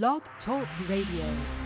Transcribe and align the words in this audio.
Blog 0.00 0.22
Talk 0.46 0.66
Radio. 0.88 1.61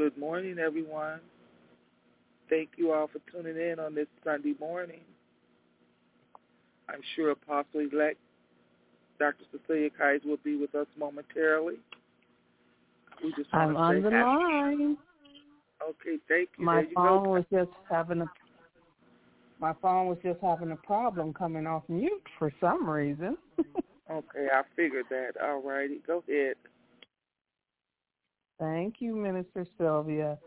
Good 0.00 0.16
morning, 0.16 0.58
everyone. 0.58 1.20
Thank 2.48 2.70
you 2.78 2.90
all 2.90 3.08
for 3.08 3.20
tuning 3.30 3.58
in 3.58 3.78
on 3.78 3.94
this 3.94 4.06
Sunday 4.24 4.54
morning. 4.58 5.02
I'm 6.88 7.02
sure 7.14 7.32
Apostle-elect 7.32 8.16
Dr. 9.18 9.44
Cecilia 9.52 9.90
Kies 9.90 10.24
will 10.24 10.38
be 10.42 10.56
with 10.56 10.74
us 10.74 10.86
momentarily. 10.98 11.74
We 13.22 13.34
just 13.34 13.50
I'm 13.52 13.76
on 13.76 14.00
the 14.00 14.08
happy. 14.08 14.24
line. 14.24 14.96
Okay, 15.86 16.16
thank 16.28 16.48
you. 16.56 16.64
My 16.64 16.80
you 16.80 16.94
phone 16.94 17.24
go. 17.24 17.30
was 17.32 17.44
just 17.52 17.70
having 17.90 18.22
a 18.22 18.30
my 19.60 19.74
phone 19.82 20.06
was 20.06 20.16
just 20.22 20.40
having 20.40 20.70
a 20.70 20.76
problem 20.76 21.34
coming 21.34 21.66
off 21.66 21.82
mute 21.90 22.26
for 22.38 22.50
some 22.58 22.88
reason. 22.88 23.36
okay, 24.10 24.46
I 24.50 24.62
figured 24.74 25.04
that. 25.10 25.32
All 25.44 25.60
righty, 25.60 26.00
go 26.06 26.24
ahead. 26.26 26.54
Thank 28.60 28.96
you, 28.98 29.16
Minister 29.16 29.66
Sylvia. 29.78 30.38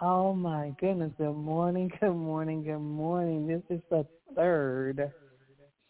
Oh 0.00 0.32
my 0.32 0.72
goodness. 0.80 1.12
Good 1.18 1.34
morning, 1.34 1.92
good 2.00 2.14
morning, 2.14 2.64
good 2.64 2.78
morning. 2.78 3.46
This 3.46 3.62
is 3.68 3.82
the 3.90 4.06
third 4.34 5.12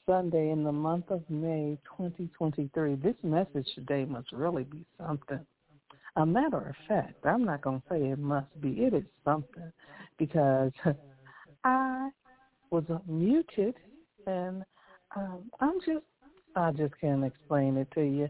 Sunday 0.04 0.50
in 0.50 0.64
the 0.64 0.72
month 0.72 1.04
of 1.08 1.22
May 1.30 1.78
2023. 1.96 2.96
This 2.96 3.14
message 3.22 3.68
today 3.76 4.04
must 4.04 4.32
really 4.32 4.64
be 4.64 4.84
something. 5.00 5.38
A 6.16 6.26
matter 6.26 6.68
of 6.68 6.74
fact, 6.88 7.14
I'm 7.22 7.44
not 7.44 7.60
going 7.60 7.80
to 7.80 7.84
say 7.88 8.08
it 8.08 8.18
must 8.18 8.48
be. 8.60 8.70
It 8.70 8.92
is 8.92 9.04
something 9.24 9.70
because 10.18 10.72
I 11.64 12.08
was 12.72 12.84
muted 13.06 13.76
and 14.26 14.64
um, 15.14 15.48
I'm 15.60 15.78
just, 15.86 16.04
I 16.56 16.72
just 16.72 16.94
can't 17.00 17.24
explain 17.24 17.76
it 17.76 17.88
to 17.94 18.02
you. 18.02 18.28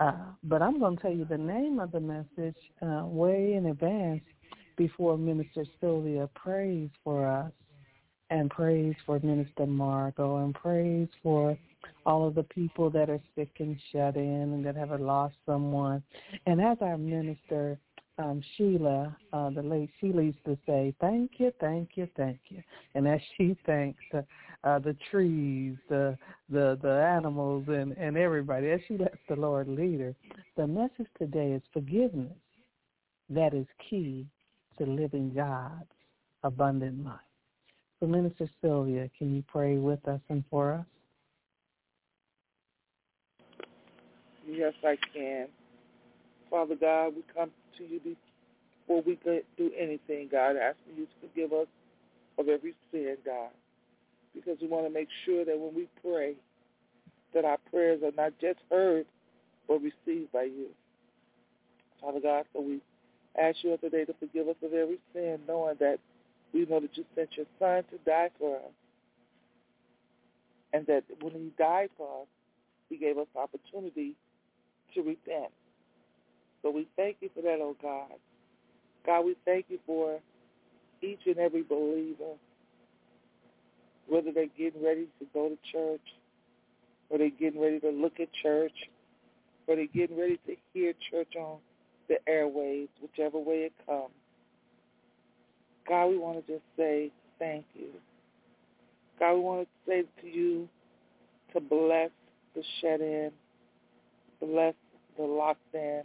Uh, 0.00 0.12
but 0.42 0.62
I'm 0.62 0.78
going 0.78 0.96
to 0.96 1.02
tell 1.02 1.12
you 1.12 1.24
the 1.24 1.38
name 1.38 1.78
of 1.78 1.92
the 1.92 2.00
message 2.00 2.56
uh, 2.82 3.04
way 3.04 3.54
in 3.54 3.66
advance 3.66 4.22
before 4.76 5.16
Minister 5.16 5.64
Sylvia 5.80 6.28
prays 6.34 6.90
for 7.04 7.26
us 7.26 7.52
and 8.30 8.50
prays 8.50 8.94
for 9.06 9.20
Minister 9.20 9.66
Margot 9.66 10.38
and 10.38 10.54
prays 10.54 11.08
for 11.22 11.56
all 12.06 12.26
of 12.26 12.34
the 12.34 12.42
people 12.44 12.90
that 12.90 13.08
are 13.08 13.20
sick 13.36 13.50
and 13.58 13.78
shut 13.92 14.16
in 14.16 14.22
and 14.24 14.66
that 14.66 14.76
have 14.76 14.98
lost 15.00 15.36
someone. 15.46 16.02
And 16.46 16.60
as 16.60 16.78
our 16.80 16.98
minister, 16.98 17.78
um, 18.18 18.40
Sheila, 18.56 19.16
uh, 19.32 19.50
the 19.50 19.62
late 19.62 19.90
Sheila 20.00 20.22
used 20.22 20.44
to 20.44 20.56
say, 20.66 20.94
thank 21.00 21.32
you, 21.38 21.52
thank 21.60 21.90
you, 21.94 22.08
thank 22.16 22.38
you. 22.48 22.62
And 22.94 23.08
as 23.08 23.20
she 23.36 23.56
thanks 23.66 24.00
uh, 24.12 24.22
uh, 24.62 24.78
the 24.78 24.96
trees, 25.10 25.76
the 25.88 26.16
the 26.48 26.78
the 26.80 26.90
animals, 26.90 27.64
and 27.68 27.92
and 27.98 28.16
everybody, 28.16 28.70
as 28.70 28.80
she 28.86 28.96
lets 28.96 29.18
the 29.28 29.36
Lord 29.36 29.68
lead 29.68 30.00
her, 30.00 30.14
the 30.56 30.66
message 30.66 31.08
today 31.18 31.52
is 31.52 31.62
forgiveness. 31.72 32.36
That 33.30 33.54
is 33.54 33.66
key 33.90 34.26
to 34.78 34.84
living 34.84 35.32
God's 35.34 35.90
abundant 36.42 37.04
life. 37.04 37.18
So, 38.00 38.06
Minister 38.06 38.48
Sylvia, 38.60 39.08
can 39.18 39.34
you 39.34 39.42
pray 39.48 39.76
with 39.76 40.06
us 40.06 40.20
and 40.28 40.44
for 40.50 40.74
us? 40.74 40.86
Yes, 44.46 44.74
I 44.84 44.96
can. 45.12 45.48
Father 46.50 46.76
God, 46.76 47.14
we 47.16 47.22
come 47.34 47.50
to 47.78 47.84
you 47.84 48.00
before 48.00 49.02
we 49.02 49.16
could 49.16 49.44
do 49.56 49.70
anything, 49.78 50.28
God, 50.30 50.56
asking 50.56 50.96
you 50.96 51.06
to 51.06 51.28
forgive 51.28 51.52
us 51.52 51.66
of 52.38 52.48
every 52.48 52.74
sin, 52.90 53.16
God, 53.24 53.50
because 54.34 54.58
we 54.60 54.68
want 54.68 54.86
to 54.86 54.92
make 54.92 55.08
sure 55.24 55.44
that 55.44 55.58
when 55.58 55.74
we 55.74 55.88
pray, 56.02 56.34
that 57.32 57.44
our 57.44 57.58
prayers 57.70 58.02
are 58.02 58.12
not 58.16 58.32
just 58.40 58.58
heard, 58.70 59.06
but 59.68 59.80
received 59.80 60.32
by 60.32 60.44
you. 60.44 60.68
Father 62.00 62.20
God, 62.20 62.44
so 62.52 62.60
we 62.60 62.80
ask 63.40 63.58
you 63.62 63.76
today 63.78 64.04
to 64.04 64.14
forgive 64.20 64.48
us 64.48 64.56
of 64.62 64.72
every 64.72 64.98
sin, 65.12 65.38
knowing 65.48 65.76
that 65.80 65.98
we 66.52 66.66
know 66.66 66.80
that 66.80 66.96
you 66.96 67.04
sent 67.14 67.30
your 67.36 67.46
son 67.58 67.82
to 67.90 67.98
die 68.06 68.30
for 68.38 68.56
us. 68.56 68.72
And 70.72 70.86
that 70.86 71.04
when 71.20 71.32
he 71.32 71.52
died 71.56 71.90
for 71.96 72.22
us, 72.22 72.28
he 72.88 72.96
gave 72.96 73.16
us 73.16 73.26
opportunity 73.36 74.14
to 74.94 75.02
repent. 75.02 75.52
So 76.64 76.70
we 76.70 76.88
thank 76.96 77.18
you 77.20 77.28
for 77.34 77.42
that, 77.42 77.58
oh 77.60 77.76
God. 77.82 78.08
God, 79.04 79.26
we 79.26 79.36
thank 79.44 79.66
you 79.68 79.78
for 79.86 80.18
each 81.02 81.20
and 81.26 81.36
every 81.36 81.62
believer, 81.62 82.32
whether 84.08 84.32
they're 84.32 84.46
getting 84.56 84.82
ready 84.82 85.06
to 85.18 85.26
go 85.34 85.50
to 85.50 85.58
church, 85.70 86.00
or 87.10 87.18
they're 87.18 87.28
getting 87.28 87.60
ready 87.60 87.80
to 87.80 87.90
look 87.90 88.18
at 88.18 88.28
church, 88.42 88.72
or 89.66 89.76
they're 89.76 89.86
getting 89.88 90.18
ready 90.18 90.40
to 90.46 90.56
hear 90.72 90.94
church 91.10 91.34
on 91.38 91.58
the 92.08 92.16
airwaves, 92.26 92.88
whichever 93.02 93.38
way 93.38 93.66
it 93.66 93.72
comes. 93.84 94.14
God, 95.86 96.06
we 96.06 96.16
want 96.16 96.46
to 96.46 96.52
just 96.52 96.64
say 96.78 97.10
thank 97.38 97.66
you. 97.74 97.88
God, 99.20 99.34
we 99.34 99.40
want 99.40 99.68
to 99.68 99.90
say 99.90 100.04
to 100.22 100.26
you 100.26 100.66
to 101.52 101.60
bless 101.60 102.08
the 102.54 102.62
shed-in, 102.80 103.32
bless 104.40 104.74
the 105.18 105.24
locked-in, 105.24 106.04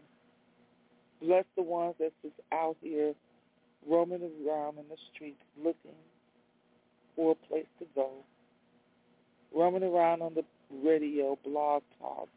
bless 1.21 1.45
the 1.55 1.63
ones 1.63 1.95
that's 1.99 2.13
just 2.21 2.35
out 2.51 2.77
here 2.81 3.13
roaming 3.87 4.21
around 4.47 4.77
in 4.77 4.85
the 4.89 4.97
streets 5.13 5.41
looking 5.57 5.97
for 7.15 7.31
a 7.31 7.47
place 7.47 7.65
to 7.79 7.85
go, 7.95 8.09
roaming 9.55 9.83
around 9.83 10.21
on 10.21 10.33
the 10.33 10.43
radio, 10.83 11.37
blog 11.43 11.83
talk, 11.99 12.27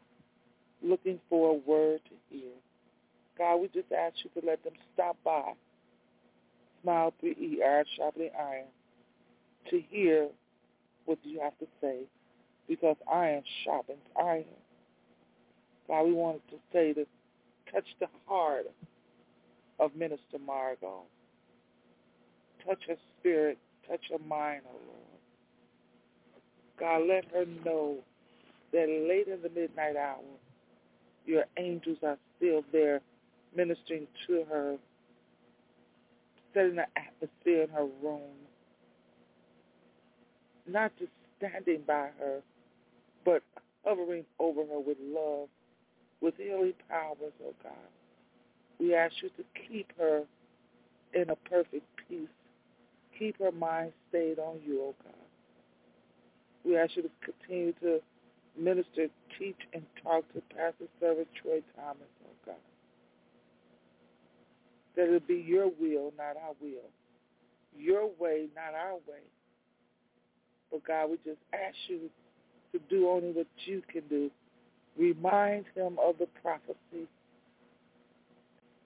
looking 0.81 1.19
for 1.29 1.51
a 1.51 1.69
word 1.69 2.01
to 2.05 2.15
hear. 2.29 2.51
God, 3.37 3.57
we 3.57 3.67
just 3.67 3.91
ask 3.91 4.15
you 4.23 4.41
to 4.41 4.47
let 4.47 4.63
them 4.63 4.73
stop 4.93 5.17
by 5.23 5.53
Smile 6.81 7.13
3E, 7.23 7.57
sharpening 7.95 8.29
iron, 8.37 8.65
to 9.69 9.81
hear 9.89 10.27
what 11.05 11.17
you 11.23 11.39
have 11.39 11.57
to 11.59 11.67
say 11.81 12.01
because 12.67 12.95
iron 13.11 13.43
sharpens 13.63 13.99
iron. 14.21 14.45
God, 15.87 16.03
we 16.03 16.13
wanted 16.13 16.41
to 16.49 16.57
say 16.71 16.93
to 16.93 17.05
touch 17.73 17.87
the 17.99 18.07
heart 18.27 18.65
of 19.79 19.95
Minister 19.95 20.39
Margot. 20.45 21.01
Touch 22.65 22.79
her 22.87 22.95
spirit, 23.19 23.57
touch 23.89 24.01
her 24.11 24.19
mind, 24.27 24.61
oh 24.67 24.79
Lord. 24.87 24.99
God, 26.79 27.07
let 27.07 27.25
her 27.33 27.45
know 27.65 27.97
that 28.71 28.87
late 29.09 29.27
in 29.27 29.41
the 29.41 29.49
midnight 29.49 29.95
hour, 29.95 30.19
your 31.25 31.45
angels 31.57 31.97
are 32.03 32.17
still 32.37 32.63
there 32.71 33.01
ministering 33.55 34.07
to 34.27 34.43
her 34.49 34.77
setting 36.53 36.75
the 36.75 36.85
atmosphere 36.95 37.63
in 37.63 37.69
her 37.69 37.87
room. 38.01 38.31
Not 40.67 40.91
just 40.97 41.11
standing 41.37 41.83
by 41.85 42.09
her, 42.19 42.41
but 43.25 43.41
hovering 43.85 44.25
over 44.39 44.61
her 44.65 44.79
with 44.79 44.97
love, 45.01 45.49
with 46.23 46.33
healing 46.37 46.73
powers, 46.89 47.33
oh 47.45 47.53
God. 47.61 47.73
We 48.79 48.95
ask 48.95 49.13
you 49.21 49.29
to 49.29 49.43
keep 49.67 49.91
her 49.99 50.23
in 51.13 51.29
a 51.29 51.35
perfect 51.35 51.85
peace. 52.09 52.27
Keep 53.19 53.37
her 53.39 53.51
mind 53.51 53.93
stayed 54.09 54.39
on 54.39 54.59
you, 54.65 54.81
oh 54.81 54.95
God. 55.03 55.13
We 56.65 56.77
ask 56.77 56.95
you 56.95 57.03
to 57.03 57.09
continue 57.23 57.73
to 57.83 57.99
minister, 58.57 59.07
teach, 59.37 59.59
and 59.73 59.83
talk 60.01 60.23
to 60.33 60.41
Pastor 60.55 60.85
Servant 60.99 61.27
Troy 61.41 61.61
Thomas, 61.75 62.07
oh 62.25 62.35
God 62.45 62.55
that 64.95 65.13
it 65.13 65.27
be 65.27 65.35
your 65.35 65.67
will, 65.79 66.13
not 66.17 66.37
our 66.37 66.53
will. 66.61 66.89
Your 67.77 68.09
way, 68.19 68.47
not 68.55 68.75
our 68.75 68.95
way. 69.07 69.23
But 70.71 70.85
God, 70.85 71.09
we 71.09 71.17
just 71.25 71.39
ask 71.53 71.75
you 71.87 72.09
to 72.71 72.79
do 72.89 73.09
only 73.09 73.31
what 73.31 73.47
you 73.65 73.81
can 73.91 74.03
do. 74.09 74.29
Remind 74.97 75.65
him 75.75 75.97
of 75.99 76.17
the 76.19 76.27
prophecy. 76.41 77.07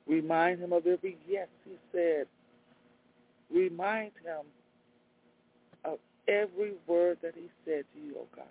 Remind 0.08 0.60
him 0.60 0.74
of 0.74 0.88
every 0.88 1.18
yes 1.28 1.48
he 1.66 1.74
said. 1.92 2.28
Remind 3.52 4.12
him 4.24 4.46
of 5.86 6.00
every 6.28 6.74
word 6.88 7.18
that 7.22 7.34
he 7.36 7.50
said 7.66 7.84
to 7.94 8.00
you, 8.00 8.16
oh 8.20 8.28
God. 8.36 8.46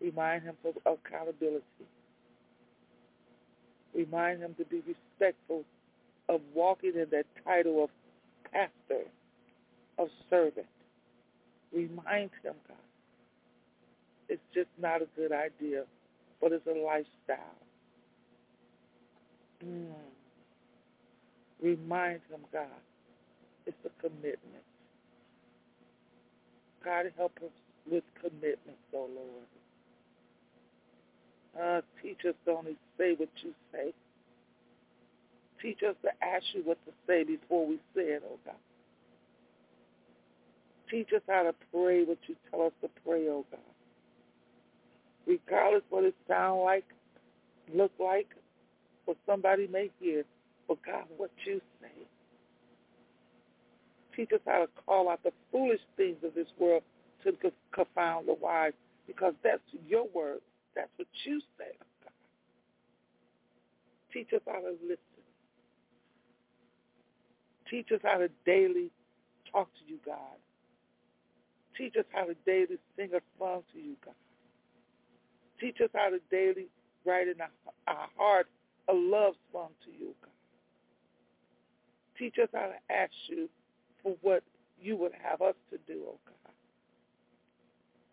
Remind 0.00 0.42
him 0.44 0.56
of 0.64 0.76
accountability. 0.86 1.64
Remind 3.94 4.40
him 4.40 4.54
to 4.58 4.64
be 4.66 4.82
respectful 4.86 5.64
of 6.28 6.40
walking 6.54 6.92
in 6.94 7.06
that 7.10 7.26
title 7.44 7.84
of 7.84 7.90
pastor, 8.52 9.04
of 9.98 10.08
servant. 10.28 10.66
Remind 11.72 12.30
him, 12.42 12.54
God. 12.68 12.85
It's 14.28 14.42
just 14.54 14.68
not 14.80 15.02
a 15.02 15.06
good 15.16 15.32
idea, 15.32 15.84
but 16.40 16.52
it's 16.52 16.66
a 16.66 16.70
lifestyle. 16.70 17.56
Mm. 19.64 19.92
Remind 21.62 22.20
him, 22.28 22.40
God, 22.52 22.66
it's 23.66 23.76
a 23.84 23.90
commitment. 24.00 24.64
God, 26.84 27.06
help 27.16 27.32
us 27.44 27.50
with 27.90 28.04
commitment, 28.20 28.78
oh 28.94 29.08
Lord. 29.14 29.48
Uh, 31.58 31.80
teach 32.02 32.18
us 32.28 32.34
to 32.44 32.50
only 32.52 32.76
say 32.98 33.14
what 33.16 33.30
you 33.42 33.54
say 33.72 33.92
Teach 35.62 35.82
us 35.82 35.96
to 36.02 36.10
ask 36.24 36.44
you 36.52 36.62
what 36.64 36.78
to 36.86 36.92
say 37.06 37.24
before 37.24 37.66
we 37.66 37.76
say 37.94 38.02
it, 38.02 38.22
oh 38.26 38.38
God. 38.44 38.54
Teach 40.90 41.08
us 41.14 41.22
how 41.28 41.42
to 41.42 41.54
pray 41.72 42.04
what 42.04 42.18
you 42.26 42.36
tell 42.50 42.66
us 42.66 42.72
to 42.82 42.88
pray, 43.04 43.26
oh 43.28 43.44
God. 43.50 43.75
Regardless 45.26 45.82
what 45.90 46.04
it 46.04 46.14
sound 46.28 46.60
like, 46.60 46.84
look 47.74 47.92
like, 47.98 48.28
what 49.06 49.16
somebody 49.26 49.66
may 49.66 49.90
hear, 49.98 50.24
but 50.68 50.78
God, 50.84 51.04
what 51.16 51.30
you 51.44 51.60
say. 51.80 51.88
Teach 54.14 54.30
us 54.32 54.40
how 54.46 54.60
to 54.60 54.68
call 54.86 55.08
out 55.10 55.22
the 55.22 55.32
foolish 55.52 55.80
things 55.96 56.16
of 56.24 56.34
this 56.34 56.46
world 56.58 56.82
to 57.24 57.32
confound 57.72 58.28
the 58.28 58.34
wise, 58.34 58.72
because 59.06 59.34
that's 59.42 59.62
your 59.88 60.06
word. 60.14 60.40
That's 60.74 60.90
what 60.96 61.08
you 61.24 61.40
say, 61.58 61.72
oh 61.80 61.86
God. 62.04 62.12
Teach 64.12 64.32
us 64.32 64.42
how 64.46 64.60
to 64.60 64.76
listen. 64.82 64.98
Teach 67.70 67.88
us 67.92 68.00
how 68.02 68.18
to 68.18 68.28
daily 68.44 68.90
talk 69.52 69.68
to 69.74 69.92
you, 69.92 69.98
God. 70.06 70.16
Teach 71.76 71.94
us 71.98 72.04
how 72.10 72.24
to 72.24 72.34
daily 72.46 72.78
sing 72.96 73.10
a 73.14 73.20
song 73.38 73.62
to 73.72 73.78
you, 73.78 73.96
God. 74.04 74.14
Teach 75.60 75.76
us 75.82 75.90
how 75.94 76.10
to 76.10 76.18
daily 76.30 76.66
write 77.04 77.28
in 77.28 77.40
our 77.40 78.08
heart 78.16 78.46
a 78.88 78.92
love 78.92 79.34
song 79.52 79.70
to 79.84 79.90
you, 79.90 80.14
God. 80.22 80.30
Teach 82.18 82.34
us 82.42 82.48
how 82.52 82.66
to 82.68 82.94
ask 82.94 83.12
you 83.28 83.48
for 84.02 84.14
what 84.22 84.42
you 84.80 84.96
would 84.96 85.12
have 85.22 85.42
us 85.42 85.54
to 85.70 85.78
do, 85.86 86.02
oh 86.06 86.18
God. 86.26 86.52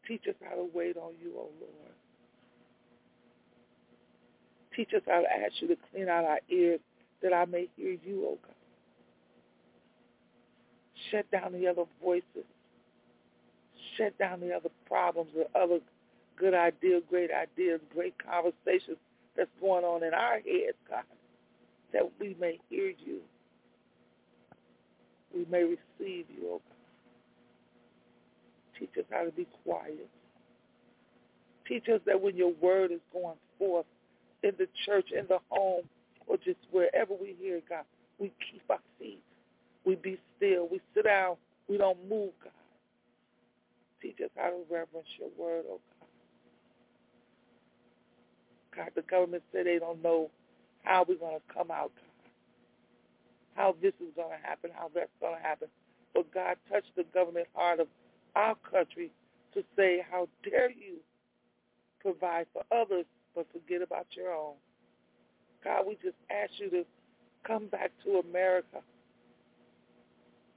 Teach 0.08 0.24
us 0.28 0.36
how 0.48 0.56
to 0.56 0.68
wait 0.74 0.98
on 0.98 1.14
you, 1.22 1.34
oh 1.38 1.50
Lord. 1.60 1.94
Teach 4.76 4.90
us 4.96 5.02
how 5.08 5.22
to 5.22 5.28
ask 5.32 5.54
you 5.62 5.68
to 5.70 5.78
clean 5.92 6.10
out 6.10 6.26
our 6.26 6.40
ears 6.50 6.80
that 7.22 7.34
I 7.34 7.46
may 7.46 7.70
hear 7.78 7.98
you, 8.06 8.26
oh 8.26 8.38
God. 8.42 8.56
Shut 11.12 11.30
down 11.32 11.54
the 11.54 11.68
other 11.68 11.84
voices. 12.02 12.46
Shut 13.98 14.18
down 14.18 14.40
the 14.40 14.54
other 14.54 14.70
problems 14.88 15.30
or 15.38 15.62
other 15.62 15.80
good 16.38 16.54
idea, 16.54 17.00
great 17.10 17.30
ideas, 17.32 17.80
great 17.94 18.16
conversations 18.24 18.98
that's 19.38 19.50
going 19.62 19.84
on 19.84 20.04
in 20.04 20.14
our 20.14 20.36
heads, 20.36 20.78
God, 20.90 21.04
that 21.94 22.04
we 22.20 22.36
may 22.40 22.60
hear 22.70 22.94
you. 23.06 23.20
We 25.34 25.46
may 25.50 25.64
receive 25.64 26.26
you, 26.30 26.46
oh 26.48 26.62
God. 26.68 26.74
Teach 28.80 28.92
us 29.00 29.06
how 29.12 29.24
to 29.24 29.32
be 29.32 29.48
quiet. 29.64 30.10
Teach 31.68 31.86
us 31.94 32.02
that 32.06 32.22
when 32.22 32.36
your 32.36 32.54
word 32.62 32.92
is 32.92 33.00
going 33.12 33.38
forth 33.58 33.86
in 34.44 34.52
the 34.58 34.68
church, 34.86 35.08
in 35.18 35.26
the 35.28 35.40
home, 35.50 35.84
or 36.28 36.38
just 36.38 36.60
wherever 36.72 37.14
we 37.14 37.36
hear 37.40 37.62
God, 37.70 37.86
we 38.20 38.32
keep 38.52 38.64
our 38.70 38.80
feet. 39.00 39.22
We 39.86 39.96
be 39.96 40.20
still. 40.38 40.68
We 40.72 40.82
sit 40.94 41.06
down. 41.06 41.36
We 41.70 41.78
don't 41.78 41.98
move, 42.10 42.32
God. 42.44 42.52
Teach 44.02 44.18
us 44.24 44.30
how 44.36 44.50
to 44.50 44.60
reverence 44.70 45.08
your 45.20 45.30
word, 45.38 45.66
oh 45.70 45.80
God. 45.90 45.93
God, 48.76 48.90
the 48.96 49.02
government 49.04 49.44
said 49.52 49.66
they 49.66 49.80
don't 49.80 50.02
know 50.02 50.30
how 50.84 51.06
we're 51.08 51.16
going 51.16 51.38
to 51.38 51.54
come 51.54 51.72
out. 51.72 51.92
How 53.56 53.76
this 53.82 53.94
is 54.02 54.14
going 54.16 54.32
to 54.32 54.48
happen, 54.48 54.72
how 54.74 54.90
that's 54.94 55.12
going 55.22 55.36
to 55.36 55.42
happen. 55.42 55.68
But 56.14 56.34
God, 56.34 56.58
touched 56.72 56.96
the 56.96 57.06
government 57.14 57.48
heart 57.54 57.80
of 57.80 57.88
our 58.36 58.56
country 58.56 59.12
to 59.54 59.64
say, 59.76 60.04
how 60.10 60.28
dare 60.44 60.72
you 60.72 60.98
provide 62.02 62.48
for 62.54 62.64
others 62.72 63.06
but 63.36 63.48
forget 63.52 63.82
about 63.82 64.08
your 64.16 64.34
own. 64.34 64.54
God, 65.64 65.86
we 65.88 65.96
just 66.04 66.18
ask 66.30 66.52
you 66.58 66.70
to 66.70 66.86
come 67.46 67.68
back 67.68 67.92
to 68.04 68.22
America. 68.30 68.82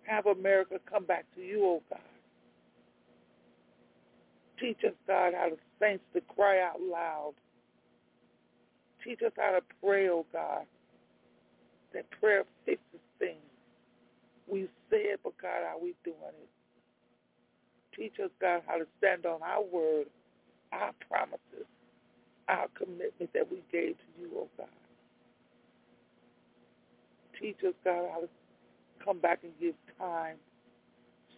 Have 0.03 0.27
America 0.27 0.79
come 0.91 1.05
back 1.05 1.25
to 1.35 1.41
you, 1.41 1.63
oh 1.65 1.83
God. 1.89 2.01
Teach 4.61 4.79
us, 4.87 4.95
God, 5.07 5.33
how 5.35 5.49
to 5.49 5.57
saints 5.81 6.05
to 6.15 6.21
cry 6.35 6.61
out 6.61 6.81
loud. 6.81 7.35
Teach 9.07 9.23
us 9.27 9.33
how 9.39 9.53
to 9.53 9.63
pray, 9.85 10.11
oh 10.11 10.27
God. 10.35 10.65
That 11.95 12.11
prayer 12.21 12.45
fixes 12.67 13.01
things. 13.21 13.39
We 14.49 14.69
say 14.91 14.99
it, 15.15 15.21
but 15.25 15.39
God, 15.41 15.63
how 15.69 15.79
we 15.83 15.95
doing 16.05 16.17
it? 16.43 16.51
Teach 17.97 18.15
us, 18.25 18.31
God, 18.41 18.63
how 18.67 18.79
to 18.79 18.87
stand 18.99 19.27
on 19.27 19.43
our 19.43 19.63
word, 19.63 20.07
our 20.73 20.93
promises, 21.09 21.67
our 22.49 22.67
commitment 22.79 23.33
that 23.35 23.51
we 23.51 23.63
gave 23.73 23.97
to 23.99 24.21
you, 24.21 24.31
oh 24.37 24.49
God. 24.59 24.69
Teach 27.41 27.59
us, 27.67 27.75
God, 27.85 28.09
how 28.13 28.21
to 28.23 28.29
come 29.05 29.21
back 29.21 29.41
and 29.45 29.53
give 29.61 29.75
time, 29.99 30.37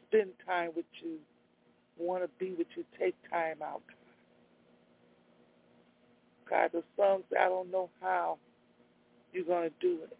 spend 0.08 0.30
time 0.46 0.70
with 0.76 0.86
you, 1.02 1.18
want 1.98 2.24
to 2.24 2.30
be 2.38 2.54
with 2.54 2.68
you, 2.76 2.84
take 2.98 3.14
time 3.30 3.58
out, 3.62 3.82
God. 6.50 6.70
The 6.72 6.82
songs, 6.96 7.24
I 7.38 7.48
don't 7.48 7.70
know 7.70 7.90
how 8.00 8.38
you're 9.32 9.44
going 9.44 9.70
to 9.70 9.76
do 9.80 9.98
it. 10.04 10.16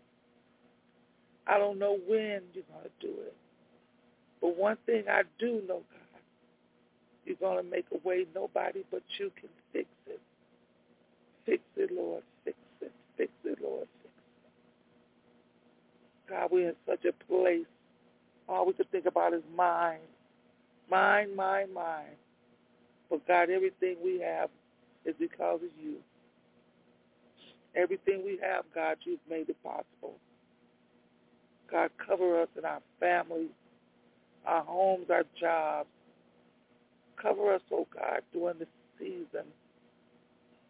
I 1.47 1.59
don't 1.59 1.79
know 1.79 1.99
when 2.09 2.43
you're 2.55 2.65
going 2.73 2.85
to 2.85 3.07
do 3.07 3.13
it. 3.23 3.35
But 4.41 4.57
one 4.57 4.77
thing 4.87 5.05
I 5.11 5.23
do 5.39 5.63
know, 5.69 5.83
God, 5.91 6.21
you're 7.27 7.37
going 7.37 7.65
to 7.65 7.71
make 7.71 7.87
a 7.93 8.09
way 8.09 8.27
nobody 8.35 8.85
but 8.91 9.03
you 9.19 9.33
can 9.41 9.49
fix 9.73 9.89
it. 10.07 10.21
Fix 11.47 11.63
it, 11.77 11.91
Lord. 11.93 12.23
Fix 12.45 12.57
it. 12.83 12.93
Fix 13.17 13.33
it, 13.45 13.59
Lord. 13.63 13.89
Fix 14.03 14.15
it. 16.13 16.31
God, 16.31 16.51
we're 16.53 16.71
in 16.71 16.77
such 16.87 17.05
a 17.07 17.13
place. 17.33 17.67
All 18.49 18.67
we 18.67 18.75
can 18.75 18.87
think 18.93 19.07
about 19.07 19.35
is 19.35 19.43
mind. 19.57 20.01
Mind, 20.91 21.37
mind, 21.37 21.75
mind. 21.75 22.17
But 23.11 23.27
God, 23.29 23.51
everything 23.51 23.97
we 24.05 24.21
have 24.21 24.51
is 25.05 25.15
because 25.19 25.61
of 25.63 25.71
you. 25.83 25.97
Everything 27.75 28.23
we 28.25 28.39
have, 28.43 28.65
God, 28.75 28.97
you've 29.05 29.21
made 29.29 29.49
it 29.49 29.63
possible. 29.63 30.17
God, 31.71 31.91
cover 32.05 32.43
us 32.43 32.49
and 32.57 32.65
our 32.65 32.81
families, 32.99 33.51
our 34.47 34.65
homes, 34.65 35.07
our 35.11 35.25
jobs. 35.39 35.89
Cover 37.21 37.55
us, 37.55 37.63
oh 37.73 37.87
God, 37.95 38.21
during 38.33 38.59
this 38.59 38.69
season. 38.99 39.47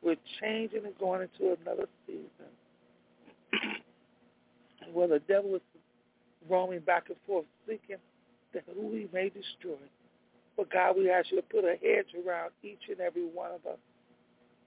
We're 0.02 0.16
changing 0.40 0.84
and 0.84 0.98
going 0.98 1.22
into 1.22 1.56
another 1.62 1.86
season 2.06 2.22
where 4.92 5.08
the 5.08 5.20
devil 5.20 5.54
is 5.56 5.60
roaming 6.48 6.80
back 6.80 7.04
and 7.08 7.16
forth, 7.26 7.44
seeking 7.66 7.96
that 8.54 8.64
who 8.74 8.92
he 8.92 9.08
may 9.12 9.28
destroy. 9.28 9.76
But 10.56 10.70
God, 10.70 10.96
we 10.96 11.10
ask 11.10 11.30
you 11.30 11.36
to 11.40 11.42
put 11.42 11.64
a 11.64 11.76
hedge 11.82 12.14
around 12.26 12.50
each 12.62 12.80
and 12.88 13.00
every 13.00 13.24
one 13.26 13.50
of 13.50 13.64
us, 13.70 13.78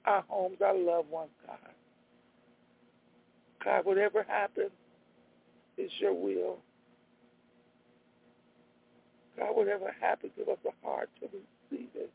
our 0.06 0.24
homes, 0.28 0.58
our 0.64 0.78
loved 0.78 1.10
ones, 1.10 1.32
God. 1.46 1.58
God, 3.64 3.86
whatever 3.86 4.24
happens 4.24 4.72
is 5.78 5.92
your 6.00 6.14
will. 6.14 6.58
God, 9.38 9.56
whatever 9.56 9.94
happens, 10.02 10.34
give 10.38 10.50
us 10.50 10.58
a 10.66 10.88
heart 10.88 11.10
to 11.22 11.28
receive 11.28 11.90
it. 11.96 12.12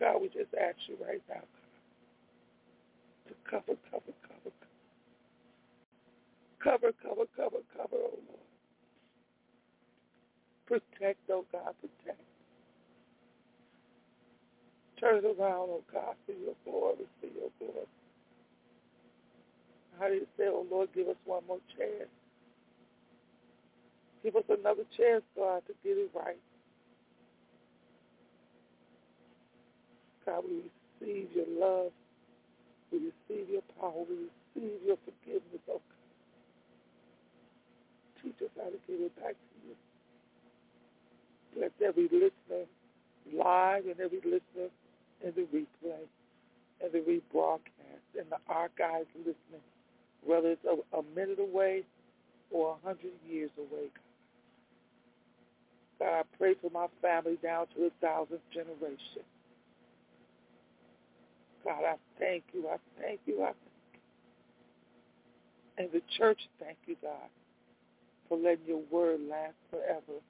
God, 0.00 0.22
we 0.22 0.28
just 0.28 0.54
ask 0.60 0.76
you 0.88 0.96
right 1.06 1.22
now, 1.28 1.42
God, 1.42 3.28
to 3.28 3.34
cover, 3.50 3.78
cover, 3.90 4.12
cover, 4.22 4.52
cover, 6.62 6.92
cover, 6.92 6.92
cover, 7.02 7.26
cover, 7.36 7.62
cover, 7.76 7.96
oh 8.02 8.18
Lord. 8.28 8.40
Protect, 10.66 11.18
oh 11.30 11.44
God, 11.52 11.74
protect. 11.80 12.20
Turn 15.00 15.18
it 15.18 15.24
around, 15.24 15.70
oh 15.72 15.82
God, 15.92 16.14
for 16.26 16.32
your 16.32 16.54
glory, 16.64 17.06
for 17.20 17.26
your 17.26 17.50
glory. 17.58 17.88
How 19.98 20.08
do 20.08 20.14
you 20.14 20.26
say, 20.38 20.44
oh 20.48 20.66
Lord, 20.70 20.90
give 20.94 21.08
us 21.08 21.16
one 21.24 21.42
more 21.48 21.60
chance? 21.76 22.10
Give 24.22 24.36
us 24.36 24.44
another 24.48 24.84
chance, 24.96 25.22
God, 25.36 25.62
to 25.66 25.74
get 25.84 25.98
it 25.98 26.10
right. 26.14 26.38
God, 30.26 30.44
we 30.48 30.62
receive 31.00 31.28
your 31.34 31.46
love. 31.58 31.92
We 32.92 32.98
receive 32.98 33.48
your 33.50 33.62
power. 33.80 34.04
We 34.08 34.28
receive 34.28 34.80
your 34.86 34.98
forgiveness, 35.04 35.62
oh 35.70 35.80
God. 35.80 36.08
Teach 38.22 38.36
us 38.42 38.50
how 38.56 38.70
to 38.70 38.78
give 38.86 39.00
it 39.00 39.16
back 39.16 39.34
to 39.34 39.68
you. 39.68 39.74
Bless 41.56 41.70
every 41.86 42.04
listener 42.04 42.66
live 43.32 43.86
and 43.86 44.00
every 44.00 44.18
listener 44.24 44.70
in 45.24 45.32
the 45.36 45.42
replay 45.56 46.04
and 46.82 46.92
the 46.92 46.98
rebroadcast 46.98 48.18
and 48.18 48.30
the 48.30 48.38
archives 48.48 49.08
listening, 49.18 49.64
whether 50.24 50.50
it's 50.52 50.64
a, 50.64 50.96
a 50.98 51.02
minute 51.14 51.38
away 51.40 51.82
or 52.50 52.76
a 52.82 52.86
hundred 52.86 53.12
years 53.28 53.50
away, 53.58 53.88
God. 53.94 54.02
God, 56.00 56.20
I 56.20 56.22
pray 56.38 56.54
for 56.60 56.70
my 56.70 56.86
family 57.02 57.38
down 57.42 57.66
to 57.76 57.86
a 57.86 57.90
thousandth 58.00 58.42
generation. 58.52 59.22
God, 61.64 61.84
I 61.84 61.96
thank 62.18 62.44
you. 62.54 62.68
I 62.68 62.76
thank 63.00 63.20
you. 63.26 63.42
I 63.42 63.46
thank 63.46 63.56
you. 63.58 64.00
And 65.78 65.88
the 65.92 66.02
church, 66.18 66.40
thank 66.58 66.78
you, 66.86 66.96
God, 67.02 67.28
for 68.28 68.38
letting 68.38 68.66
your 68.66 68.82
word 68.90 69.20
last 69.28 69.54
forever. 69.70 70.20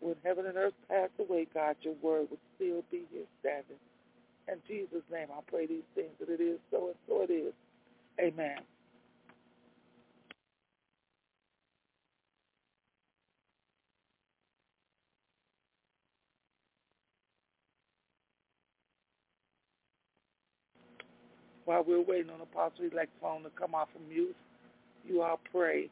When 0.00 0.16
heaven 0.24 0.46
and 0.46 0.56
earth 0.56 0.74
pass 0.88 1.10
away, 1.18 1.46
God, 1.54 1.76
your 1.82 1.94
word 2.02 2.28
will 2.30 2.38
still 2.56 2.82
be 2.90 3.02
here 3.12 3.26
standing. 3.40 3.78
In 4.48 4.56
Jesus' 4.68 5.02
name, 5.10 5.28
I 5.32 5.40
pray 5.48 5.66
these 5.66 5.82
things 5.94 6.10
that 6.20 6.28
it 6.30 6.40
is 6.42 6.58
so 6.70 6.88
and 6.88 6.96
so 7.08 7.22
it 7.22 7.32
is. 7.32 7.54
Amen. 8.20 8.58
While 21.64 21.84
we're 21.84 22.02
waiting 22.02 22.30
on 22.30 22.40
Apostle 22.40 22.86
Elect 22.92 23.10
phone 23.20 23.44
to 23.44 23.50
come 23.50 23.74
off 23.74 23.88
of 23.94 24.02
mute, 24.08 24.36
you 25.06 25.22
all 25.22 25.40
pray. 25.52 25.90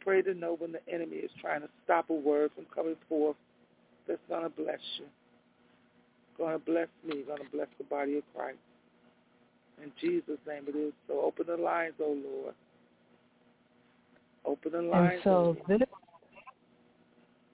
Pray 0.00 0.22
to 0.22 0.34
know 0.34 0.56
when 0.58 0.72
the 0.72 0.80
enemy 0.92 1.16
is 1.16 1.30
trying 1.40 1.62
to 1.62 1.68
stop 1.84 2.10
a 2.10 2.14
word 2.14 2.50
from 2.54 2.66
coming 2.74 2.96
forth 3.08 3.36
that's 4.08 4.20
going 4.28 4.42
to 4.44 4.50
bless 4.50 4.80
you. 4.98 5.19
Going 6.40 6.58
to 6.58 6.64
bless 6.64 6.88
me, 7.06 7.22
going 7.26 7.44
to 7.44 7.50
bless 7.52 7.68
the 7.78 7.84
body 7.84 8.16
of 8.16 8.24
Christ. 8.34 8.58
In 9.82 9.92
Jesus' 10.00 10.38
name 10.46 10.64
it 10.66 10.76
is. 10.76 10.92
So 11.06 11.20
open 11.20 11.46
the 11.46 11.56
lines, 11.56 11.94
oh 12.00 12.16
Lord. 12.24 12.54
Open 14.44 14.72
the 14.72 14.82
lines. 14.82 15.12
And 15.14 15.22
so 15.22 15.56
oh 15.60 15.64
this 15.68 15.88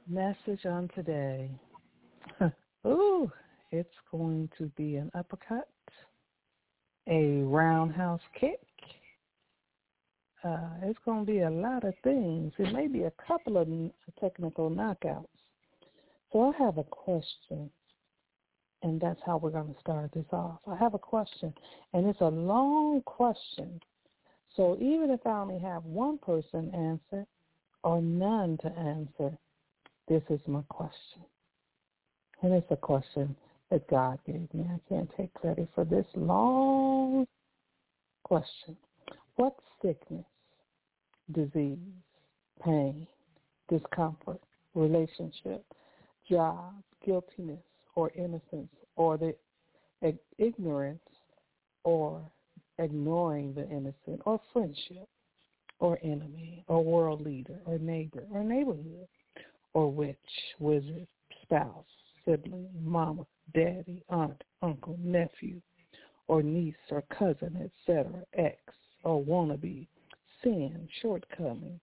message 0.09 0.65
on 0.65 0.89
today, 0.95 1.51
ooh, 2.87 3.31
it's 3.73 3.89
going 4.11 4.49
to 4.59 4.67
be 4.77 4.97
an 4.97 5.11
uppercut 5.15 5.69
a 7.09 7.43
roundhouse 7.43 8.21
kick. 8.39 8.61
Uh, 10.45 10.69
it's 10.83 10.99
going 11.05 11.25
to 11.25 11.33
be 11.33 11.41
a 11.41 11.51
lot 11.51 11.85
of 11.85 11.95
things. 12.05 12.53
It 12.59 12.73
may 12.73 12.87
be 12.87 13.05
a 13.05 13.13
couple 13.27 13.57
of 13.57 13.69
technical 14.21 14.71
knockouts. 14.71 15.27
So 16.33 16.53
I 16.53 16.65
have 16.65 16.79
a 16.79 16.85
question, 16.85 17.71
and 18.87 19.01
that's 19.01 19.21
how 19.27 19.37
we're 19.37 19.51
going 19.51 19.75
to 19.75 19.81
start 19.81 20.13
this 20.15 20.25
off. 20.33 20.61
I 20.71 20.77
have 20.77 20.95
a 20.95 20.99
question, 20.99 21.53
and 21.93 22.07
it's 22.07 22.21
a 22.21 22.29
long 22.29 23.03
question. 23.03 23.81
So 24.55 24.77
even 24.81 25.11
if 25.11 25.27
I 25.27 25.41
only 25.41 25.59
have 25.59 25.85
one 25.85 26.19
person 26.19 26.71
answer 26.73 27.27
or 27.83 28.01
none 28.01 28.59
to 28.63 28.69
answer, 28.79 29.37
this 30.07 30.23
is 30.31 30.41
my 30.47 30.63
question. 30.69 31.23
And 32.43 32.53
it's 32.55 32.71
a 32.71 32.77
question 32.77 33.35
that 33.71 33.89
God 33.89 34.21
gave 34.25 34.55
me. 34.55 34.65
I 34.73 34.79
can't 34.89 35.11
take 35.17 35.35
credit 35.35 35.69
for 35.75 35.85
this 35.85 36.07
long 36.15 37.27
question. 38.23 38.77
What 39.35 39.57
sickness, 39.83 40.25
disease, 41.33 41.79
pain, 42.65 43.09
discomfort, 43.69 44.41
relationship, 44.75 45.65
job, 46.31 46.73
guiltiness, 47.05 47.59
or 47.97 48.11
innocence, 48.15 48.71
or 48.95 49.19
the 49.19 49.35
ignorance, 50.39 51.01
or 51.83 52.23
ignoring 52.79 53.53
the 53.55 53.69
innocent, 53.69 54.21
or 54.25 54.41
friendship, 54.53 55.09
or 55.81 55.99
enemy, 56.03 56.65
or 56.69 56.85
world 56.85 57.21
leader, 57.21 57.59
or 57.65 57.79
neighbor, 57.79 58.23
or 58.33 58.45
neighborhood, 58.45 59.09
or 59.75 59.91
witch, 59.91 60.17
wizard, 60.59 61.07
spouse, 61.43 61.85
sibling, 62.25 62.69
mama, 62.83 63.27
daddy, 63.55 64.03
aunt, 64.09 64.43
uncle, 64.63 64.99
nephew, 65.03 65.61
or 66.29 66.43
niece 66.43 66.75
or 66.91 67.03
cousin, 67.03 67.71
etc., 67.89 68.07
ex 68.35 68.57
or 69.05 69.23
wannabe, 69.23 69.87
sin, 70.43 70.89
shortcoming, 71.01 71.79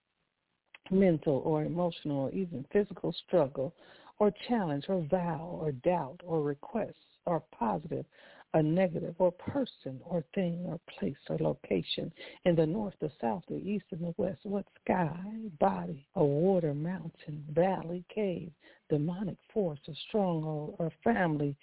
mental 0.92 1.42
or 1.46 1.64
emotional 1.64 2.26
or 2.26 2.32
even 2.32 2.66
physical 2.72 3.14
struggle 3.28 3.74
or 4.20 4.32
challenge 4.48 4.86
or 4.90 5.06
vow 5.10 5.58
or 5.62 5.72
doubt 5.72 6.20
or 6.24 6.42
request 6.42 6.98
or 7.26 7.44
positive 7.58 8.06
a 8.54 8.62
negative 8.62 9.16
or 9.18 9.32
person 9.32 10.00
or 10.06 10.24
thing 10.36 10.64
or 10.68 10.80
place 10.98 11.16
or 11.30 11.38
location 11.40 12.12
in 12.46 12.56
the 12.56 12.66
north, 12.66 12.94
the 13.02 13.12
south, 13.20 13.44
the 13.50 13.56
east, 13.56 13.86
and 13.92 14.02
the 14.02 14.14
west, 14.18 14.40
what 14.44 14.66
sky, 14.84 15.18
body, 15.60 16.06
a 16.16 16.24
water, 16.24 16.74
mountain, 16.74 17.44
valley, 17.50 18.04
cave, 18.14 18.52
demonic 18.90 19.38
force, 19.52 19.80
a 19.88 19.94
stronghold, 20.08 20.76
or 20.78 20.92
family, 21.04 21.56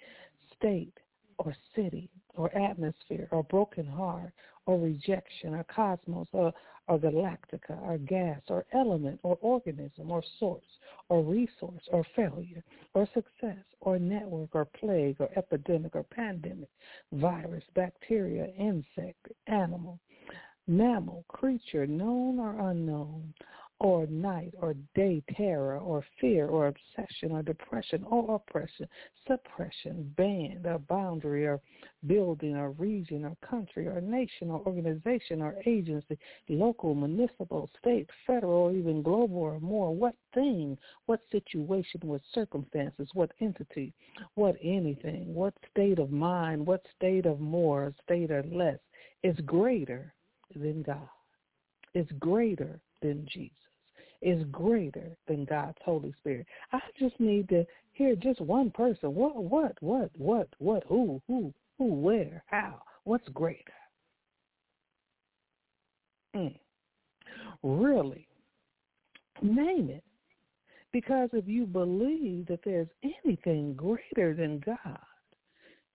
state, 0.57 0.93
or 1.37 1.55
city, 1.75 2.09
or 2.35 2.55
atmosphere, 2.55 3.27
or 3.31 3.43
broken 3.43 3.85
heart, 3.85 4.31
or 4.65 4.79
rejection, 4.79 5.53
or 5.53 5.63
cosmos, 5.63 6.27
or, 6.31 6.53
or 6.87 6.99
galactica, 6.99 7.81
or 7.81 7.97
gas, 7.97 8.41
or 8.47 8.65
element, 8.73 9.19
or 9.23 9.37
organism, 9.41 10.11
or 10.11 10.23
source, 10.39 10.63
or 11.09 11.23
resource, 11.23 11.83
or 11.91 12.05
failure, 12.15 12.63
or 12.93 13.07
success, 13.13 13.63
or 13.81 13.97
network, 13.97 14.49
or 14.53 14.65
plague, 14.65 15.17
or 15.19 15.29
epidemic, 15.35 15.95
or 15.95 16.03
pandemic, 16.03 16.69
virus, 17.13 17.63
bacteria, 17.75 18.47
insect, 18.57 19.27
animal, 19.47 19.99
mammal, 20.67 21.25
creature, 21.27 21.87
known 21.87 22.39
or 22.39 22.69
unknown, 22.69 23.33
or 23.81 24.05
night 24.05 24.53
or 24.61 24.75
day 24.93 25.23
terror 25.35 25.79
or 25.79 26.05
fear 26.19 26.45
or 26.45 26.67
obsession 26.67 27.31
or 27.31 27.41
depression 27.41 28.03
or 28.03 28.35
oppression, 28.35 28.87
suppression, 29.27 30.13
band 30.15 30.67
or 30.67 30.77
boundary 30.77 31.47
or 31.47 31.59
building 32.05 32.55
or 32.55 32.69
region 32.71 33.25
or 33.25 33.35
country 33.47 33.87
or 33.87 33.99
nation 33.99 34.51
or 34.51 34.61
organization 34.67 35.41
or 35.41 35.55
agency, 35.65 36.15
local, 36.47 36.93
municipal, 36.93 37.71
state, 37.79 38.07
federal, 38.27 38.53
or 38.53 38.71
even 38.71 39.01
global 39.01 39.37
or 39.37 39.59
more, 39.59 39.95
what 39.95 40.13
thing, 40.35 40.77
what 41.07 41.21
situation, 41.31 41.99
what 42.03 42.21
circumstances, 42.35 43.09
what 43.15 43.31
entity, 43.39 43.91
what 44.35 44.55
anything, 44.61 45.33
what 45.33 45.55
state 45.71 45.97
of 45.97 46.11
mind, 46.11 46.63
what 46.63 46.85
state 46.95 47.25
of 47.25 47.39
more, 47.39 47.91
state 48.03 48.29
or 48.29 48.43
less 48.43 48.77
is 49.23 49.35
greater 49.43 50.13
than 50.55 50.83
God, 50.83 51.09
is 51.95 52.05
greater 52.19 52.79
than 53.01 53.25
Jesus 53.27 53.57
is 54.21 54.43
greater 54.51 55.15
than 55.27 55.45
God's 55.45 55.77
Holy 55.83 56.13
Spirit. 56.19 56.45
I 56.71 56.79
just 56.99 57.19
need 57.19 57.49
to 57.49 57.65
hear 57.93 58.15
just 58.15 58.41
one 58.41 58.71
person. 58.71 59.13
What, 59.15 59.35
what, 59.35 59.75
what, 59.81 60.11
what, 60.17 60.49
what, 60.59 60.83
who, 60.87 61.21
who, 61.27 61.53
who, 61.77 61.85
where, 61.85 62.43
how, 62.47 62.81
what's 63.03 63.27
greater? 63.29 63.73
Mm. 66.35 66.55
Really? 67.63 68.27
Name 69.41 69.89
it. 69.89 70.03
Because 70.91 71.29
if 71.33 71.47
you 71.47 71.65
believe 71.65 72.47
that 72.47 72.59
there's 72.65 72.87
anything 73.03 73.73
greater 73.75 74.33
than 74.33 74.61
God, 74.65 74.99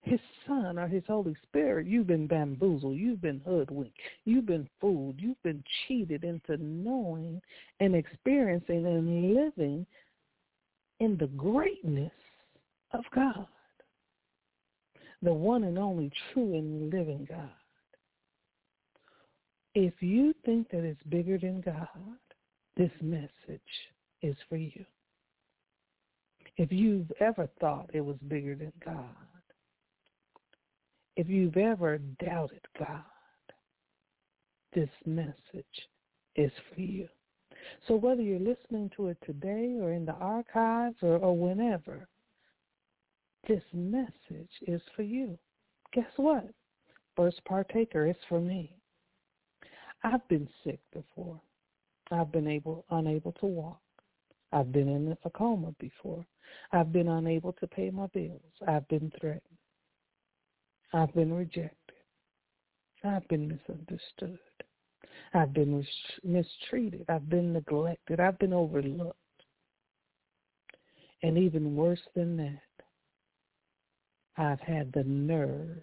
his 0.07 0.21
son 0.47 0.79
or 0.79 0.87
his 0.87 1.03
Holy 1.09 1.35
Spirit, 1.43 1.89
you've 1.89 2.07
been 2.07 2.29
bamboozled, 2.29 2.97
you've 2.97 3.21
been 3.21 3.41
hoodwinked, 3.45 3.99
you've 4.25 4.47
been 4.47 4.69
fooled, 4.81 5.17
you've 5.19 5.43
been 5.43 5.63
cheated 5.87 6.23
into 6.23 6.57
knowing 6.63 7.43
and 7.81 7.97
experiencing 7.97 8.87
and 8.87 9.35
living 9.35 9.85
in 11.01 11.17
the 11.19 11.27
greatness 11.27 12.13
of 12.93 13.03
God, 13.13 13.49
the 15.23 15.35
one 15.35 15.65
and 15.65 15.77
only 15.77 16.13
true 16.33 16.55
and 16.55 16.89
living 16.93 17.27
God. 17.29 17.51
If 19.75 19.95
you 20.01 20.33
think 20.45 20.71
that 20.71 20.85
it's 20.85 21.03
bigger 21.09 21.37
than 21.37 21.63
God, 21.63 21.89
this 22.77 22.93
message 23.03 23.61
is 24.23 24.37
for 24.49 24.57
you. 24.57 24.85
If 26.57 26.71
you've 26.71 27.11
ever 27.19 27.49
thought 27.61 27.91
it 27.93 28.01
was 28.01 28.17
bigger 28.29 28.55
than 28.55 28.73
God, 28.85 29.05
if 31.17 31.29
you've 31.29 31.57
ever 31.57 31.99
doubted 32.25 32.61
God, 32.79 33.03
this 34.75 34.91
message 35.07 35.89
is 36.37 36.53
for 36.75 36.81
you. 36.81 37.09
So 37.89 37.97
whether 37.97 38.23
you're 38.23 38.39
listening 38.39 38.91
to 38.97 39.09
it 39.09 39.19
today 39.25 39.79
or 39.81 39.93
in 39.93 40.05
the 40.05 40.13
archives 40.13 40.97
or, 41.03 41.17
or 41.17 41.37
whenever, 41.37 42.07
this 43.49 43.63
message 43.73 44.51
is 44.67 44.83
for 44.95 45.03
you. 45.03 45.39
Guess 45.93 46.11
what? 46.17 46.49
First 47.17 47.41
partaker 47.45 48.07
is 48.07 48.17
for 48.29 48.41
me. 48.41 48.77
I've 50.05 50.27
been 50.29 50.49
sick 50.63 50.81
before. 50.93 51.41
I've 52.11 52.31
been 52.31 52.47
able 52.47 52.85
unable 52.91 53.33
to 53.33 53.47
walk. 53.47 53.81
I've 54.53 54.73
been 54.73 54.89
in 54.89 55.17
a 55.25 55.31
coma 55.31 55.75
before. 55.81 56.25
I've 56.73 56.93
been 56.93 57.09
unable 57.09 57.53
to 57.55 57.67
pay 57.67 57.91
my 57.91 58.07
bills. 58.09 58.41
I've 58.69 58.87
been 58.89 59.13
threatened. 59.19 59.56
I've 60.97 61.13
been 61.13 61.35
rejected. 61.35 61.73
I've 63.05 63.29
been 63.29 63.49
misunderstood. 63.49 64.39
I've 65.35 65.53
been 65.53 65.85
mistreated. 66.25 67.05
I've 67.11 67.29
been 67.29 67.53
neglected. 67.53 68.19
I've 68.19 68.39
been 68.39 68.55
overlooked. 68.55 69.19
And 71.23 71.37
even 71.37 71.77
worse 71.77 72.01
than 72.15 72.39
that, 72.39 72.63
I've 74.39 74.61
had 74.61 74.91
the 74.93 75.05
nerve 75.05 75.83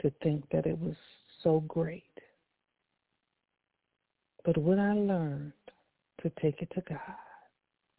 to 0.00 0.12
think 0.22 0.44
that 0.52 0.66
it 0.66 0.78
was 0.78 0.96
so 1.42 1.60
great. 1.66 2.04
But 4.44 4.58
when 4.58 4.78
I 4.78 4.92
learned 4.92 5.52
to 6.22 6.30
take 6.40 6.62
it 6.62 6.70
to 6.74 6.82
God, 6.88 7.00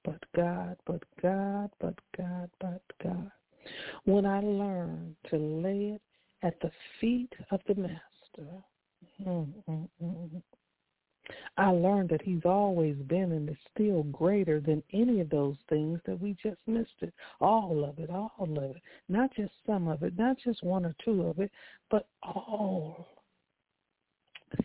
but 0.06 0.24
God, 0.34 0.78
but 0.86 1.04
God, 1.22 1.70
but 1.82 1.96
God, 2.18 2.50
but 2.62 2.82
God, 3.04 3.32
when 4.06 4.26
I 4.26 4.40
learned 4.42 5.16
to 5.30 5.38
lay 5.38 5.96
it 5.96 6.02
at 6.42 6.60
the 6.62 6.72
feet 7.00 7.34
of 7.52 7.62
the 7.68 7.76
Master, 7.76 8.64
mm, 9.26 9.48
mm, 9.70 9.88
mm, 10.02 10.42
I 11.58 11.70
learned 11.70 12.10
that 12.10 12.22
he's 12.22 12.46
always 12.46 12.98
been 12.98 13.32
and 13.32 13.50
is 13.50 13.56
still 13.74 14.04
greater 14.04 14.60
than 14.60 14.84
any 14.92 15.22
of 15.22 15.30
those 15.30 15.56
things 15.70 16.00
that 16.06 16.20
we 16.20 16.36
just 16.42 16.60
missed 16.68 17.02
it. 17.02 17.14
All 17.40 17.86
of 17.86 18.00
it, 18.00 18.10
all 18.10 18.34
of 18.40 18.76
it. 18.76 18.82
Not 19.08 19.34
just 19.34 19.54
some 19.66 19.88
of 19.88 20.04
it, 20.04 20.18
not 20.18 20.38
just 20.44 20.64
one 20.64 20.86
or 20.86 20.96
two 21.04 21.24
of 21.24 21.40
it, 21.40 21.52
but 21.90 22.08
all. 22.22 23.08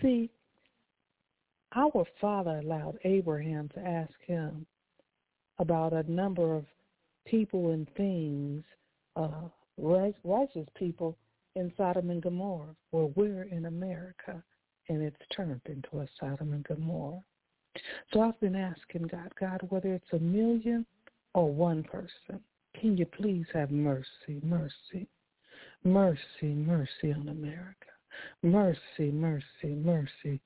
See, 0.02 0.30
our 1.74 2.04
father 2.20 2.58
allowed 2.58 2.98
Abraham 3.04 3.68
to 3.74 3.80
ask 3.80 4.12
him 4.26 4.66
about 5.58 5.92
a 5.92 6.10
number 6.10 6.54
of 6.54 6.64
people 7.26 7.72
and 7.72 7.88
things, 7.96 8.64
uh, 9.18 9.48
righteous 9.76 10.68
people 10.76 11.16
in 11.56 11.72
Sodom 11.76 12.10
and 12.10 12.22
Gomorrah, 12.22 12.74
where 12.90 13.06
we're 13.16 13.44
in 13.44 13.66
America 13.66 14.42
and 14.88 15.02
it's 15.02 15.16
turned 15.34 15.60
into 15.66 16.00
a 16.00 16.06
Sodom 16.18 16.52
and 16.52 16.64
Gomorrah. 16.64 17.20
So 18.12 18.22
I've 18.22 18.40
been 18.40 18.56
asking 18.56 19.08
God, 19.08 19.32
God, 19.38 19.60
whether 19.68 19.92
it's 19.92 20.12
a 20.12 20.18
million 20.18 20.86
or 21.34 21.52
one 21.52 21.82
person, 21.82 22.40
can 22.80 22.96
you 22.96 23.06
please 23.06 23.44
have 23.52 23.70
mercy, 23.70 24.40
mercy, 24.42 25.08
mercy, 25.84 26.18
mercy 26.42 27.12
on 27.12 27.28
America. 27.28 27.74
Mercy, 28.42 29.10
mercy, 29.12 29.74
mercy 29.74 30.40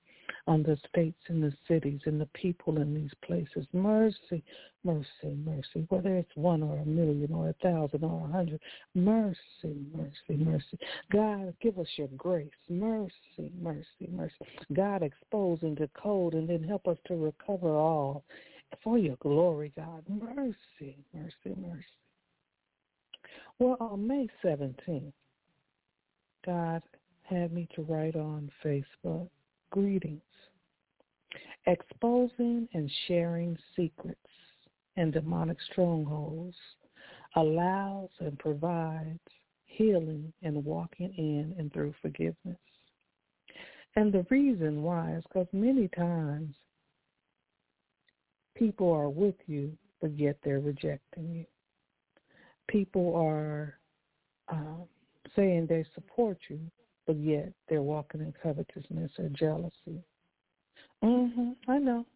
on 0.47 0.63
the 0.63 0.77
states 0.89 1.21
and 1.29 1.43
the 1.43 1.53
cities 1.69 2.01
and 2.07 2.21
the 2.21 2.29
people 2.35 2.79
in 2.79 2.95
these 2.95 3.13
places. 3.25 3.67
Mercy, 3.73 4.43
mercy, 4.83 5.37
mercy, 5.45 5.87
whether 5.89 6.17
it's 6.17 6.35
one 6.35 6.63
or 6.63 6.79
a 6.79 6.85
million 6.85 7.33
or 7.33 7.51
a 7.51 7.53
thousand 7.63 8.03
or 8.03 8.29
a 8.29 8.33
hundred. 8.33 8.61
Mercy, 8.95 9.77
mercy, 9.95 10.37
mercy. 10.37 10.79
God, 11.13 11.55
give 11.61 11.79
us 11.79 11.87
your 11.97 12.09
grace. 12.17 12.51
Mercy, 12.69 13.53
mercy, 13.61 14.09
mercy. 14.11 14.35
God, 14.73 15.03
exposing 15.03 15.77
the 15.77 15.89
code 15.95 16.35
and 16.35 16.49
then 16.49 16.65
help 16.65 16.89
us 16.89 16.99
to 17.07 17.15
recover 17.15 17.77
all 17.77 18.25
for 18.83 18.99
your 18.99 19.17
glory, 19.17 19.73
God. 19.77 20.03
Mercy, 20.09 20.97
mercy, 21.15 21.57
mercy. 21.57 21.85
Well, 23.59 23.77
on 23.79 24.07
May 24.07 24.29
17th, 24.45 25.13
God 26.45 26.83
had 27.23 27.53
me 27.53 27.69
to 27.77 27.83
write 27.83 28.17
on 28.17 28.51
Facebook, 28.65 29.29
greetings 29.73 30.23
exposing 31.67 32.69
and 32.75 32.91
sharing 33.07 33.57
secrets 33.77 34.19
and 34.97 35.13
demonic 35.13 35.57
strongholds 35.71 36.57
allows 37.37 38.11
and 38.21 38.39
provides 38.39 39.21
healing 39.65 40.33
and 40.43 40.65
walking 40.65 41.13
in 41.17 41.55
and 41.59 41.73
through 41.73 41.95
forgiveness. 42.03 42.59
And 43.97 44.13
the 44.13 44.27
reason 44.31 44.83
why 44.83 45.17
is 45.17 45.25
because 45.25 45.47
many 45.53 45.89
times 45.89 46.55
people 48.57 48.91
are 48.93 49.09
with 49.09 49.35
you, 49.47 49.73
but 50.01 50.19
yet 50.19 50.37
they're 50.43 50.61
rejecting 50.61 51.35
you. 51.35 51.47
People 52.69 53.15
are 53.17 53.79
um, 54.49 54.85
saying 55.37 55.67
they 55.67 55.85
support 55.95 56.39
you, 56.49 56.61
but 57.07 57.17
yet 57.17 57.53
they're 57.69 57.83
walking 57.83 58.21
in 58.21 58.33
covetousness 58.43 59.11
or 59.19 59.29
jealousy. 59.31 60.03
Mhm. 61.03 61.57
I 61.69 61.79
know. 61.79 62.07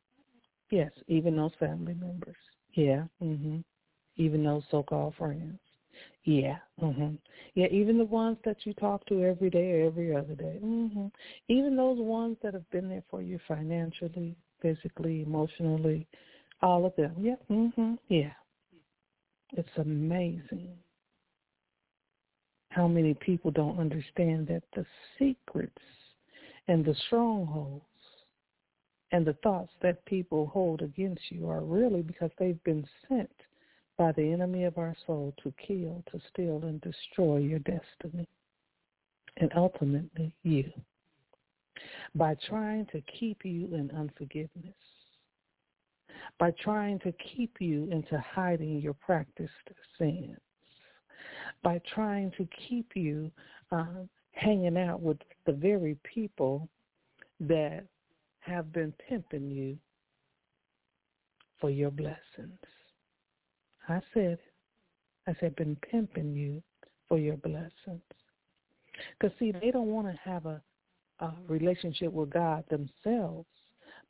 Yes, 0.71 0.93
even 1.09 1.37
those 1.37 1.55
family 1.59 1.95
members. 1.95 2.37
Yeah. 2.75 3.07
Mhm. 3.21 3.65
Even 4.17 4.45
those 4.45 4.65
so-called 4.71 5.15
friends. 5.17 5.59
Yeah. 6.25 6.59
Mhm. 6.81 7.19
Yeah, 7.55 7.67
even 7.69 7.99
the 7.99 8.05
ones 8.05 8.39
that 8.45 8.67
you 8.67 8.75
talk 8.75 9.05
to 9.07 9.25
every 9.25 9.51
day 9.51 9.73
or 9.73 9.87
every 9.87 10.15
other 10.15 10.35
day. 10.35 10.59
Mhm. 10.63 11.13
Even 11.49 11.77
those 11.77 11.99
ones 11.99 12.39
that 12.43 12.55
have 12.55 12.69
been 12.71 12.89
there 12.89 13.05
for 13.09 13.23
you 13.23 13.39
financially, 13.41 14.37
physically, 14.61 15.23
emotionally, 15.23 16.07
all 16.63 16.85
of 16.85 16.95
them. 16.97 17.15
Yeah. 17.19 17.37
Mhm. 17.49 17.99
Yeah. 18.09 18.35
It's 19.53 19.79
amazing 19.79 20.79
how 22.77 22.87
many 22.87 23.15
people 23.15 23.51
don't 23.51 23.81
understand 23.81 24.47
that 24.47 24.63
the 24.75 24.85
secrets 25.19 25.83
and 26.69 26.85
the 26.85 26.95
strongholds 27.07 27.83
and 29.13 29.27
the 29.27 29.33
thoughts 29.43 29.73
that 29.81 30.05
people 30.05 30.47
hold 30.49 30.83
against 30.83 31.23
you 31.31 31.49
are 31.49 31.63
really 31.63 32.03
because 32.03 32.31
they've 32.39 32.63
been 32.65 32.87
sent 33.09 33.31
by 33.97 34.13
the 34.13 34.31
enemy 34.31 34.65
of 34.65 34.77
our 34.77 34.95
soul 35.07 35.33
to 35.43 35.55
kill, 35.67 36.05
to 36.13 36.21
steal, 36.31 36.61
and 36.65 36.83
destroy 36.83 37.39
your 37.39 37.61
destiny, 37.61 38.29
and 39.39 39.51
ultimately 39.57 40.31
you, 40.43 40.71
by 42.15 42.37
trying 42.47 42.85
to 42.93 43.01
keep 43.19 43.43
you 43.43 43.75
in 43.75 43.91
unforgiveness, 43.97 44.75
by 46.39 46.51
trying 46.63 46.99
to 46.99 47.13
keep 47.13 47.55
you 47.59 47.89
into 47.91 48.21
hiding 48.21 48.83
your 48.83 48.95
practiced 48.95 49.71
sins, 49.99 50.37
by 51.63 51.81
trying 51.95 52.33
to 52.39 52.49
keep 52.69 52.91
you 52.95 53.31
uh, 53.73 53.87
hanging 54.33 54.77
out 54.77 55.01
with 55.01 55.19
the 55.47 55.53
very 55.53 55.97
people 56.03 56.69
that 57.41 57.85
have 58.41 58.73
been 58.73 58.93
pimping 59.09 59.51
you 59.51 59.77
for 61.61 61.71
your 61.71 61.91
blessings. 61.91 62.59
I 63.89 64.01
said. 64.13 64.39
I 65.29 65.35
said 65.41 65.57
been 65.57 65.77
pimping 65.91 66.37
you 66.37 66.63
for 67.09 67.19
your 67.19 67.37
blessings. 67.37 68.01
Because, 69.19 69.37
see, 69.39 69.53
they 69.53 69.71
don't 69.71 69.89
want 69.89 70.07
to 70.07 70.19
have 70.23 70.47
a, 70.47 70.61
a 71.21 71.33
relationship 71.49 72.13
with 72.13 72.31
God 72.31 72.65
themselves, 72.71 73.49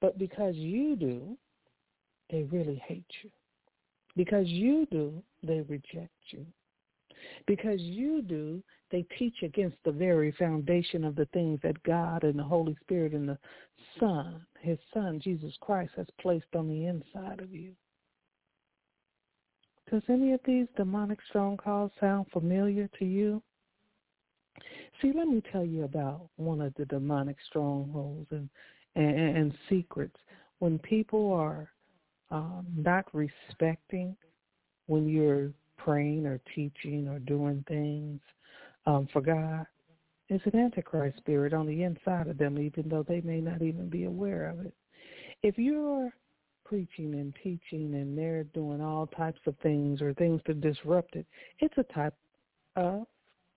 but 0.00 0.18
because 0.18 0.55
you 0.55 0.96
do, 0.96 1.37
they 2.31 2.42
really 2.44 2.83
hate 2.87 3.07
you. 3.22 3.31
Because 4.16 4.46
you 4.46 4.87
do, 4.90 5.22
they 5.42 5.61
reject 5.62 6.12
you. 6.29 6.46
Because 7.46 7.81
you 7.81 8.22
do, 8.22 8.62
they 8.90 9.05
teach 9.18 9.42
against 9.42 9.76
the 9.85 9.92
very 9.92 10.33
foundation 10.33 11.05
of 11.05 11.16
the 11.16 11.26
things 11.26 11.61
that 11.62 11.83
God 11.83 12.24
and 12.24 12.38
the 12.38 12.44
Holy 12.44 12.76
Spirit 12.83 13.12
and 13.12 13.29
the 13.29 13.38
Son, 13.98 14.44
his 14.61 14.79
Son, 14.92 15.20
Jesus 15.22 15.55
Christ, 15.61 15.92
has 15.96 16.07
placed 16.20 16.55
on 16.55 16.68
the 16.68 16.87
inside 16.87 17.40
of 17.40 17.52
you. 17.52 17.72
Does 19.90 20.02
any 20.09 20.33
of 20.33 20.40
these 20.44 20.66
demonic 20.76 21.18
strongholds 21.29 21.94
sound 22.00 22.26
familiar 22.33 22.88
to 22.98 23.05
you? 23.05 23.42
See, 25.00 25.12
let 25.14 25.29
me 25.29 25.42
tell 25.52 25.64
you 25.64 25.85
about 25.85 26.29
one 26.37 26.61
of 26.61 26.74
the 26.74 26.87
demonic 26.87 27.37
strongholds 27.48 28.26
and, 28.31 28.48
and, 28.94 29.37
and 29.37 29.55
secrets. 29.68 30.16
When 30.59 30.79
people 30.79 31.33
are 31.33 31.70
um, 32.31 32.66
not 32.74 33.05
respecting 33.12 34.16
when 34.87 35.09
you're 35.09 35.50
praying 35.76 36.26
or 36.26 36.40
teaching 36.54 37.08
or 37.08 37.18
doing 37.20 37.64
things 37.68 38.20
um, 38.86 39.08
for 39.12 39.20
God, 39.20 39.66
it's 40.28 40.44
an 40.46 40.58
antichrist 40.58 41.18
spirit 41.18 41.52
on 41.52 41.66
the 41.66 41.82
inside 41.82 42.28
of 42.28 42.38
them, 42.38 42.58
even 42.58 42.88
though 42.88 43.04
they 43.04 43.20
may 43.20 43.40
not 43.40 43.62
even 43.62 43.88
be 43.88 44.04
aware 44.04 44.50
of 44.50 44.60
it. 44.64 44.74
If 45.42 45.58
you're 45.58 46.10
preaching 46.64 47.14
and 47.14 47.34
teaching 47.42 47.94
and 47.94 48.18
they're 48.18 48.44
doing 48.44 48.80
all 48.80 49.06
types 49.06 49.40
of 49.46 49.54
things 49.62 50.02
or 50.02 50.14
things 50.14 50.40
to 50.46 50.54
disrupt 50.54 51.14
it, 51.14 51.26
it's 51.60 51.78
a 51.78 51.92
type 51.94 52.14
of 52.74 53.06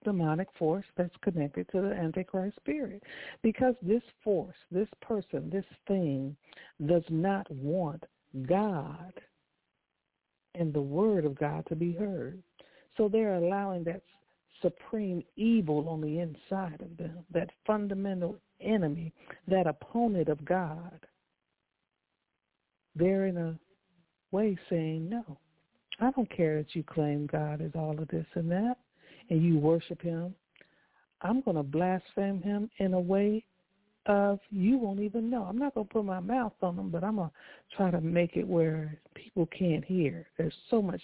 demonic 0.04 0.48
force 0.58 0.86
that's 0.96 1.16
connected 1.22 1.68
to 1.72 1.82
the 1.82 1.92
antichrist 1.92 2.56
spirit 2.56 3.04
because 3.44 3.76
this 3.82 4.04
force 4.24 4.56
this 4.72 4.88
person 5.02 5.50
this 5.50 5.66
thing 5.88 6.36
does 6.86 7.04
not 7.10 7.50
want 7.52 8.02
god 8.48 9.12
and 10.56 10.74
the 10.74 10.82
word 10.82 11.26
of 11.26 11.38
god 11.38 11.66
to 11.68 11.76
be 11.76 11.94
heard 11.94 12.42
so 12.98 13.08
they're 13.08 13.36
allowing 13.36 13.84
that 13.86 14.02
supreme 14.62 15.24
evil 15.36 15.88
on 15.88 16.02
the 16.02 16.20
inside 16.20 16.82
of 16.82 16.98
them, 16.98 17.20
that 17.32 17.50
fundamental 17.66 18.38
enemy, 18.62 19.14
that 19.48 19.68
opponent 19.68 20.28
of 20.28 20.44
God, 20.44 21.00
they're 22.96 23.28
in 23.28 23.38
a 23.38 23.58
way 24.32 24.58
saying, 24.70 25.10
no, 25.10 25.38
I 26.00 26.12
don't 26.12 26.30
care 26.36 26.58
that 26.58 26.76
you 26.76 26.84
claim 26.84 27.28
God 27.28 27.62
is 27.62 27.72
all 27.76 27.98
of 28.00 28.08
this 28.10 28.26
and 28.34 28.52
that, 28.52 28.76
and 29.30 29.42
you 29.44 29.58
worship 29.58 30.02
him. 30.02 30.36
I'm 31.22 31.42
going 31.42 31.58
to 31.58 31.64
blaspheme 31.64 32.42
him 32.42 32.70
in 32.80 32.94
a 32.94 33.00
way 33.00 33.44
of 34.06 34.40
you 34.50 34.78
won't 34.78 35.02
even 35.02 35.30
know. 35.30 35.44
I'm 35.44 35.58
not 35.58 35.76
going 35.76 35.88
to 35.88 35.94
put 35.94 36.06
my 36.06 36.20
mouth 36.20 36.54
on 36.62 36.76
them, 36.76 36.90
but 36.90 37.04
I'm 37.04 37.18
going 37.18 37.30
to 37.30 37.76
try 37.76 37.92
to 37.92 38.02
make 38.02 38.36
it 38.36 38.48
where 38.48 39.00
people 39.24 39.48
can't 39.48 39.86
hear. 39.86 40.28
There's 40.38 40.54
so 40.70 40.82
much 40.82 41.02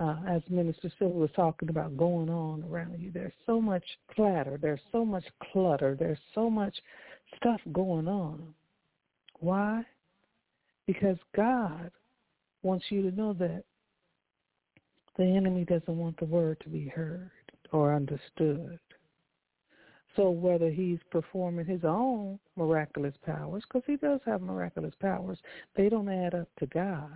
uh, 0.00 0.16
as 0.28 0.42
Minister 0.48 0.90
Sylvia 0.98 1.18
was 1.18 1.30
talking 1.36 1.68
about 1.68 1.96
going 1.96 2.28
on 2.28 2.64
around 2.64 3.00
you. 3.00 3.10
There's 3.12 3.32
so 3.46 3.60
much 3.60 3.84
clatter. 4.14 4.58
There's 4.60 4.80
so 4.90 5.04
much 5.04 5.24
clutter. 5.52 5.96
There's 5.98 6.18
so 6.34 6.50
much 6.50 6.74
stuff 7.36 7.60
going 7.72 8.08
on. 8.08 8.54
Why? 9.40 9.84
Because 10.86 11.18
God 11.36 11.90
wants 12.62 12.86
you 12.90 13.02
to 13.02 13.16
know 13.16 13.32
that 13.34 13.64
the 15.16 15.24
enemy 15.24 15.64
doesn't 15.64 15.96
want 15.96 16.18
the 16.18 16.24
word 16.24 16.58
to 16.60 16.68
be 16.68 16.88
heard 16.88 17.30
or 17.72 17.94
understood. 17.94 18.78
So 20.16 20.30
whether 20.30 20.70
he's 20.70 20.98
performing 21.10 21.66
his 21.66 21.84
own 21.84 22.38
miraculous 22.56 23.14
powers, 23.24 23.62
because 23.66 23.82
he 23.86 23.96
does 23.96 24.20
have 24.26 24.42
miraculous 24.42 24.94
powers, 25.00 25.38
they 25.76 25.88
don't 25.88 26.08
add 26.08 26.34
up 26.34 26.48
to 26.58 26.66
God 26.66 27.10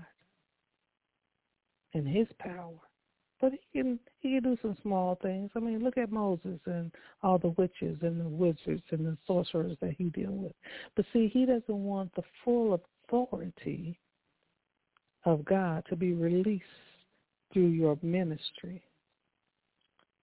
and 1.97 2.07
his 2.07 2.29
power. 2.39 2.75
But 3.41 3.53
he 3.53 3.81
can 3.81 3.99
he 4.21 4.35
can 4.35 4.43
do 4.43 4.57
some 4.63 4.77
small 4.83 5.19
things. 5.21 5.51
I 5.55 5.61
mean, 5.61 5.83
look 5.83 5.99
at 5.99 6.11
Moses 6.11 6.59
and 6.65 6.91
all 7.23 7.39
the 7.39 7.55
witches 7.59 7.99
and 8.03 8.21
the 8.21 8.29
wizards 8.29 8.83
and 8.91 9.07
the 9.07 9.17
sorcerers 9.27 9.77
that 9.81 9.95
he 9.99 10.05
deal 10.05 10.33
with. 10.33 10.53
But 10.95 11.05
see, 11.13 11.29
he 11.29 11.45
doesn't 11.45 11.69
want 11.69 12.15
the 12.15 12.23
full 12.45 12.81
authority 13.09 13.99
of 15.25 15.45
God 15.45 15.85
to 15.89 15.97
be 15.97 16.15
released 16.15 16.65
through 17.53 17.69
your 17.69 17.99
ministry, 18.03 18.83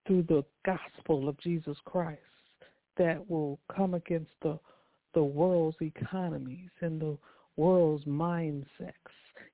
through 0.07 0.23
the 0.23 0.43
gospel 0.65 1.29
of 1.29 1.39
Jesus 1.39 1.77
Christ 1.85 2.19
that 2.97 3.29
will 3.29 3.59
come 3.75 3.93
against 3.93 4.31
the 4.41 4.59
the 5.13 5.23
world's 5.23 5.77
economies 5.81 6.71
and 6.81 6.99
the 6.99 7.17
world's 7.55 8.03
mindsets. 8.05 8.91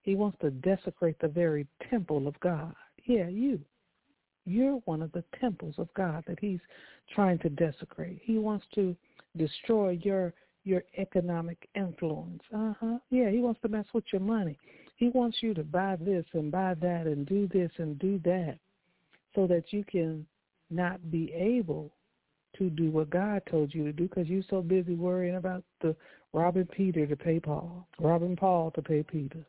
He 0.02 0.16
wants 0.16 0.38
to 0.42 0.52
desecrate 0.52 1.20
the 1.20 1.28
very 1.28 1.68
temple 1.90 2.28
of 2.28 2.40
God. 2.40 2.74
Yeah, 3.06 3.28
you. 3.28 3.60
You're 4.46 4.78
one 4.86 5.02
of 5.02 5.12
the 5.12 5.24
temples 5.40 5.76
of 5.78 5.94
God 5.94 6.24
that 6.28 6.40
he's 6.40 6.60
trying 7.14 7.40
to 7.40 7.50
desecrate. 7.50 8.20
He 8.24 8.38
wants 8.38 8.66
to 8.76 8.96
destroy 9.38 10.00
your 10.02 10.34
your 10.66 10.84
economic 10.98 11.70
influence. 11.76 12.42
Uh-huh. 12.54 13.00
Yeah, 13.10 13.30
he 13.30 13.40
wants 13.40 13.62
to 13.62 13.70
mess 13.70 13.86
with 13.94 14.04
your 14.12 14.22
money. 14.22 14.58
He 14.98 15.10
wants 15.10 15.38
you 15.42 15.54
to 15.54 15.64
buy 15.64 15.96
this 16.00 16.26
and 16.34 16.52
buy 16.52 16.76
that 16.82 17.08
and 17.08 17.26
do 17.26 17.48
this 17.48 17.72
and 17.78 17.98
do 17.98 18.20
that 18.26 18.58
so 19.34 19.48
that 19.48 19.72
you 19.72 19.84
can 19.86 20.26
not 20.70 21.10
be 21.10 21.32
able 21.34 21.92
to 22.58 22.70
do 22.70 22.92
what 22.92 23.10
God 23.10 23.42
told 23.50 23.74
you 23.74 23.86
to 23.86 23.94
do 23.94 24.04
because 24.04 24.28
you're 24.28 24.44
so 24.50 24.62
busy 24.62 24.96
worrying 24.96 25.36
about 25.36 25.64
the 25.82 25.96
robbing 26.34 26.66
Peter 26.66 27.08
to 27.08 27.16
pay 27.16 27.40
Paul, 27.40 27.88
robbing 28.00 28.36
Paul 28.36 28.72
to 28.72 28.82
pay 28.82 29.04
Peter. 29.04 29.46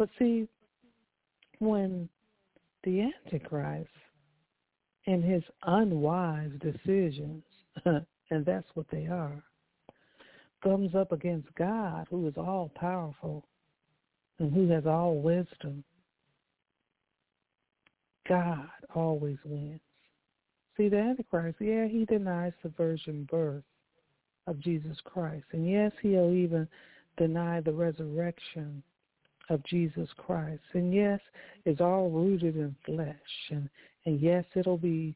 But 0.00 0.08
see, 0.18 0.48
when 1.58 2.08
the 2.84 3.02
Antichrist 3.26 3.90
and 5.06 5.22
his 5.22 5.42
unwise 5.64 6.52
decisions, 6.58 7.42
and 7.84 8.46
that's 8.46 8.66
what 8.72 8.86
they 8.90 9.08
are, 9.08 9.42
comes 10.64 10.94
up 10.94 11.12
against 11.12 11.54
God, 11.54 12.06
who 12.08 12.26
is 12.26 12.32
all 12.38 12.72
powerful 12.74 13.44
and 14.38 14.54
who 14.54 14.70
has 14.70 14.86
all 14.86 15.20
wisdom, 15.20 15.84
God 18.26 18.70
always 18.94 19.36
wins. 19.44 19.80
See, 20.78 20.88
the 20.88 20.96
Antichrist, 20.96 21.58
yeah, 21.60 21.86
he 21.86 22.06
denies 22.06 22.54
the 22.62 22.70
virgin 22.70 23.28
birth 23.30 23.64
of 24.46 24.60
Jesus 24.60 24.96
Christ. 25.04 25.44
And 25.52 25.70
yes, 25.70 25.92
he'll 26.00 26.32
even 26.32 26.66
deny 27.18 27.60
the 27.60 27.74
resurrection 27.74 28.82
of 29.50 29.62
Jesus 29.64 30.08
Christ. 30.16 30.62
And 30.72 30.94
yes, 30.94 31.20
it's 31.66 31.80
all 31.80 32.08
rooted 32.08 32.56
in 32.56 32.74
flesh. 32.86 33.16
And, 33.50 33.68
and 34.06 34.20
yes, 34.20 34.44
it'll 34.54 34.78
be 34.78 35.14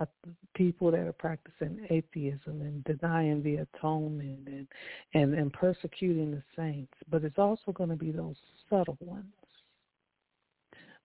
uh, 0.00 0.06
people 0.54 0.90
that 0.92 1.00
are 1.00 1.12
practicing 1.12 1.86
atheism 1.90 2.62
and 2.62 2.84
denying 2.84 3.42
the 3.42 3.56
atonement 3.56 4.46
and, 4.46 4.66
and, 5.14 5.34
and 5.34 5.52
persecuting 5.52 6.30
the 6.30 6.42
saints. 6.56 6.94
But 7.10 7.24
it's 7.24 7.38
also 7.38 7.72
going 7.72 7.90
to 7.90 7.96
be 7.96 8.12
those 8.12 8.36
subtle 8.70 8.96
ones. 9.00 9.26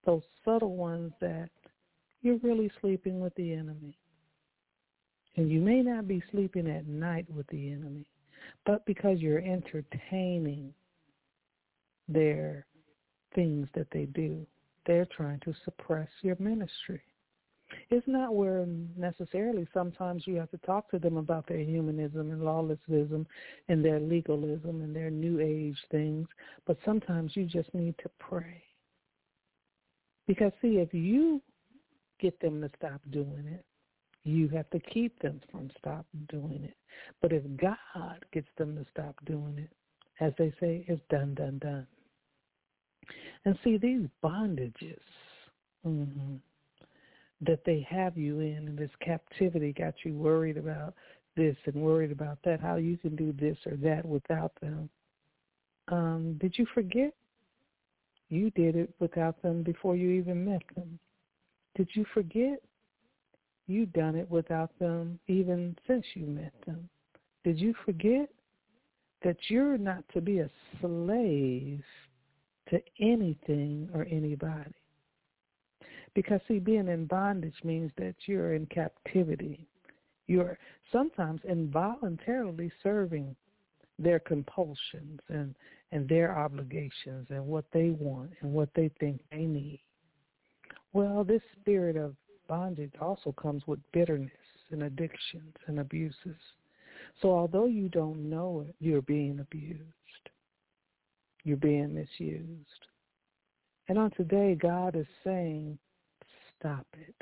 Those 0.06 0.24
subtle 0.46 0.76
ones 0.76 1.12
that 1.20 1.50
you're 2.22 2.38
really 2.38 2.72
sleeping 2.80 3.20
with 3.20 3.36
the 3.36 3.54
enemy. 3.54 3.98
And 5.36 5.52
you 5.52 5.60
may 5.62 5.82
not 5.82 6.08
be 6.08 6.24
sleeping 6.32 6.70
at 6.70 6.88
night 6.88 7.26
with 7.30 7.46
the 7.48 7.72
enemy, 7.72 8.08
but 8.66 8.86
because 8.86 9.20
you're 9.20 9.40
entertaining 9.40 10.74
their 12.08 12.66
things 13.36 13.68
that 13.76 13.88
they 13.92 14.06
do, 14.06 14.46
they're 14.86 15.06
trying 15.06 15.40
to 15.42 15.54
suppress 15.66 16.08
your 16.22 16.38
ministry. 16.40 17.02
It's 17.90 18.08
not 18.08 18.34
where 18.34 18.66
necessarily 18.96 19.68
sometimes 19.74 20.26
you 20.26 20.36
have 20.36 20.50
to 20.52 20.58
talk 20.60 20.90
to 20.92 21.00
them 21.00 21.18
about 21.18 21.48
their 21.48 21.58
humanism 21.58 22.32
and 22.32 22.42
lawlessism 22.42 23.26
and 23.68 23.84
their 23.84 24.00
legalism 24.00 24.82
and 24.82 24.96
their 24.96 25.10
new 25.10 25.42
age 25.42 25.78
things, 25.92 26.28
but 26.66 26.78
sometimes 26.86 27.36
you 27.36 27.46
just 27.46 27.74
need 27.74 27.96
to 27.98 28.10
pray. 28.20 28.64
Because 30.28 30.54
see, 30.62 30.78
if 30.78 30.94
you 30.94 31.42
get 32.20 32.40
them 32.40 32.62
to 32.62 32.70
stop 32.78 33.02
doing 33.12 33.46
it, 33.48 33.66
you 34.24 34.48
have 34.50 34.70
to 34.72 34.80
keep 34.80 35.20
them 35.22 35.42
from 35.52 35.70
stop 35.78 36.06
doing 36.30 36.62
it. 36.64 36.76
But 37.22 37.32
if 37.32 37.44
God 37.58 38.26
gets 38.34 38.50
them 38.58 38.76
to 38.76 38.86
stop 38.92 39.16
doing 39.26 39.58
it, 39.58 39.70
as 40.20 40.34
they 40.38 40.52
say, 40.60 40.84
it's 40.88 41.02
done, 41.10 41.34
done, 41.36 41.60
done. 41.60 41.88
And 43.46 43.58
see, 43.64 43.78
these 43.78 44.08
bondages 44.24 45.00
mm-hmm, 45.86 46.36
that 47.42 47.64
they 47.66 47.86
have 47.90 48.18
you 48.18 48.40
in 48.40 48.68
and 48.68 48.78
this 48.78 48.92
captivity 49.00 49.74
got 49.74 49.94
you 50.04 50.14
worried 50.14 50.58
about 50.58 50.94
this 51.36 51.56
and 51.66 51.76
worried 51.76 52.12
about 52.12 52.40
that, 52.44 52.60
how 52.60 52.76
you 52.76 52.98
can 52.98 53.16
do 53.16 53.34
this 53.40 53.58
or 53.66 53.78
that 53.78 54.06
without 54.06 54.52
them. 54.60 54.90
Um, 55.88 56.38
did 56.42 56.58
you 56.58 56.66
forget? 56.74 57.14
You 58.30 58.50
did 58.52 58.76
it 58.76 58.94
without 59.00 59.42
them 59.42 59.64
before 59.64 59.96
you 59.96 60.10
even 60.10 60.44
met 60.44 60.64
them. 60.76 61.00
Did 61.76 61.88
you 61.94 62.06
forget? 62.14 62.62
You 63.68 63.86
done 63.86 64.16
it 64.16 64.30
without 64.30 64.78
them 64.80 65.20
even 65.28 65.78
since 65.88 66.06
you 66.14 66.26
met 66.26 66.54
them. 66.66 66.90
Did 67.44 67.60
you 67.60 67.74
forget 67.86 68.30
that 69.24 69.38
you're 69.50 69.78
not 69.78 70.04
to 70.14 70.22
be 70.22 70.40
a 70.40 70.50
slave 70.82 71.84
to 72.70 72.82
anything 73.00 73.90
or 73.94 74.06
anybody? 74.10 74.74
Because 76.14 76.42
see, 76.48 76.60
being 76.60 76.88
in 76.88 77.06
bondage 77.06 77.64
means 77.64 77.92
that 77.98 78.16
you're 78.26 78.54
in 78.54 78.66
captivity. 78.68 79.68
You're 80.26 80.58
sometimes 80.92 81.42
involuntarily 81.48 82.72
serving 82.82 83.36
their 84.00 84.20
compulsions 84.20 85.20
and, 85.30 85.56
and 85.92 86.08
their 86.08 86.38
obligations 86.38 87.28
and 87.30 87.46
what 87.46 87.66
they 87.72 87.92
want 87.92 88.32
and 88.42 88.52
what 88.52 88.70
they 88.76 88.90
think 89.00 89.22
they 89.32 89.46
need. 89.46 89.82
Well, 90.94 91.24
this 91.24 91.42
spirit 91.60 91.96
of 91.96 92.16
bondage 92.48 92.94
also 93.00 93.32
comes 93.34 93.64
with 93.68 93.80
bitterness 93.92 94.32
and 94.72 94.84
addictions 94.84 95.56
and 95.68 95.80
abuses. 95.80 96.38
So 97.22 97.32
although 97.32 97.66
you 97.66 97.90
don't 97.90 98.30
know 98.30 98.66
it, 98.68 98.76
you're 98.80 99.02
being 99.02 99.40
abused. 99.40 99.84
You're 101.44 101.58
being 101.58 101.94
misused. 101.94 102.88
And 103.88 103.98
on 103.98 104.12
today, 104.12 104.58
God 104.60 104.96
is 104.96 105.08
saying, 105.24 105.78
stop 106.60 106.86
it. 106.94 107.16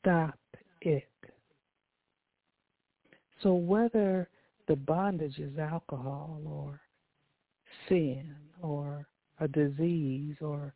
Stop 0.00 0.38
it. 0.82 1.08
So 3.42 3.54
whether 3.54 4.28
the 4.68 4.76
bondage 4.76 5.38
is 5.38 5.58
alcohol 5.58 6.40
or 6.44 6.80
sin 7.88 8.34
or 8.62 9.06
a 9.40 9.48
disease 9.48 10.36
or 10.40 10.74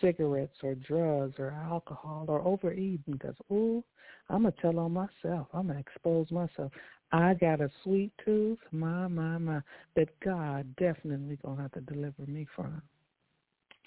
cigarettes 0.00 0.56
or 0.62 0.74
drugs 0.74 1.34
or 1.38 1.50
alcohol 1.50 2.26
or 2.28 2.46
overeating 2.46 3.02
because, 3.10 3.36
ooh, 3.50 3.82
I'm 4.28 4.42
going 4.42 4.52
to 4.52 4.60
tell 4.60 4.78
on 4.78 4.92
myself. 4.92 5.48
I'm 5.54 5.68
going 5.68 5.74
to 5.74 5.80
expose 5.80 6.30
myself. 6.30 6.72
I 7.12 7.34
got 7.34 7.60
a 7.60 7.70
sweet 7.82 8.12
tooth, 8.24 8.58
my, 8.72 9.06
my, 9.06 9.38
my, 9.38 9.60
that 9.94 10.08
God 10.20 10.74
definitely 10.76 11.38
going 11.44 11.56
to 11.56 11.62
have 11.62 11.72
to 11.72 11.80
deliver 11.80 12.22
me 12.26 12.46
from. 12.54 12.82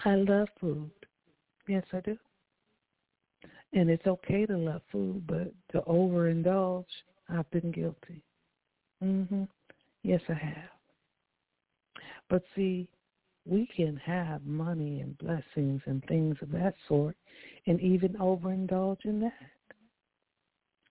I 0.05 0.15
love 0.15 0.47
food. 0.59 0.91
Yes, 1.67 1.83
I 1.91 1.99
do. 1.99 2.17
And 3.73 3.89
it's 3.89 4.07
okay 4.07 4.45
to 4.45 4.57
love 4.57 4.81
food, 4.91 5.27
but 5.27 5.53
to 5.73 5.81
overindulge, 5.87 6.85
I've 7.29 7.49
been 7.51 7.71
guilty. 7.71 8.23
Mhm. 9.03 9.47
Yes, 10.03 10.21
I 10.29 10.33
have. 10.33 10.69
But 12.29 12.43
see, 12.55 12.87
we 13.45 13.67
can 13.67 13.95
have 13.97 14.45
money 14.45 15.01
and 15.01 15.17
blessings 15.17 15.81
and 15.85 16.03
things 16.05 16.37
of 16.41 16.51
that 16.51 16.75
sort 16.87 17.15
and 17.67 17.79
even 17.81 18.13
overindulge 18.13 19.05
in 19.05 19.19
that. 19.21 19.33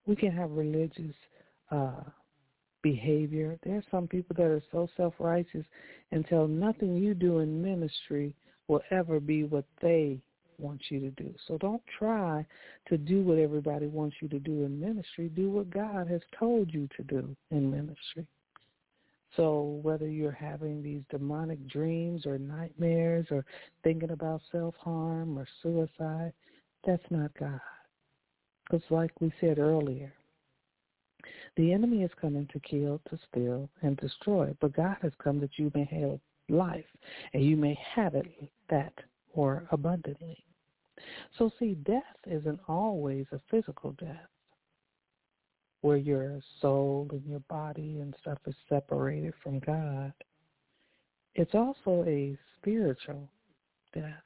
We 0.07 0.17
can 0.17 0.33
have 0.33 0.51
religious 0.51 1.15
uh, 1.71 2.03
behavior. 2.83 3.59
There 3.63 3.77
are 3.77 3.85
some 3.91 4.07
people 4.07 4.37
that 4.37 4.47
are 4.47 4.63
so 4.73 4.89
self-righteous 4.97 5.65
until 6.13 6.47
nothing 6.47 6.97
you 6.97 7.15
do 7.15 7.39
in 7.39 7.63
ministry 7.63 8.35
will 8.69 8.83
ever 8.91 9.21
be 9.21 9.45
what 9.45 9.65
they 9.81 10.21
want 10.59 10.81
you 10.91 11.01
to 11.01 11.11
do. 11.11 11.33
So 11.47 11.57
don't 11.59 11.83
try 11.99 12.45
to 12.89 12.99
do 12.99 13.23
what 13.23 13.39
everybody 13.39 13.87
wants 13.87 14.17
you 14.21 14.29
to 14.29 14.39
do 14.39 14.65
in 14.65 14.81
ministry. 14.81 15.29
Do 15.29 15.51
what 15.51 15.71
God 15.71 16.09
has 16.09 16.21
told 16.39 16.73
you 16.73 16.89
to 16.97 17.03
do 17.05 17.37
in 17.51 17.71
ministry. 17.71 18.27
So 19.37 19.79
whether 19.83 20.09
you're 20.09 20.33
having 20.33 20.83
these 20.83 21.03
demonic 21.11 21.67
dreams 21.69 22.27
or 22.27 22.39
nightmares 22.39 23.27
or 23.31 23.45
thinking 23.85 24.11
about 24.11 24.41
self-harm 24.51 25.39
or 25.39 25.47
suicide, 25.63 26.33
that's 26.85 27.05
not 27.11 27.31
God. 27.39 27.61
Because 28.65 28.85
like 28.91 29.13
we 29.21 29.33
said 29.41 29.59
earlier, 29.59 30.13
the 31.57 31.73
enemy 31.73 32.03
is 32.03 32.11
coming 32.21 32.49
to 32.53 32.61
kill, 32.61 33.01
to 33.11 33.19
steal, 33.31 33.69
and 33.83 33.97
destroy. 33.97 34.55
But 34.61 34.77
God 34.77 34.97
has 35.03 35.13
come 35.23 35.41
that 35.41 35.59
you 35.59 35.73
may 35.75 35.85
have 35.85 36.21
life, 36.49 36.85
and 37.35 37.45
you 37.45 37.57
may 37.57 37.79
have 37.95 38.15
it 38.15 38.27
that 38.71 38.93
more 39.35 39.67
abundantly. 39.71 40.45
So 41.37 41.51
see, 41.59 41.75
death 41.75 42.03
isn't 42.27 42.61
always 42.69 43.27
a 43.33 43.41
physical 43.51 43.93
death 43.93 44.29
where 45.81 45.97
your 45.97 46.41
soul 46.61 47.07
and 47.13 47.25
your 47.25 47.41
body 47.49 48.01
and 48.01 48.15
stuff 48.21 48.39
is 48.47 48.55
separated 48.69 49.33
from 49.43 49.61
God. 49.61 50.13
It's 51.35 51.55
also 51.55 52.05
a 52.07 52.37
spiritual 52.59 53.29
death 53.95 54.25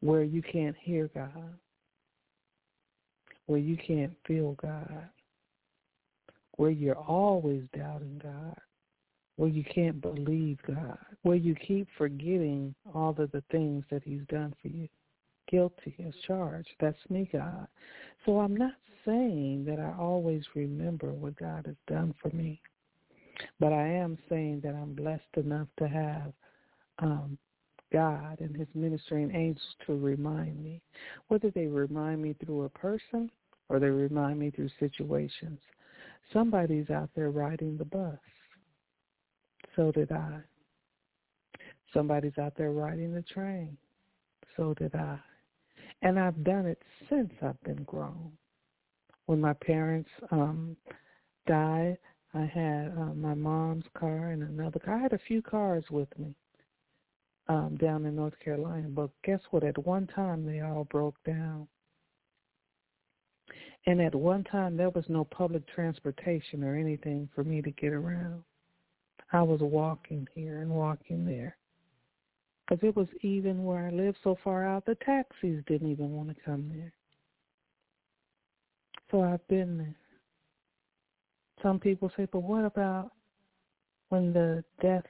where 0.00 0.22
you 0.22 0.40
can't 0.40 0.76
hear 0.80 1.10
God, 1.14 1.54
where 3.50 3.58
you 3.58 3.76
can't 3.76 4.12
feel 4.28 4.52
God, 4.62 5.08
where 6.52 6.70
you're 6.70 6.94
always 6.94 7.64
doubting 7.76 8.20
God, 8.22 8.56
where 9.34 9.48
you 9.48 9.64
can't 9.64 10.00
believe 10.00 10.58
God, 10.68 10.96
where 11.22 11.34
you 11.34 11.56
keep 11.56 11.88
forgetting 11.98 12.76
all 12.94 13.10
of 13.18 13.32
the 13.32 13.42
things 13.50 13.82
that 13.90 14.04
he's 14.04 14.20
done 14.28 14.54
for 14.62 14.68
you. 14.68 14.86
Guilty 15.50 15.96
as 16.06 16.14
charged. 16.28 16.68
That's 16.78 16.96
me, 17.08 17.28
God. 17.32 17.66
So 18.24 18.38
I'm 18.38 18.56
not 18.56 18.74
saying 19.04 19.64
that 19.64 19.80
I 19.80 20.00
always 20.00 20.44
remember 20.54 21.10
what 21.10 21.34
God 21.34 21.66
has 21.66 21.74
done 21.88 22.14
for 22.22 22.28
me, 22.28 22.62
but 23.58 23.72
I 23.72 23.84
am 23.84 24.16
saying 24.28 24.60
that 24.62 24.76
I'm 24.76 24.94
blessed 24.94 25.24
enough 25.36 25.66
to 25.80 25.88
have 25.88 26.32
um, 27.00 27.36
God 27.92 28.38
and 28.38 28.56
his 28.56 28.68
ministering 28.76 29.34
angels 29.34 29.74
to 29.88 29.98
remind 29.98 30.62
me, 30.62 30.80
whether 31.26 31.50
they 31.50 31.66
remind 31.66 32.22
me 32.22 32.36
through 32.44 32.62
a 32.62 32.68
person 32.68 33.28
or 33.70 33.78
they 33.78 33.88
remind 33.88 34.38
me 34.38 34.50
through 34.50 34.68
situations. 34.80 35.60
Somebody's 36.32 36.90
out 36.90 37.08
there 37.14 37.30
riding 37.30 37.78
the 37.78 37.84
bus. 37.84 38.18
So 39.76 39.92
did 39.92 40.10
I. 40.10 40.40
Somebody's 41.94 42.36
out 42.38 42.54
there 42.56 42.72
riding 42.72 43.14
the 43.14 43.22
train. 43.22 43.76
So 44.56 44.74
did 44.74 44.94
I. 44.94 45.18
And 46.02 46.18
I've 46.18 46.42
done 46.44 46.66
it 46.66 46.82
since 47.08 47.32
I've 47.40 47.60
been 47.62 47.84
grown. 47.84 48.32
When 49.26 49.40
my 49.40 49.52
parents 49.52 50.10
um 50.32 50.76
died, 51.46 51.96
I 52.34 52.44
had 52.46 52.92
uh, 52.98 53.14
my 53.14 53.34
mom's 53.34 53.84
car 53.96 54.30
and 54.30 54.42
another 54.42 54.80
car. 54.80 54.96
I 54.96 55.02
had 55.02 55.12
a 55.12 55.20
few 55.28 55.42
cars 55.42 55.84
with 55.90 56.08
me 56.18 56.34
um 57.48 57.76
down 57.76 58.04
in 58.04 58.16
North 58.16 58.38
Carolina, 58.44 58.88
but 58.88 59.10
guess 59.22 59.40
what? 59.50 59.62
At 59.62 59.78
one 59.86 60.08
time 60.08 60.44
they 60.44 60.60
all 60.60 60.84
broke 60.90 61.22
down. 61.24 61.68
And 63.86 64.00
at 64.00 64.14
one 64.14 64.44
time 64.44 64.76
there 64.76 64.90
was 64.90 65.04
no 65.08 65.24
public 65.24 65.66
transportation 65.68 66.62
or 66.62 66.76
anything 66.76 67.28
for 67.34 67.44
me 67.44 67.62
to 67.62 67.70
get 67.70 67.92
around. 67.92 68.42
I 69.32 69.42
was 69.42 69.60
walking 69.60 70.26
here 70.34 70.60
and 70.60 70.70
walking 70.70 71.24
there. 71.24 71.56
Because 72.68 72.86
it 72.86 72.96
was 72.96 73.08
even 73.22 73.64
where 73.64 73.86
I 73.86 73.90
lived 73.90 74.18
so 74.22 74.36
far 74.44 74.66
out, 74.66 74.84
the 74.84 74.96
taxis 74.96 75.64
didn't 75.66 75.90
even 75.90 76.12
want 76.12 76.28
to 76.28 76.36
come 76.44 76.70
there. 76.72 76.92
So 79.10 79.22
I've 79.22 79.46
been 79.48 79.78
there. 79.78 79.96
Some 81.62 81.78
people 81.78 82.10
say, 82.16 82.26
but 82.30 82.42
what 82.42 82.64
about 82.64 83.12
when 84.08 84.32
the 84.32 84.64
death 84.80 85.04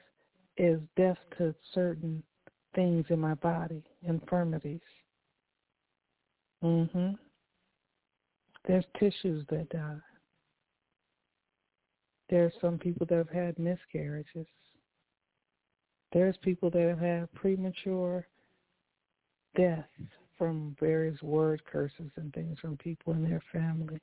is 0.57 0.79
death 0.95 1.17
to 1.37 1.53
certain 1.73 2.23
things 2.73 3.05
in 3.09 3.19
my 3.19 3.35
body, 3.35 3.83
infirmities? 4.03 4.81
Mhm. 6.63 7.17
There's 8.67 8.85
tissues 8.99 9.45
that 9.49 9.67
uh, 9.73 9.77
die. 9.77 9.95
There 12.29 12.45
are 12.45 12.53
some 12.61 12.77
people 12.77 13.05
that 13.07 13.17
have 13.17 13.29
had 13.29 13.59
miscarriages. 13.59 14.47
There's 16.13 16.37
people 16.37 16.69
that 16.69 16.81
have 16.81 16.99
had 16.99 17.33
premature 17.33 18.27
death 19.55 19.85
from 20.37 20.75
various 20.79 21.21
word 21.21 21.61
curses 21.71 22.11
and 22.15 22.33
things 22.33 22.57
from 22.59 22.77
people 22.77 23.13
in 23.13 23.23
their 23.23 23.41
family. 23.51 23.99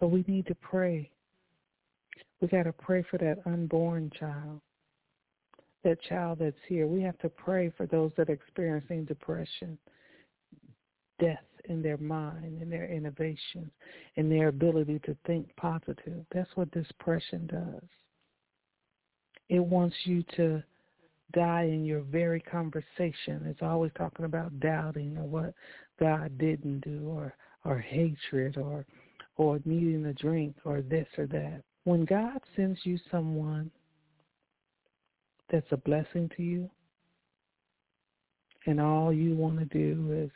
But 0.00 0.08
we 0.08 0.24
need 0.26 0.46
to 0.46 0.54
pray. 0.56 1.10
We 2.40 2.48
got 2.48 2.64
to 2.64 2.72
pray 2.72 3.04
for 3.10 3.18
that 3.18 3.38
unborn 3.46 4.10
child, 4.18 4.60
that 5.84 6.02
child 6.02 6.38
that's 6.40 6.56
here. 6.68 6.86
We 6.86 7.00
have 7.02 7.18
to 7.18 7.28
pray 7.28 7.72
for 7.76 7.86
those 7.86 8.10
that 8.16 8.28
are 8.28 8.34
experiencing 8.34 9.04
depression, 9.04 9.78
death 11.20 11.38
in 11.68 11.82
their 11.82 11.96
mind, 11.96 12.60
in 12.62 12.70
their 12.70 12.86
innovation, 12.86 13.70
in 14.16 14.28
their 14.28 14.48
ability 14.48 15.00
to 15.00 15.16
think 15.26 15.54
positive. 15.56 16.24
That's 16.32 16.50
what 16.54 16.70
depression 16.70 17.46
does. 17.46 17.88
It 19.48 19.60
wants 19.60 19.96
you 20.04 20.24
to 20.36 20.62
die 21.32 21.64
in 21.64 21.84
your 21.84 22.00
very 22.00 22.40
conversation. 22.40 23.44
It's 23.46 23.62
always 23.62 23.92
talking 23.96 24.24
about 24.24 24.58
doubting 24.60 25.16
or 25.18 25.24
what 25.24 25.54
God 25.98 26.36
didn't 26.38 26.80
do 26.80 27.08
or 27.08 27.34
or 27.64 27.78
hatred 27.78 28.56
or 28.56 28.86
or 29.36 29.60
needing 29.64 30.06
a 30.06 30.12
drink 30.14 30.56
or 30.64 30.82
this 30.82 31.06
or 31.18 31.26
that. 31.26 31.62
When 31.84 32.04
God 32.04 32.40
sends 32.56 32.80
you 32.84 32.98
someone 33.10 33.70
that's 35.50 35.70
a 35.70 35.76
blessing 35.76 36.30
to 36.36 36.42
you 36.42 36.70
and 38.66 38.80
all 38.80 39.12
you 39.12 39.34
want 39.34 39.58
to 39.58 39.64
do 39.66 40.12
is 40.12 40.30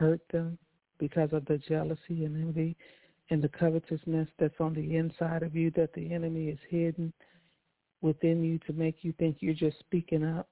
hurt 0.00 0.22
them 0.32 0.56
because 0.98 1.28
of 1.32 1.44
the 1.44 1.58
jealousy 1.58 2.24
and 2.24 2.42
envy 2.42 2.74
and 3.28 3.42
the 3.42 3.48
covetousness 3.48 4.28
that's 4.38 4.58
on 4.58 4.74
the 4.74 4.96
inside 4.96 5.42
of 5.42 5.54
you 5.54 5.70
that 5.72 5.92
the 5.92 6.12
enemy 6.12 6.48
is 6.48 6.58
hidden 6.68 7.12
within 8.00 8.42
you 8.42 8.58
to 8.66 8.72
make 8.72 8.96
you 9.02 9.12
think 9.18 9.36
you're 9.40 9.52
just 9.54 9.78
speaking 9.78 10.24
up 10.24 10.48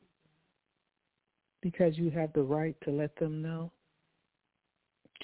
because 1.62 1.96
you 1.96 2.10
have 2.10 2.32
the 2.34 2.42
right 2.42 2.76
to 2.84 2.90
let 2.90 3.16
them 3.16 3.42
know, 3.42 3.72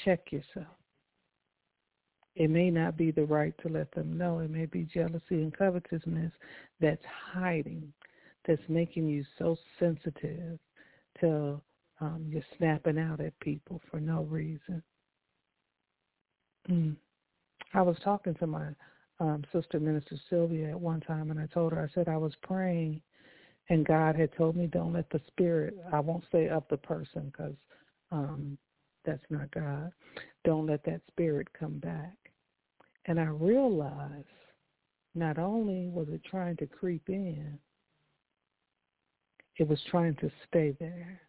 check 0.04 0.32
yourself. 0.32 0.74
It 2.34 2.50
may 2.50 2.70
not 2.70 2.96
be 2.96 3.12
the 3.12 3.26
right 3.26 3.54
to 3.62 3.68
let 3.68 3.92
them 3.92 4.18
know. 4.18 4.40
It 4.40 4.50
may 4.50 4.66
be 4.66 4.88
jealousy 4.92 5.22
and 5.30 5.56
covetousness 5.56 6.32
that's 6.80 7.04
hiding, 7.32 7.92
that's 8.48 8.62
making 8.68 9.06
you 9.06 9.22
so 9.38 9.56
sensitive 9.78 10.58
till 11.20 11.62
um, 12.00 12.24
you're 12.28 12.42
snapping 12.58 12.98
out 12.98 13.20
at 13.20 13.38
people 13.40 13.80
for 13.90 14.00
no 14.00 14.22
reason. 14.22 14.82
Mm. 16.68 16.96
I 17.72 17.82
was 17.82 17.96
talking 18.02 18.34
to 18.34 18.46
my 18.46 18.68
um, 19.20 19.44
sister 19.52 19.78
minister 19.78 20.16
Sylvia 20.28 20.70
at 20.70 20.80
one 20.80 21.00
time, 21.00 21.30
and 21.30 21.38
I 21.38 21.46
told 21.46 21.72
her 21.72 21.82
I 21.82 21.92
said 21.94 22.08
I 22.08 22.16
was 22.16 22.34
praying, 22.42 23.00
and 23.68 23.86
God 23.86 24.16
had 24.16 24.34
told 24.36 24.56
me 24.56 24.66
don't 24.66 24.92
let 24.92 25.08
the 25.10 25.20
spirit. 25.28 25.76
I 25.92 26.00
won't 26.00 26.24
say 26.32 26.48
of 26.48 26.64
the 26.68 26.76
person 26.76 27.32
because 27.32 27.56
um, 28.10 28.58
that's 29.04 29.24
not 29.30 29.50
God. 29.52 29.92
Don't 30.44 30.66
let 30.66 30.84
that 30.84 31.00
spirit 31.08 31.48
come 31.58 31.78
back. 31.78 32.16
And 33.06 33.20
I 33.20 33.24
realized 33.24 34.26
not 35.14 35.38
only 35.38 35.88
was 35.88 36.08
it 36.10 36.22
trying 36.24 36.56
to 36.56 36.66
creep 36.66 37.08
in, 37.08 37.58
it 39.56 39.68
was 39.68 39.78
trying 39.90 40.16
to 40.16 40.30
stay 40.48 40.74
there 40.80 41.20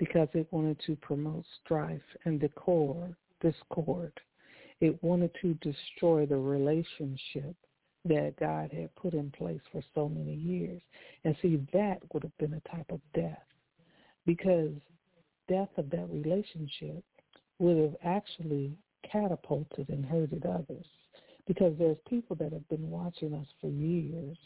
because 0.00 0.28
it 0.32 0.48
wanted 0.50 0.80
to 0.86 0.96
promote 0.96 1.44
strife 1.62 2.00
and 2.24 2.40
discord, 2.40 3.14
discord 3.40 4.12
it 4.80 5.02
wanted 5.02 5.30
to 5.42 5.54
destroy 5.54 6.24
the 6.26 6.36
relationship 6.36 7.54
that 8.06 8.32
God 8.40 8.72
had 8.72 8.94
put 8.96 9.12
in 9.12 9.30
place 9.30 9.60
for 9.70 9.82
so 9.94 10.08
many 10.08 10.34
years. 10.34 10.80
And 11.24 11.36
see, 11.42 11.60
that 11.74 11.98
would 12.12 12.22
have 12.22 12.36
been 12.38 12.54
a 12.54 12.68
type 12.74 12.90
of 12.90 13.00
death 13.14 13.42
because 14.24 14.72
death 15.48 15.68
of 15.76 15.90
that 15.90 16.08
relationship 16.10 17.04
would 17.58 17.76
have 17.76 17.96
actually 18.02 18.72
catapulted 19.10 19.90
and 19.90 20.04
hurted 20.04 20.46
others 20.46 20.86
because 21.46 21.74
there's 21.78 21.98
people 22.08 22.36
that 22.36 22.52
have 22.52 22.66
been 22.70 22.88
watching 22.88 23.34
us 23.34 23.46
for 23.60 23.68
years 23.68 24.38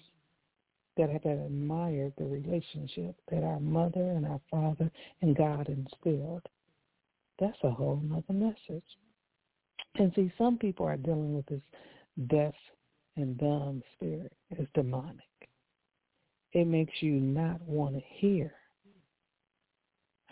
that 0.96 1.10
have 1.10 1.24
admired 1.24 2.12
the 2.16 2.24
relationship 2.24 3.16
that 3.30 3.42
our 3.42 3.60
mother 3.60 4.00
and 4.00 4.26
our 4.26 4.40
father 4.50 4.90
and 5.22 5.36
God 5.36 5.68
instilled. 5.68 6.46
That's 7.38 7.58
a 7.64 7.70
whole 7.70 8.00
nother 8.02 8.32
message. 8.32 8.84
And 9.96 10.12
see, 10.14 10.32
some 10.38 10.58
people 10.58 10.86
are 10.86 10.96
dealing 10.96 11.34
with 11.34 11.46
this 11.46 11.62
deaf 12.28 12.54
and 13.16 13.36
dumb 13.38 13.82
spirit. 13.94 14.32
It's 14.50 14.70
demonic. 14.74 15.20
It 16.52 16.66
makes 16.66 16.92
you 17.00 17.14
not 17.14 17.60
want 17.62 17.96
to 17.96 18.02
hear 18.06 18.52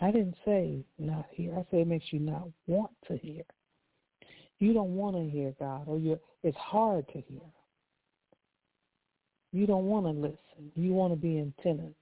I 0.03 0.11
didn't 0.11 0.35
say 0.43 0.83
not 0.99 1.25
hear. 1.31 1.53
I 1.53 1.65
said 1.69 1.79
it 1.79 1.87
makes 1.87 2.11
you 2.11 2.19
not 2.19 2.49
want 2.67 2.91
to 3.07 3.17
hear. 3.17 3.43
You 4.59 4.73
don't 4.73 4.95
want 4.95 5.15
to 5.15 5.29
hear 5.29 5.53
God, 5.59 5.87
or 5.87 5.97
you 5.97 6.19
it's 6.43 6.57
hard 6.57 7.07
to 7.07 7.21
hear. 7.21 7.41
You 9.53 9.65
don't 9.65 9.85
want 9.85 10.05
to 10.07 10.11
listen. 10.11 10.71
You 10.75 10.93
want 10.93 11.13
to 11.13 11.17
be 11.17 11.39
attentive, 11.39 11.93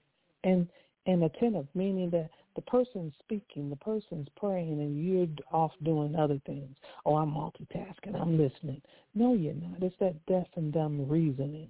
and 0.43 0.67
and 1.05 1.23
attentive 1.23 1.67
meaning 1.75 2.09
that 2.11 2.29
the 2.55 2.61
person's 2.61 3.13
speaking, 3.19 3.69
the 3.69 3.75
person's 3.77 4.27
praying, 4.35 4.79
and 4.81 5.03
you're 5.03 5.27
off 5.51 5.71
doing 5.83 6.15
other 6.15 6.39
things. 6.45 6.75
Oh, 7.05 7.15
I'm 7.15 7.31
multitasking. 7.31 8.19
I'm 8.19 8.37
listening. 8.37 8.81
No, 9.15 9.33
you're 9.33 9.53
not. 9.53 9.81
It's 9.81 9.95
that 9.99 10.25
deaf 10.25 10.47
and 10.55 10.73
dumb 10.73 11.07
reasoning. 11.07 11.69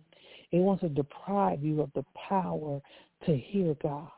It 0.52 0.58
wants 0.58 0.82
to 0.82 0.90
deprive 0.90 1.64
you 1.64 1.82
of 1.82 1.92
the 1.94 2.06
power 2.30 2.82
to 3.26 3.38
hear 3.38 3.76
God, 3.82 4.12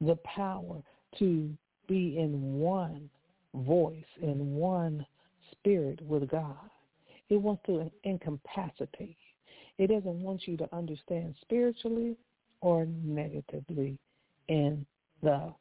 the 0.00 0.16
power 0.24 0.82
to 1.18 1.50
be 1.88 2.18
in 2.18 2.58
one 2.58 3.10
voice, 3.54 4.04
in 4.22 4.54
one 4.54 5.04
spirit 5.52 6.00
with 6.02 6.28
God. 6.28 6.56
It 7.28 7.36
wants 7.36 7.62
to 7.66 7.90
incapacitate. 8.04 9.16
It 9.82 9.88
doesn't 9.88 10.22
want 10.22 10.46
you 10.46 10.56
to 10.58 10.72
understand 10.72 11.34
spiritually 11.40 12.16
or 12.60 12.86
negatively 12.86 13.98
in 14.46 14.86
the 15.24 15.52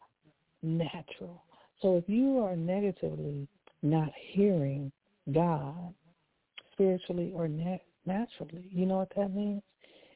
natural. 0.61 1.43
So 1.81 1.97
if 1.97 2.03
you 2.07 2.37
are 2.37 2.55
negatively 2.55 3.47
not 3.81 4.11
hearing 4.15 4.91
God 5.33 5.91
spiritually 6.71 7.31
or 7.33 7.47
nat- 7.47 7.81
naturally, 8.05 8.69
you 8.71 8.85
know 8.85 8.97
what 8.97 9.11
that 9.15 9.33
means? 9.33 9.63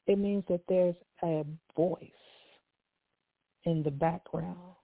It 0.05 0.19
means 0.19 0.43
that 0.49 0.61
there's 0.69 0.95
a 1.23 1.43
voice 1.75 1.99
in 3.63 3.81
the 3.81 3.89
background 3.89 4.75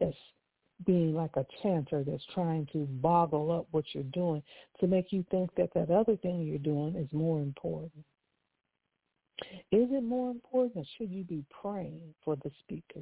that's 0.00 0.16
being 0.86 1.14
like 1.14 1.36
a 1.36 1.44
chanter 1.62 2.02
that's 2.02 2.24
trying 2.32 2.66
to 2.72 2.86
boggle 3.02 3.52
up 3.52 3.66
what 3.72 3.84
you're 3.92 4.04
doing 4.04 4.42
to 4.80 4.86
make 4.86 5.12
you 5.12 5.22
think 5.30 5.54
that 5.56 5.68
that 5.74 5.90
other 5.90 6.16
thing 6.16 6.40
you're 6.40 6.56
doing 6.56 6.96
is 6.96 7.12
more 7.12 7.42
important. 7.42 7.92
Is 9.72 9.88
it 9.90 10.04
more 10.04 10.30
important 10.30 10.86
should 10.96 11.10
you 11.10 11.24
be 11.24 11.44
praying 11.62 12.14
for 12.24 12.36
the 12.36 12.50
speaker? 12.60 13.00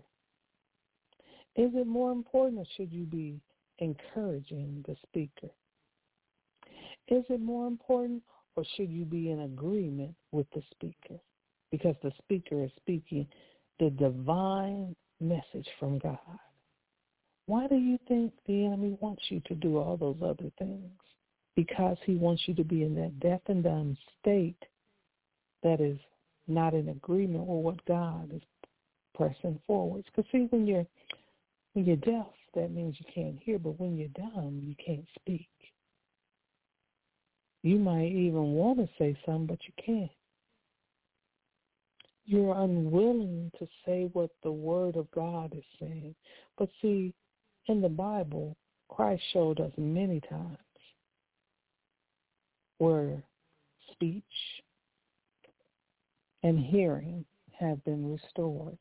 Is 1.57 1.71
it 1.75 1.87
more 1.87 2.13
important 2.13 2.67
should 2.77 2.93
you 2.93 3.05
be 3.05 3.41
encouraging 3.79 4.85
the 4.87 4.97
speaker? 5.07 5.53
Is 7.09 7.25
it 7.29 7.41
more 7.41 7.67
important 7.67 8.23
or 8.57 8.65
should 8.77 8.91
you 8.91 9.05
be 9.05 9.31
in 9.31 9.41
agreement 9.41 10.15
with 10.31 10.47
the 10.55 10.63
speaker? 10.71 11.21
Because 11.71 11.97
the 12.03 12.13
speaker 12.23 12.65
is 12.65 12.71
speaking 12.77 13.27
the 13.79 13.91
divine 13.91 14.95
message 15.21 15.69
from 15.79 15.99
God. 15.99 16.19
Why 17.47 17.67
do 17.67 17.77
you 17.77 17.99
think 18.09 18.33
the 18.47 18.65
enemy 18.65 18.97
wants 19.01 19.23
you 19.29 19.41
to 19.47 19.55
do 19.55 19.77
all 19.77 19.97
those 19.97 20.17
other 20.23 20.51
things? 20.59 20.91
Because 21.57 21.99
he 22.05 22.15
wants 22.15 22.43
you 22.47 22.55
to 22.55 22.65
be 22.65 22.83
in 22.83 22.95
that 22.95 23.21
deaf 23.21 23.41
and 23.47 23.63
dumb 23.63 23.97
state 24.21 24.57
that 25.63 25.81
is 25.81 25.99
not 26.55 26.75
in 26.75 26.89
agreement 26.89 27.47
with 27.47 27.65
what 27.65 27.85
God 27.87 28.33
is 28.33 28.43
pressing 29.15 29.59
forward. 29.67 30.05
Because 30.05 30.31
see, 30.33 30.47
when 30.51 30.67
you're 30.67 30.87
when 31.75 31.85
you're 31.85 31.97
deaf, 31.97 32.27
that 32.55 32.71
means 32.71 32.97
you 32.99 33.07
can't 33.15 33.39
hear, 33.43 33.59
but 33.59 33.81
when 33.81 33.97
you're 33.97 34.09
dumb, 34.09 34.61
you 34.63 34.75
can't 34.85 35.07
speak. 35.19 35.49
You 37.63 37.79
might 37.79 38.13
even 38.13 38.53
want 38.53 38.79
to 38.79 38.89
say 38.99 39.17
something, 39.25 39.47
but 39.47 39.59
you 39.67 39.85
can't. 39.85 40.11
You're 42.25 42.55
unwilling 42.57 43.51
to 43.59 43.67
say 43.87 44.11
what 44.13 44.31
the 44.43 44.53
Word 44.53 44.97
of 44.97 45.11
God 45.13 45.55
is 45.57 45.65
saying. 45.81 46.15
But 46.59 46.69
see, 46.81 47.15
in 47.67 47.81
the 47.81 47.89
Bible, 47.89 48.57
Christ 48.89 49.23
showed 49.33 49.61
us 49.61 49.73
many 49.77 50.21
times 50.29 50.59
where 52.79 53.23
speech 53.93 54.25
and 56.43 56.59
hearing 56.59 57.25
have 57.59 57.83
been 57.85 58.13
restored. 58.13 58.79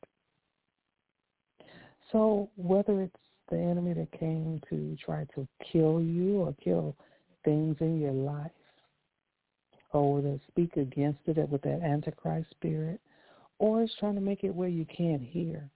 So 2.10 2.50
whether 2.56 3.02
it's 3.02 3.16
the 3.50 3.58
enemy 3.58 3.94
that 3.94 4.18
came 4.18 4.60
to 4.68 4.96
try 5.04 5.26
to 5.34 5.46
kill 5.72 6.00
you 6.00 6.42
or 6.42 6.54
kill 6.62 6.96
things 7.44 7.76
in 7.80 8.00
your 8.00 8.12
life, 8.12 8.50
or 9.92 10.22
to 10.22 10.40
speak 10.48 10.76
against 10.76 11.20
it 11.26 11.48
with 11.48 11.62
that 11.62 11.82
antichrist 11.82 12.48
spirit, 12.50 13.00
or 13.58 13.82
it's 13.82 13.94
trying 13.98 14.14
to 14.14 14.20
make 14.20 14.42
it 14.42 14.54
where 14.54 14.68
you 14.68 14.86
can't 14.86 15.22
hear 15.22 15.68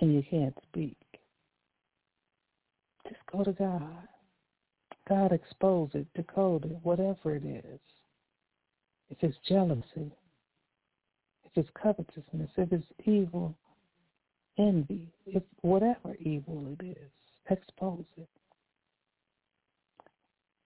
and 0.00 0.12
you 0.12 0.22
can't 0.28 0.56
speak. 0.68 0.96
Just 3.08 3.20
go 3.30 3.44
to 3.44 3.52
God. 3.52 4.08
God 5.08 5.32
expose 5.32 5.90
it, 5.94 6.06
decode 6.14 6.64
it, 6.64 6.78
whatever 6.82 7.36
it 7.36 7.44
is. 7.44 7.80
If 9.10 9.18
it's 9.20 9.36
jealousy, 9.46 10.10
it's 11.56 11.68
covetousness, 11.80 12.50
if 12.56 12.72
it's 12.72 12.86
evil, 13.04 13.56
envy, 14.58 15.12
if 15.26 15.42
whatever 15.60 16.14
evil 16.20 16.76
it 16.78 16.84
is, 16.84 17.10
expose 17.50 18.04
it. 18.16 18.28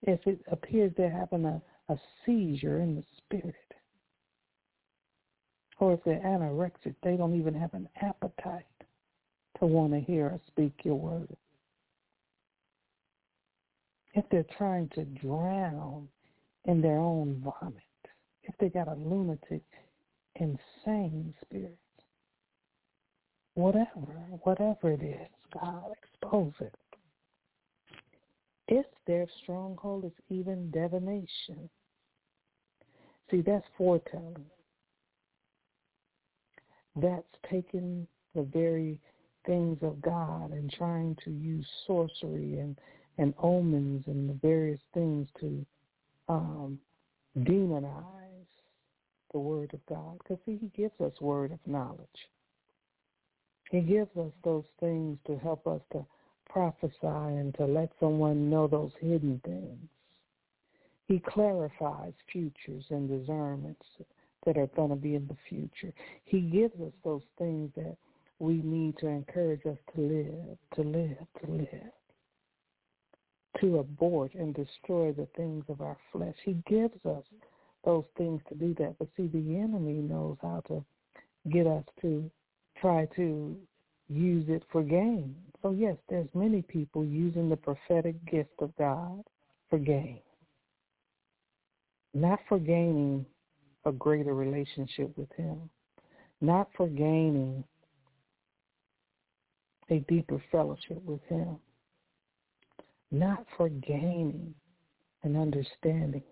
If 0.03 0.27
it 0.27 0.41
appears 0.51 0.93
they're 0.97 1.11
having 1.11 1.45
a, 1.45 1.61
a 1.89 1.97
seizure 2.25 2.81
in 2.81 2.97
the 2.97 3.05
spirit, 3.17 3.55
or 5.81 5.95
if 5.95 6.05
they're 6.05 6.21
anorexic, 6.21 6.95
they 7.03 7.17
don't 7.17 7.39
even 7.39 7.55
have 7.55 7.75
an 7.75 7.89
appetite 8.01 8.65
to 9.59 9.67
want 9.67 9.93
to 9.93 10.01
hear 10.01 10.27
or 10.27 10.41
speak 10.47 10.73
your 10.85 10.97
word. 10.97 11.29
If 14.15 14.25
they're 14.31 14.47
trying 14.57 14.89
to 14.91 15.05
drown 15.05 16.09
in 16.65 16.81
their 16.81 16.99
own 16.99 17.43
vomit, 17.45 17.83
if 18.43 18.55
they 18.59 18.69
got 18.69 18.89
a 18.89 18.95
lunatic, 18.95 19.63
insane 20.39 21.35
spirit, 21.45 21.79
whatever, 23.55 24.07
whatever 24.43 24.93
it 24.93 25.03
is, 25.03 25.29
God, 25.53 25.85
expose 26.03 26.53
it. 26.61 26.75
If 28.69 28.87
their 29.07 29.27
stronghold 29.43 30.05
is 30.05 30.13
even 30.29 30.71
divination, 30.71 31.69
see, 33.31 33.41
that's 33.41 33.67
foretelling. 33.77 34.45
That's 36.97 37.25
taking 37.51 38.07
the 38.35 38.43
very 38.43 38.99
things 39.47 39.79
of 39.83 40.03
God 40.03 40.53
and 40.53 40.71
trying 40.71 41.17
to 41.25 41.31
use 41.31 41.67
sorcery 41.87 42.59
and, 42.59 42.79
and 43.17 43.33
omens 43.39 44.05
and 44.07 44.29
the 44.29 44.35
various 44.35 44.81
things 44.93 45.29
to 45.41 45.65
um, 46.29 46.79
demonize 47.39 48.28
the 49.33 49.39
word 49.39 49.73
of 49.75 49.81
God. 49.87 50.19
Because 50.19 50.39
see, 50.47 50.59
he 50.61 50.71
gives 50.81 51.01
us 51.01 51.13
word 51.21 51.53
of 51.53 51.59
knowledge. 51.67 52.09
He 53.71 53.81
gives 53.81 54.17
us 54.17 54.33
those 54.45 54.65
things 54.81 55.19
to 55.27 55.39
help 55.39 55.67
us 55.67 55.83
to 55.93 56.05
prophesy 56.49 56.93
and 57.03 57.55
to 57.57 57.67
let 57.67 57.91
someone 58.01 58.49
know 58.49 58.67
those 58.67 58.93
hidden 59.01 59.41
things. 59.45 59.89
He 61.07 61.21
clarifies 61.21 62.13
futures 62.31 62.85
and 62.91 63.09
discernments 63.09 63.85
that 64.45 64.57
are 64.57 64.69
going 64.69 64.91
to 64.91 64.97
be 64.97 65.15
in 65.15 65.27
the 65.27 65.37
future. 65.49 65.93
He 66.25 66.41
gives 66.41 66.79
us 66.81 66.93
those 67.05 67.23
things 67.39 67.71
that 67.77 67.97
we 68.39 68.55
need 68.63 68.97
to 68.99 69.09
encourage 69.09 69.67
us 69.67 69.79
to 69.95 70.01
live, 70.01 70.59
to 70.75 70.83
live, 70.83 71.27
to 71.45 71.51
live, 71.51 71.93
to 73.61 73.79
abort 73.79 74.35
and 74.35 74.55
destroy 74.55 75.13
the 75.13 75.27
things 75.37 75.65
of 75.69 75.81
our 75.81 75.97
flesh. 76.13 76.37
He 76.45 76.63
gives 76.69 77.05
us 77.05 77.25
those 77.85 78.05
things 78.17 78.41
to 78.49 78.55
do 78.55 78.75
that. 78.79 78.97
But 78.99 79.09
see, 79.17 79.27
the 79.27 79.57
enemy 79.57 79.95
knows 79.95 80.37
how 80.43 80.63
to 80.69 80.85
get 81.51 81.67
us 81.67 81.85
to 82.01 82.31
try 82.81 83.07
to 83.17 83.57
use 84.09 84.45
it 84.49 84.63
for 84.71 84.83
gain. 84.83 85.35
So 85.63 85.71
yes, 85.71 85.97
there's 86.09 86.29
many 86.35 86.63
people 86.63 87.05
using 87.05 87.49
the 87.49 87.57
prophetic 87.57 88.25
gift 88.31 88.55
of 88.61 88.77
God 88.77 89.23
for 89.69 89.79
gain. 89.79 90.21
Not 92.15 92.41
for 92.49 92.59
gaining 92.59 93.27
a 93.85 93.93
greater 93.93 94.35
relationship 94.35 95.17
with 95.17 95.31
him. 95.37 95.69
Not 96.41 96.69
for 96.77 96.89
gaining 96.89 97.65
a 99.91 99.99
deeper 100.01 100.43
fellowship 100.51 101.03
with 101.05 101.23
him. 101.29 101.57
Not 103.11 103.45
for 103.57 103.69
gaining 103.69 104.55
an 105.23 105.37
understanding. 105.37 106.23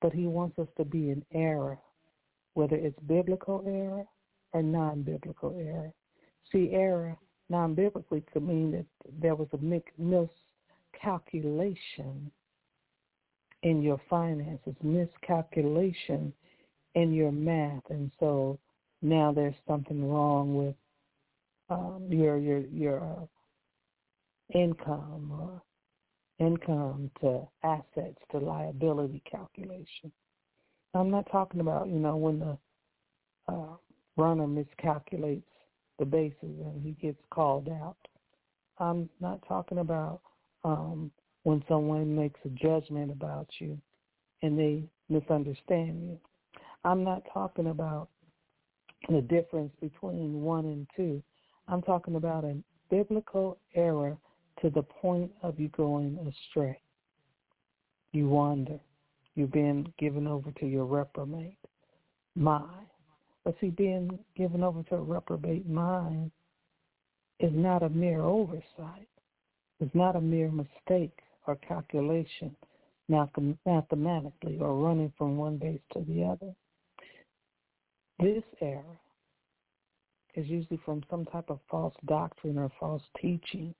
But 0.00 0.12
he 0.12 0.26
wants 0.26 0.58
us 0.58 0.66
to 0.76 0.84
be 0.84 1.10
in 1.10 1.24
error, 1.32 1.78
whether 2.54 2.76
it's 2.76 2.98
biblical 3.00 3.62
error 3.66 4.04
or 4.52 4.62
non-biblical 4.62 5.56
error. 5.58 5.92
See, 6.50 6.70
error 6.72 7.16
non-biblically 7.48 8.22
could 8.32 8.46
mean 8.46 8.70
that 8.72 8.86
there 9.20 9.34
was 9.34 9.48
a 9.52 9.58
miscalculation 9.58 12.30
in 13.62 13.82
your 13.82 14.00
finances, 14.08 14.74
miscalculation 14.82 16.32
in 16.94 17.12
your 17.12 17.32
math, 17.32 17.82
and 17.90 18.10
so 18.18 18.58
now 19.02 19.32
there's 19.32 19.54
something 19.66 20.10
wrong 20.10 20.54
with 20.54 20.74
um, 21.68 22.06
your 22.08 22.38
your 22.38 22.60
your 22.60 23.00
uh, 23.00 23.26
income 24.58 25.30
or 25.32 25.62
income 26.40 27.10
to 27.20 27.46
assets 27.62 28.18
to 28.32 28.38
liability 28.38 29.22
calculation. 29.30 30.10
I'm 30.94 31.10
not 31.10 31.30
talking 31.30 31.60
about 31.60 31.88
you 31.88 32.00
know 32.00 32.16
when 32.16 32.40
the 32.40 32.58
uh, 33.48 33.76
runner 34.16 34.46
miscalculates 34.46 35.42
the 35.98 36.04
bases 36.04 36.34
and 36.42 36.82
he 36.82 36.92
gets 36.92 37.20
called 37.30 37.68
out. 37.68 37.96
I'm 38.78 39.08
not 39.20 39.40
talking 39.46 39.78
about 39.78 40.22
um, 40.64 41.12
when 41.42 41.62
someone 41.68 42.16
makes 42.16 42.40
a 42.44 42.48
judgment 42.48 43.10
about 43.10 43.48
you 43.58 43.78
and 44.42 44.58
they 44.58 44.84
misunderstand 45.08 46.02
you. 46.02 46.18
I'm 46.84 47.04
not 47.04 47.22
talking 47.32 47.68
about 47.68 48.08
the 49.08 49.20
difference 49.20 49.72
between 49.80 50.40
one 50.40 50.64
and 50.64 50.86
two. 50.96 51.22
I'm 51.68 51.82
talking 51.82 52.16
about 52.16 52.44
a 52.44 52.56
biblical 52.90 53.58
error 53.74 54.16
to 54.62 54.70
the 54.70 54.82
point 54.82 55.30
of 55.42 55.58
you 55.58 55.68
going 55.68 56.18
astray. 56.28 56.78
You 58.12 58.28
wander. 58.28 58.78
You've 59.34 59.52
been 59.52 59.92
given 59.98 60.26
over 60.26 60.50
to 60.52 60.66
your 60.66 60.84
reprobate 60.84 61.56
mind. 62.34 62.86
But 63.44 63.54
see, 63.60 63.70
being 63.70 64.18
given 64.36 64.62
over 64.62 64.82
to 64.84 64.96
a 64.96 65.00
reprobate 65.00 65.68
mind 65.68 66.30
is 67.38 67.52
not 67.54 67.82
a 67.82 67.88
mere 67.88 68.22
oversight. 68.22 69.08
It's 69.80 69.94
not 69.94 70.16
a 70.16 70.20
mere 70.20 70.50
mistake 70.50 71.18
or 71.46 71.56
calculation 71.56 72.54
mathematically 73.08 74.58
or 74.60 74.74
running 74.76 75.12
from 75.16 75.36
one 75.36 75.56
base 75.56 75.80
to 75.92 76.04
the 76.06 76.22
other. 76.22 76.54
This 78.20 78.44
error 78.60 78.98
is 80.34 80.46
usually 80.46 80.78
from 80.84 81.02
some 81.10 81.24
type 81.24 81.48
of 81.48 81.58
false 81.70 81.94
doctrine 82.06 82.58
or 82.58 82.70
false 82.78 83.02
teaching 83.20 83.74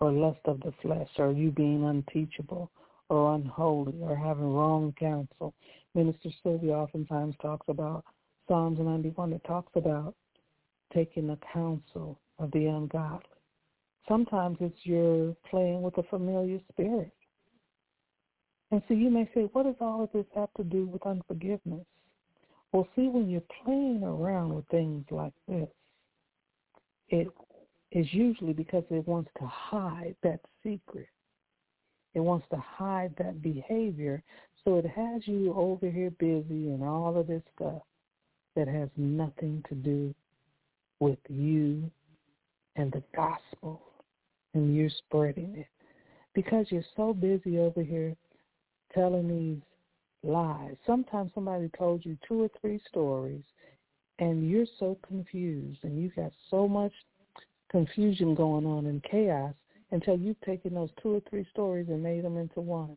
or 0.00 0.12
lust 0.12 0.40
of 0.44 0.60
the 0.60 0.72
flesh 0.82 1.08
or 1.18 1.32
you 1.32 1.50
being 1.50 1.84
unteachable 1.84 2.70
or 3.08 3.34
unholy 3.34 3.94
or 4.02 4.16
having 4.16 4.52
wrong 4.52 4.94
counsel. 4.98 5.54
Minister 5.94 6.30
Sylvia 6.42 6.72
oftentimes 6.72 7.34
talks 7.40 7.66
about 7.68 8.04
Psalms 8.48 8.78
91 8.80 9.30
that 9.30 9.44
talks 9.44 9.72
about 9.74 10.14
taking 10.92 11.26
the 11.26 11.38
counsel 11.52 12.18
of 12.38 12.50
the 12.52 12.66
ungodly. 12.66 13.24
Sometimes 14.08 14.58
it's 14.60 14.76
you're 14.82 15.34
playing 15.50 15.82
with 15.82 15.96
a 15.98 16.02
familiar 16.04 16.60
spirit. 16.72 17.12
And 18.70 18.82
so 18.88 18.94
you 18.94 19.10
may 19.10 19.28
say, 19.34 19.48
what 19.52 19.64
does 19.64 19.76
all 19.80 20.02
of 20.02 20.10
this 20.12 20.26
have 20.34 20.52
to 20.56 20.64
do 20.64 20.86
with 20.86 21.06
unforgiveness? 21.06 21.86
Well, 22.72 22.86
see, 22.96 23.08
when 23.08 23.30
you're 23.30 23.42
playing 23.64 24.02
around 24.02 24.54
with 24.54 24.66
things 24.68 25.04
like 25.10 25.32
this, 25.48 25.68
it 27.08 27.28
is 27.96 28.06
usually 28.12 28.52
because 28.52 28.84
it 28.90 29.08
wants 29.08 29.30
to 29.38 29.46
hide 29.46 30.14
that 30.22 30.40
secret. 30.62 31.08
It 32.12 32.20
wants 32.20 32.46
to 32.50 32.58
hide 32.58 33.14
that 33.16 33.40
behavior. 33.40 34.22
So 34.62 34.76
it 34.76 34.86
has 34.86 35.22
you 35.26 35.54
over 35.54 35.90
here 35.90 36.10
busy 36.10 36.68
and 36.68 36.84
all 36.84 37.16
of 37.18 37.26
this 37.26 37.42
stuff 37.54 37.80
that 38.54 38.68
has 38.68 38.90
nothing 38.98 39.64
to 39.70 39.74
do 39.74 40.14
with 41.00 41.18
you 41.30 41.90
and 42.76 42.92
the 42.92 43.02
gospel 43.14 43.80
and 44.52 44.76
you're 44.76 44.90
spreading 44.90 45.54
it. 45.56 45.68
Because 46.34 46.66
you're 46.68 46.84
so 46.96 47.14
busy 47.14 47.58
over 47.58 47.82
here 47.82 48.14
telling 48.92 49.26
these 49.26 49.62
lies. 50.30 50.76
Sometimes 50.86 51.30
somebody 51.34 51.70
told 51.78 52.04
you 52.04 52.18
two 52.28 52.42
or 52.42 52.50
three 52.60 52.78
stories 52.90 53.42
and 54.18 54.50
you're 54.50 54.66
so 54.78 54.98
confused 55.06 55.78
and 55.82 55.98
you 55.98 56.10
got 56.14 56.32
so 56.50 56.68
much 56.68 56.92
confusion 57.70 58.34
going 58.34 58.66
on 58.66 58.86
and 58.86 59.02
chaos 59.02 59.54
until 59.90 60.16
you've 60.16 60.40
taken 60.40 60.74
those 60.74 60.90
two 61.02 61.14
or 61.16 61.20
three 61.28 61.46
stories 61.50 61.88
and 61.88 62.02
made 62.02 62.24
them 62.24 62.36
into 62.36 62.60
one. 62.60 62.96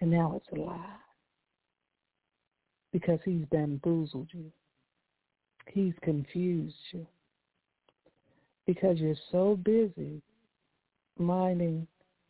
And 0.00 0.10
now 0.10 0.34
it's 0.36 0.58
a 0.58 0.60
lie. 0.60 0.96
Because 2.92 3.20
he's 3.24 3.44
bamboozled 3.50 4.28
you. 4.32 4.50
He's 5.66 5.94
confused 6.02 6.74
you. 6.92 7.06
Because 8.66 8.98
you're 8.98 9.14
so 9.30 9.58
busy 9.62 10.22
minding 11.18 11.86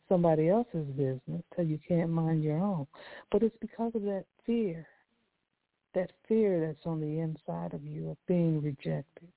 somebody 0.09 0.49
else's 0.49 0.87
business 0.97 1.41
till 1.55 1.65
you 1.65 1.79
can't 1.87 2.09
mind 2.09 2.43
your 2.43 2.57
own. 2.57 2.85
But 3.31 3.43
it's 3.43 3.55
because 3.61 3.93
of 3.95 4.01
that 4.03 4.25
fear, 4.45 4.85
that 5.95 6.11
fear 6.27 6.67
that's 6.67 6.85
on 6.85 6.99
the 6.99 7.19
inside 7.19 7.73
of 7.73 7.85
you 7.85 8.09
of 8.11 8.17
being 8.27 8.61
rejected, 8.61 9.29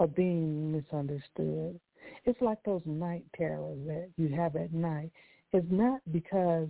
of 0.00 0.14
being 0.14 0.72
misunderstood. 0.72 1.78
It's 2.24 2.40
like 2.40 2.58
those 2.64 2.82
night 2.84 3.24
terrors 3.36 3.78
that 3.86 4.10
you 4.16 4.28
have 4.28 4.56
at 4.56 4.72
night. 4.72 5.10
It's 5.52 5.66
not 5.70 6.00
because 6.10 6.68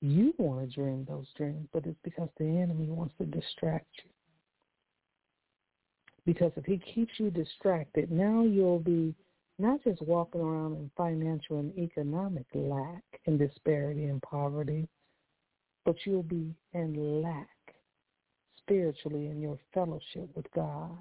you 0.00 0.34
want 0.38 0.60
to 0.60 0.74
dream 0.74 1.06
those 1.08 1.26
dreams, 1.36 1.68
but 1.72 1.86
it's 1.86 1.98
because 2.04 2.28
the 2.38 2.44
enemy 2.44 2.88
wants 2.88 3.14
to 3.18 3.24
distract 3.24 3.86
you. 4.04 4.10
Because 6.26 6.52
if 6.56 6.64
he 6.64 6.78
keeps 6.78 7.12
you 7.18 7.30
distracted, 7.30 8.10
now 8.10 8.42
you'll 8.42 8.80
be 8.80 9.14
not 9.58 9.82
just 9.84 10.02
walking 10.02 10.40
around 10.40 10.74
in 10.74 10.90
financial 10.96 11.60
and 11.60 11.76
economic 11.78 12.46
lack 12.52 13.02
and 13.26 13.38
disparity 13.38 14.04
and 14.04 14.20
poverty, 14.22 14.86
but 15.84 15.96
you'll 16.04 16.22
be 16.22 16.54
in 16.74 17.22
lack 17.22 17.48
spiritually 18.58 19.26
in 19.26 19.40
your 19.40 19.58
fellowship 19.72 20.28
with 20.34 20.50
God 20.52 20.98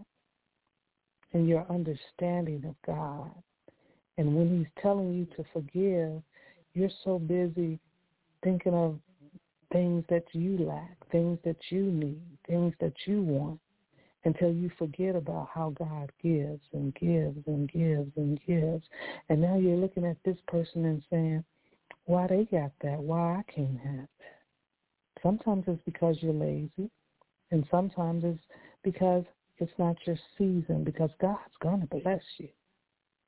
and 1.36 1.50
your 1.50 1.66
understanding 1.70 2.64
of 2.66 2.76
God. 2.88 3.30
And 4.18 4.34
when 4.34 4.58
he's 4.58 4.82
telling 4.82 5.14
you 5.14 5.26
to 5.36 5.44
forgive, 5.52 6.22
you're 6.74 6.90
so 7.04 7.20
busy 7.20 7.78
thinking 8.42 8.74
of 8.74 8.98
things 9.74 10.06
that 10.10 10.24
you 10.32 10.58
lack, 10.58 10.96
things 11.12 11.38
that 11.44 11.58
you 11.70 11.84
need, 11.84 12.22
things 12.48 12.74
that 12.80 12.94
you 13.06 13.22
want, 13.22 13.60
until 14.24 14.50
you 14.50 14.72
forget 14.78 15.14
about 15.14 15.50
how 15.54 15.72
God 15.78 16.10
gives 16.24 16.62
and 16.72 16.96
gives 16.96 17.46
and 17.48 17.70
gives 17.70 18.12
and 18.16 18.40
gives. 18.48 18.86
And 19.28 19.42
now 19.42 19.58
you're 19.58 19.76
looking 19.76 20.06
at 20.06 20.18
this 20.24 20.38
person 20.48 20.86
and 20.86 21.04
saying, 21.10 21.44
why 22.06 22.28
they 22.28 22.46
got 22.46 22.72
that, 22.82 22.98
why 22.98 23.40
I 23.40 23.52
can't 23.52 23.78
have 23.80 24.08
that. 24.20 25.22
Sometimes 25.22 25.66
it's 25.68 25.82
because 25.86 26.16
you're 26.22 26.34
lazy, 26.34 26.90
and 27.52 27.66
sometimes 27.70 28.24
it's 28.24 28.40
because 28.84 29.26
it's 29.58 29.72
not 29.78 29.96
your 30.06 30.18
season, 30.38 30.84
because 30.84 31.10
God's 31.22 31.40
going 31.62 31.82
to 31.82 31.88
bless 31.88 32.22
you. 32.38 32.50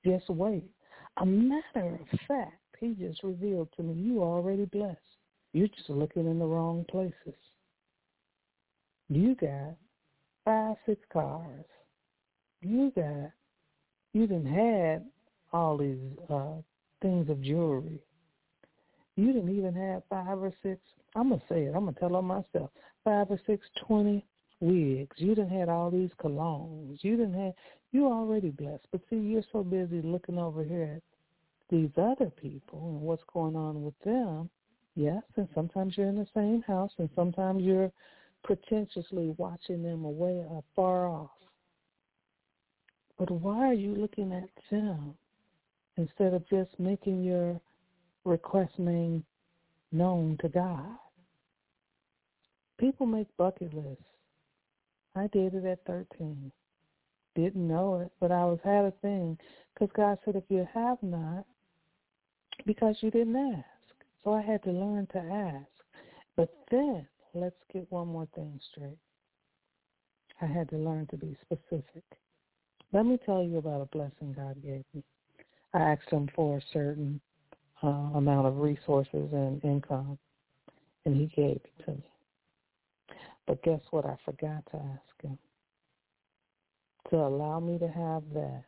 Just 0.05 0.29
wait. 0.29 0.69
A 1.17 1.25
matter 1.25 1.99
of 1.99 2.19
fact, 2.27 2.61
he 2.79 2.93
just 2.93 3.23
revealed 3.23 3.69
to 3.75 3.83
me, 3.83 3.93
you 3.93 4.21
already 4.21 4.65
blessed. 4.65 4.97
You're 5.53 5.67
just 5.69 5.89
looking 5.89 6.27
in 6.27 6.39
the 6.39 6.45
wrong 6.45 6.85
places. 6.89 7.39
You 9.09 9.35
got 9.35 9.75
five, 10.45 10.75
six 10.85 11.01
cars. 11.11 11.65
You 12.61 12.91
got, 12.95 13.31
you 14.13 14.27
didn't 14.27 14.45
had 14.45 15.05
all 15.53 15.77
these 15.77 15.97
uh, 16.29 16.61
things 17.01 17.29
of 17.29 17.41
jewelry. 17.41 17.99
You 19.15 19.33
didn't 19.33 19.55
even 19.57 19.73
have 19.73 20.03
five 20.09 20.37
or 20.37 20.53
six. 20.61 20.79
I'm 21.15 21.29
gonna 21.29 21.41
say 21.49 21.63
it. 21.63 21.73
I'm 21.75 21.85
gonna 21.85 21.97
tell 21.99 22.15
on 22.15 22.25
myself. 22.25 22.69
Five 23.03 23.27
or 23.31 23.39
six, 23.47 23.65
twenty 23.87 24.25
wigs. 24.59 25.15
You 25.17 25.35
didn't 25.35 25.57
had 25.57 25.69
all 25.69 25.91
these 25.91 26.11
colognes. 26.21 26.97
You 27.01 27.17
didn't 27.17 27.39
have. 27.39 27.53
You 27.91 28.07
already 28.07 28.49
blessed, 28.49 28.85
but 28.91 29.01
see, 29.09 29.15
you're 29.15 29.43
so 29.51 29.63
busy 29.63 30.01
looking 30.01 30.37
over 30.37 30.63
here 30.63 30.97
at 30.97 31.01
these 31.69 31.89
other 31.97 32.29
people 32.29 32.79
and 32.89 33.01
what's 33.01 33.23
going 33.33 33.55
on 33.55 33.83
with 33.83 33.97
them. 34.03 34.49
Yes, 34.95 35.23
and 35.35 35.47
sometimes 35.55 35.95
you're 35.95 36.09
in 36.09 36.17
the 36.17 36.27
same 36.33 36.63
house, 36.63 36.91
and 36.97 37.09
sometimes 37.15 37.63
you're 37.63 37.91
pretentiously 38.43 39.33
watching 39.37 39.83
them 39.83 40.03
away 40.05 40.43
far 40.75 41.07
off. 41.07 41.29
But 43.17 43.31
why 43.31 43.67
are 43.69 43.73
you 43.73 43.95
looking 43.95 44.31
at 44.33 44.49
them 44.69 45.15
instead 45.97 46.33
of 46.33 46.47
just 46.49 46.71
making 46.79 47.23
your 47.23 47.59
request 48.25 48.77
name 48.77 49.23
known 49.91 50.37
to 50.41 50.49
God? 50.49 50.97
People 52.79 53.05
make 53.05 53.27
bucket 53.37 53.73
lists. 53.73 54.03
I 55.17 55.27
did 55.27 55.53
it 55.53 55.65
at 55.65 55.85
13. 55.85 56.51
Didn't 57.35 57.67
know 57.67 58.01
it, 58.01 58.11
but 58.19 58.31
I 58.31 58.45
was 58.45 58.59
had 58.63 58.85
a 58.85 58.91
thing 59.01 59.37
because 59.73 59.91
God 59.95 60.17
said 60.25 60.35
if 60.35 60.43
you 60.49 60.67
have 60.73 60.97
not, 61.01 61.45
because 62.65 62.95
you 63.01 63.11
didn't 63.11 63.35
ask. 63.35 63.65
So 64.23 64.33
I 64.33 64.41
had 64.41 64.63
to 64.63 64.71
learn 64.71 65.07
to 65.13 65.19
ask. 65.19 65.67
But 66.35 66.53
then 66.69 67.07
let's 67.33 67.55
get 67.71 67.91
one 67.91 68.07
more 68.07 68.27
thing 68.35 68.59
straight. 68.71 68.97
I 70.41 70.45
had 70.45 70.69
to 70.69 70.77
learn 70.77 71.07
to 71.07 71.17
be 71.17 71.35
specific. 71.41 72.03
Let 72.93 73.05
me 73.05 73.17
tell 73.25 73.43
you 73.43 73.57
about 73.57 73.81
a 73.81 73.85
blessing 73.85 74.33
God 74.35 74.61
gave 74.63 74.83
me. 74.93 75.03
I 75.73 75.79
asked 75.79 76.09
him 76.09 76.29
for 76.35 76.57
a 76.57 76.61
certain 76.73 77.19
uh, 77.83 77.87
amount 78.15 78.47
of 78.47 78.57
resources 78.57 79.29
and 79.31 79.63
income, 79.63 80.17
and 81.05 81.15
he 81.15 81.27
gave 81.27 81.57
it 81.57 81.85
to 81.85 81.91
me. 81.91 82.03
But 83.47 83.63
guess 83.63 83.81
what? 83.91 84.05
I 84.05 84.17
forgot 84.25 84.63
to 84.71 84.77
ask 84.77 85.21
him 85.23 85.37
to 87.09 87.15
allow 87.15 87.59
me 87.59 87.79
to 87.79 87.87
have 87.87 88.23
that 88.33 88.63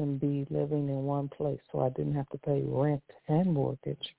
and 0.00 0.18
be 0.18 0.46
living 0.50 0.88
in 0.88 1.04
one 1.04 1.28
place 1.28 1.60
so 1.70 1.80
I 1.80 1.90
didn't 1.90 2.14
have 2.14 2.28
to 2.30 2.38
pay 2.38 2.62
rent 2.64 3.02
and 3.28 3.52
mortgage. 3.52 4.16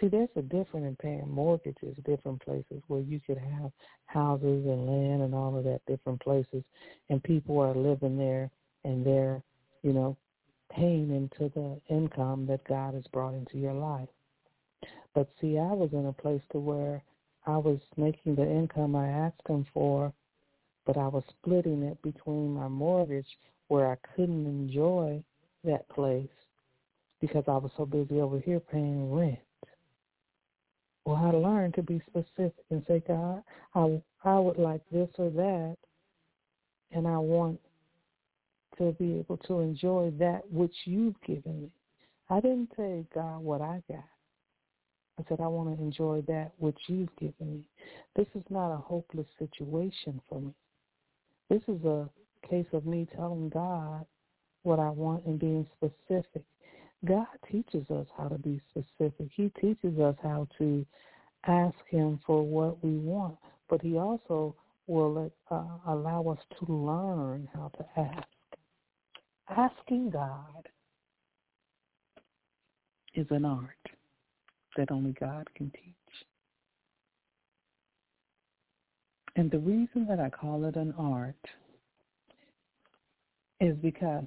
See, 0.00 0.06
there's 0.06 0.28
a 0.36 0.42
difference 0.42 0.86
in 0.86 0.96
paying 1.02 1.28
mortgages, 1.28 1.96
different 2.04 2.40
places 2.44 2.80
where 2.86 3.00
you 3.00 3.20
could 3.26 3.38
have 3.38 3.72
houses 4.06 4.64
and 4.64 4.86
land 4.86 5.22
and 5.22 5.34
all 5.34 5.58
of 5.58 5.64
that, 5.64 5.80
different 5.88 6.20
places, 6.20 6.62
and 7.10 7.22
people 7.24 7.58
are 7.58 7.74
living 7.74 8.16
there 8.16 8.50
and 8.84 9.04
they're, 9.04 9.42
you 9.82 9.92
know, 9.92 10.16
paying 10.70 11.10
into 11.10 11.52
the 11.54 11.80
income 11.92 12.46
that 12.46 12.62
God 12.68 12.94
has 12.94 13.04
brought 13.12 13.34
into 13.34 13.58
your 13.58 13.74
life. 13.74 14.08
But 15.14 15.28
see, 15.40 15.58
I 15.58 15.72
was 15.72 15.90
in 15.92 16.06
a 16.06 16.12
place 16.12 16.42
to 16.52 16.60
where 16.60 17.02
I 17.46 17.56
was 17.56 17.78
making 17.96 18.34
the 18.34 18.48
income 18.48 18.94
I 18.94 19.08
asked 19.08 19.46
him 19.48 19.66
for, 19.72 20.12
but 20.86 20.96
I 20.96 21.08
was 21.08 21.24
splitting 21.28 21.82
it 21.82 22.00
between 22.02 22.54
my 22.54 22.68
mortgage 22.68 23.26
where 23.68 23.90
I 23.90 23.96
couldn't 24.14 24.46
enjoy 24.46 25.22
that 25.64 25.88
place 25.90 26.28
because 27.20 27.44
I 27.46 27.56
was 27.56 27.70
so 27.76 27.84
busy 27.84 28.20
over 28.20 28.38
here 28.38 28.60
paying 28.60 29.12
rent. 29.12 29.38
Well, 31.04 31.16
I 31.16 31.30
learned 31.30 31.74
to 31.74 31.82
be 31.82 32.02
specific 32.06 32.64
and 32.70 32.84
say, 32.86 33.02
God, 33.06 33.42
I, 33.74 34.02
I 34.24 34.38
would 34.38 34.58
like 34.58 34.82
this 34.92 35.08
or 35.16 35.30
that, 35.30 35.76
and 36.92 37.08
I 37.08 37.18
want 37.18 37.58
to 38.76 38.92
be 38.92 39.18
able 39.18 39.38
to 39.38 39.60
enjoy 39.60 40.12
that 40.18 40.42
which 40.50 40.74
you've 40.84 41.20
given 41.26 41.62
me. 41.62 41.70
I 42.30 42.40
didn't 42.40 42.70
say, 42.76 43.06
God, 43.14 43.40
what 43.40 43.60
I 43.60 43.82
got. 43.88 44.04
I 45.18 45.24
said, 45.28 45.40
I 45.40 45.48
want 45.48 45.76
to 45.76 45.82
enjoy 45.82 46.22
that 46.28 46.52
which 46.58 46.78
you've 46.86 47.14
given 47.16 47.34
me. 47.40 47.64
This 48.14 48.26
is 48.34 48.44
not 48.50 48.72
a 48.72 48.76
hopeless 48.76 49.26
situation 49.38 50.20
for 50.28 50.40
me. 50.40 50.54
This 51.50 51.62
is 51.66 51.84
a 51.84 52.08
case 52.48 52.66
of 52.72 52.86
me 52.86 53.08
telling 53.16 53.48
God 53.48 54.06
what 54.62 54.78
I 54.78 54.90
want 54.90 55.24
and 55.26 55.38
being 55.38 55.66
specific. 55.76 56.44
God 57.04 57.26
teaches 57.50 57.88
us 57.90 58.06
how 58.16 58.28
to 58.28 58.38
be 58.38 58.60
specific. 58.70 59.28
He 59.34 59.50
teaches 59.60 59.98
us 59.98 60.16
how 60.22 60.46
to 60.58 60.84
ask 61.46 61.76
him 61.88 62.20
for 62.26 62.42
what 62.42 62.82
we 62.84 62.96
want, 62.98 63.36
but 63.68 63.80
he 63.80 63.96
also 63.96 64.54
will 64.86 65.30
uh, 65.50 65.64
allow 65.86 66.28
us 66.28 66.38
to 66.58 66.72
learn 66.72 67.48
how 67.54 67.70
to 67.76 68.00
ask. 68.00 68.28
Asking 69.48 70.10
God 70.10 70.68
is 73.14 73.26
an 73.30 73.44
art 73.44 73.70
that 74.78 74.92
only 74.92 75.12
God 75.18 75.46
can 75.54 75.70
teach. 75.70 75.94
And 79.36 79.50
the 79.50 79.58
reason 79.58 80.06
that 80.08 80.20
I 80.20 80.30
call 80.30 80.64
it 80.64 80.76
an 80.76 80.94
art 80.96 81.34
is 83.60 83.76
because 83.82 84.24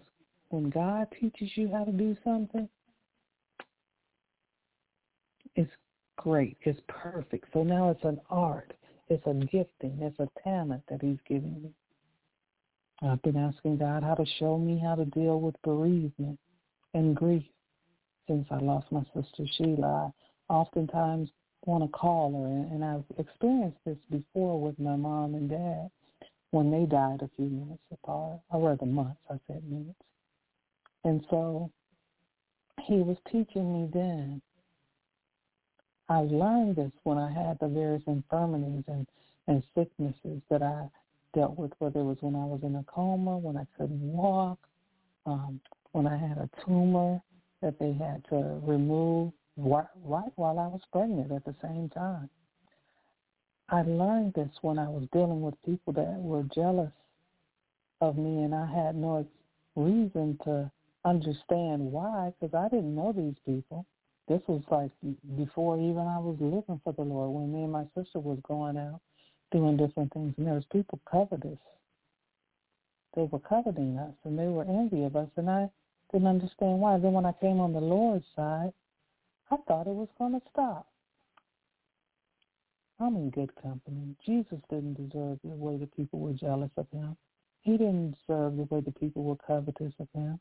when 0.50 0.70
God 0.70 1.08
teaches 1.20 1.50
you 1.56 1.70
how 1.72 1.86
to 1.86 1.92
do 1.92 2.16
something, 2.24 2.68
it's 5.56 5.72
great. 6.18 6.58
It's 6.62 6.80
perfect. 6.88 7.46
So 7.54 7.64
now 7.64 7.90
it's 7.90 8.04
an 8.04 8.20
art. 8.30 8.74
It's 9.10 9.26
a 9.26 9.34
gifting. 9.34 9.98
It's 10.02 10.20
a 10.20 10.28
talent 10.44 10.84
that 10.90 11.02
he's 11.02 11.18
giving 11.28 11.62
me. 11.64 11.72
I've 13.02 13.22
been 13.22 13.38
asking 13.38 13.78
God 13.78 14.04
how 14.04 14.16
to 14.16 14.26
show 14.38 14.58
me 14.58 14.80
how 14.84 14.96
to 14.96 15.06
deal 15.06 15.40
with 15.40 15.56
bereavement 15.64 16.38
and 16.94 17.16
grief 17.16 17.44
since 18.28 18.48
I 18.52 18.58
lost 18.58 18.92
my 18.92 19.04
sister 19.16 19.46
Sheila. 19.58 20.14
Oftentimes 20.52 21.30
want 21.66 21.82
to 21.82 21.90
call 21.98 22.34
her, 22.34 22.76
and 22.76 22.84
I've 22.84 23.06
experienced 23.18 23.78
this 23.86 23.98
before 24.10 24.60
with 24.60 24.78
my 24.78 24.98
mom 24.98 25.34
and 25.36 25.50
dad 25.50 25.90
when 26.50 26.70
they 26.70 26.86
died 26.86 27.22
a 27.22 27.30
few 27.38 27.46
minutes 27.46 27.82
apart, 27.92 28.42
or 28.52 28.70
rather 28.70 28.86
months, 28.86 29.22
I 29.30 29.40
said 29.48 29.64
minutes. 29.64 29.96
And 31.06 31.26
so 31.30 31.72
he 32.82 32.96
was 32.96 33.16
teaching 33.32 33.72
me 33.72 33.90
then. 33.94 34.42
I 36.10 36.20
learned 36.20 36.76
this 36.76 36.92
when 37.04 37.18
I 37.18 37.32
had 37.32 37.58
the 37.60 37.70
various 37.70 38.04
infirmities 38.06 38.84
and, 38.88 39.08
and 39.48 39.64
sicknesses 39.74 40.42
that 40.50 40.62
I 40.62 40.90
dealt 41.34 41.58
with, 41.58 41.72
whether 41.80 42.02
it 42.02 42.04
was 42.04 42.18
when 42.20 42.36
I 42.36 42.44
was 42.44 42.60
in 42.64 42.76
a 42.76 42.84
coma, 42.84 43.38
when 43.38 43.56
I 43.56 43.66
couldn't 43.78 44.02
walk, 44.02 44.60
um, 45.26 45.62
when 45.94 46.08
I 46.08 46.18
had 46.18 46.38
a 46.38 46.50
tumor 46.66 47.22
that 47.62 47.80
they 47.80 47.94
had 47.94 48.26
to 48.30 48.60
remove 48.64 49.32
right, 49.58 49.86
while 50.04 50.60
I 50.60 50.68
was 50.68 50.82
pregnant 50.92 51.32
at 51.32 51.46
the 51.46 51.56
same 51.62 51.90
time. 51.90 52.30
I 53.70 53.84
learned 53.84 54.34
this 54.34 54.50
when 54.62 54.78
I 54.78 54.90
was 54.90 55.08
dealing 55.14 55.42
with 55.42 55.56
people 55.66 55.94
that 55.94 56.18
were 56.20 56.44
jealous 56.54 56.92
of 58.02 58.18
me, 58.18 58.44
and 58.44 58.54
I 58.54 58.66
had 58.66 58.96
no 58.96 59.26
reason 59.76 60.38
to 60.44 60.70
understand 61.06 61.92
why 61.92 62.34
because 62.40 62.54
I 62.54 62.68
didn't 62.70 62.96
know 62.96 63.14
these 63.14 63.38
people. 63.46 63.86
This 64.28 64.42
was 64.48 64.62
like 64.70 64.92
before 65.38 65.78
even 65.78 66.00
I 66.00 66.20
was 66.20 66.38
living 66.40 66.80
for 66.84 66.94
the 66.94 67.02
Lord 67.02 67.32
when 67.32 67.54
me 67.54 67.64
and 67.64 67.72
my 67.72 67.86
sister 67.96 68.20
was 68.20 68.40
going 68.48 68.78
out 68.78 69.00
doing 69.52 69.78
different 69.78 70.14
things, 70.14 70.34
and 70.38 70.48
there 70.48 70.54
was 70.54 70.66
people 70.72 71.00
covetous. 71.10 71.60
They 73.16 73.24
were 73.24 73.40
coveting 73.40 73.98
us, 73.98 74.14
and 74.24 74.40
they 74.40 74.48
were 74.48 74.64
envy 74.64 75.04
of 75.04 75.16
us, 75.16 75.28
and 75.36 75.50
I 75.50 75.70
didn't 76.14 76.28
understand 76.28 76.80
why. 76.80 76.98
Then 76.98 77.14
when 77.14 77.26
I 77.26 77.34
came 77.34 77.60
on 77.60 77.74
the 77.74 77.82
Lord's 77.82 78.26
side, 78.36 78.72
I 79.52 79.58
thought 79.68 79.88
it 79.88 79.94
was 79.94 80.08
going 80.18 80.34
to 80.34 80.42
stop. 80.50 80.88
I'm 83.02 83.16
in 83.16 83.32
good 83.32 83.52
company. 83.62 84.16
Jesus 84.26 84.60
didn't 84.70 84.94
deserve 84.94 85.40
the 85.44 85.50
way 85.50 85.76
the 85.76 85.88
people 85.88 86.20
were 86.20 86.34
jealous 86.34 86.72
of 86.78 86.88
him. 86.92 87.18
He 87.62 87.72
didn't 87.72 88.16
deserve 88.28 88.56
the 88.56 88.68
way 88.72 88.82
the 88.82 88.92
people 88.92 89.24
were 89.24 89.36
covetous 89.36 89.94
of 90.00 90.08
him. 90.14 90.40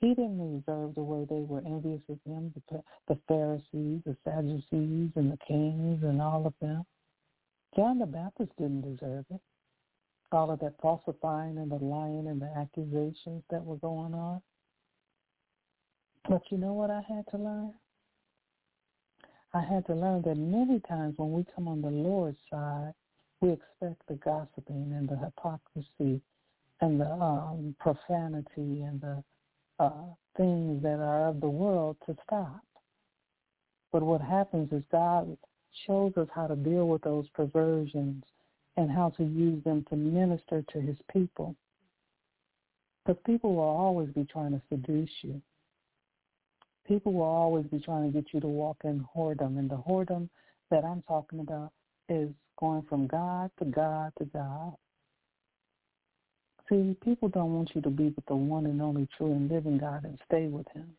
He 0.00 0.08
didn't 0.08 0.60
deserve 0.60 0.94
the 0.94 1.02
way 1.02 1.26
they 1.28 1.40
were 1.40 1.62
envious 1.64 2.00
of 2.08 2.18
him, 2.24 2.52
the, 2.70 2.82
the 3.08 3.18
Pharisees, 3.28 4.02
the 4.04 4.16
Sadducees, 4.24 5.10
and 5.14 5.32
the 5.32 5.38
kings, 5.46 6.02
and 6.02 6.20
all 6.20 6.46
of 6.46 6.54
them. 6.60 6.84
John 7.76 7.98
the 7.98 8.06
Baptist 8.06 8.50
didn't 8.58 8.96
deserve 8.96 9.24
it. 9.30 9.40
All 10.32 10.50
of 10.50 10.60
that 10.60 10.74
falsifying 10.80 11.58
and 11.58 11.70
the 11.70 11.76
lying 11.76 12.26
and 12.26 12.40
the 12.40 12.50
accusations 12.56 13.42
that 13.50 13.64
were 13.64 13.76
going 13.76 14.14
on. 14.14 14.42
But 16.28 16.42
you 16.50 16.58
know 16.58 16.72
what 16.72 16.90
I 16.90 17.02
had 17.08 17.26
to 17.30 17.38
learn? 17.38 17.72
I 19.54 19.60
had 19.62 19.86
to 19.86 19.94
learn 19.94 20.22
that 20.22 20.36
many 20.36 20.80
times 20.80 21.14
when 21.16 21.32
we 21.32 21.44
come 21.54 21.68
on 21.68 21.80
the 21.80 21.88
Lord's 21.88 22.38
side, 22.50 22.92
we 23.40 23.52
expect 23.52 24.02
the 24.08 24.14
gossiping 24.14 24.92
and 24.94 25.08
the 25.08 25.16
hypocrisy 25.16 26.20
and 26.80 27.00
the 27.00 27.10
um, 27.10 27.74
profanity 27.80 28.82
and 28.82 29.00
the 29.00 29.24
uh, 29.78 30.04
things 30.36 30.82
that 30.82 31.00
are 31.00 31.28
of 31.28 31.40
the 31.40 31.48
world 31.48 31.96
to 32.06 32.16
stop. 32.24 32.60
But 33.92 34.02
what 34.02 34.20
happens 34.20 34.70
is 34.72 34.82
God 34.92 35.36
shows 35.86 36.12
us 36.16 36.28
how 36.34 36.46
to 36.46 36.56
deal 36.56 36.88
with 36.88 37.02
those 37.02 37.28
perversions 37.30 38.24
and 38.76 38.90
how 38.90 39.10
to 39.10 39.24
use 39.24 39.62
them 39.64 39.84
to 39.88 39.96
minister 39.96 40.62
to 40.72 40.80
his 40.80 40.96
people. 41.12 41.54
Because 43.04 43.20
people 43.24 43.54
will 43.54 43.62
always 43.62 44.10
be 44.10 44.24
trying 44.24 44.52
to 44.52 44.62
seduce 44.68 45.10
you. 45.22 45.40
People 46.88 47.12
will 47.12 47.22
always 47.22 47.66
be 47.66 47.78
trying 47.78 48.10
to 48.10 48.18
get 48.20 48.32
you 48.32 48.40
to 48.40 48.48
walk 48.48 48.78
in 48.84 49.06
whoredom. 49.14 49.58
And 49.58 49.70
the 49.70 49.76
whoredom 49.76 50.28
that 50.70 50.84
I'm 50.84 51.02
talking 51.02 51.40
about 51.40 51.70
is 52.08 52.30
going 52.58 52.82
from 52.88 53.06
God 53.06 53.50
to 53.58 53.66
God 53.66 54.12
to 54.18 54.24
God. 54.24 54.74
See, 56.68 56.96
people 57.04 57.28
don't 57.28 57.54
want 57.54 57.70
you 57.74 57.82
to 57.82 57.90
be 57.90 58.04
with 58.04 58.26
the 58.26 58.34
one 58.34 58.66
and 58.66 58.80
only 58.82 59.06
true 59.16 59.32
and 59.32 59.50
living 59.50 59.78
God 59.78 60.04
and 60.04 60.18
stay 60.26 60.46
with 60.46 60.66
him. 60.74 60.90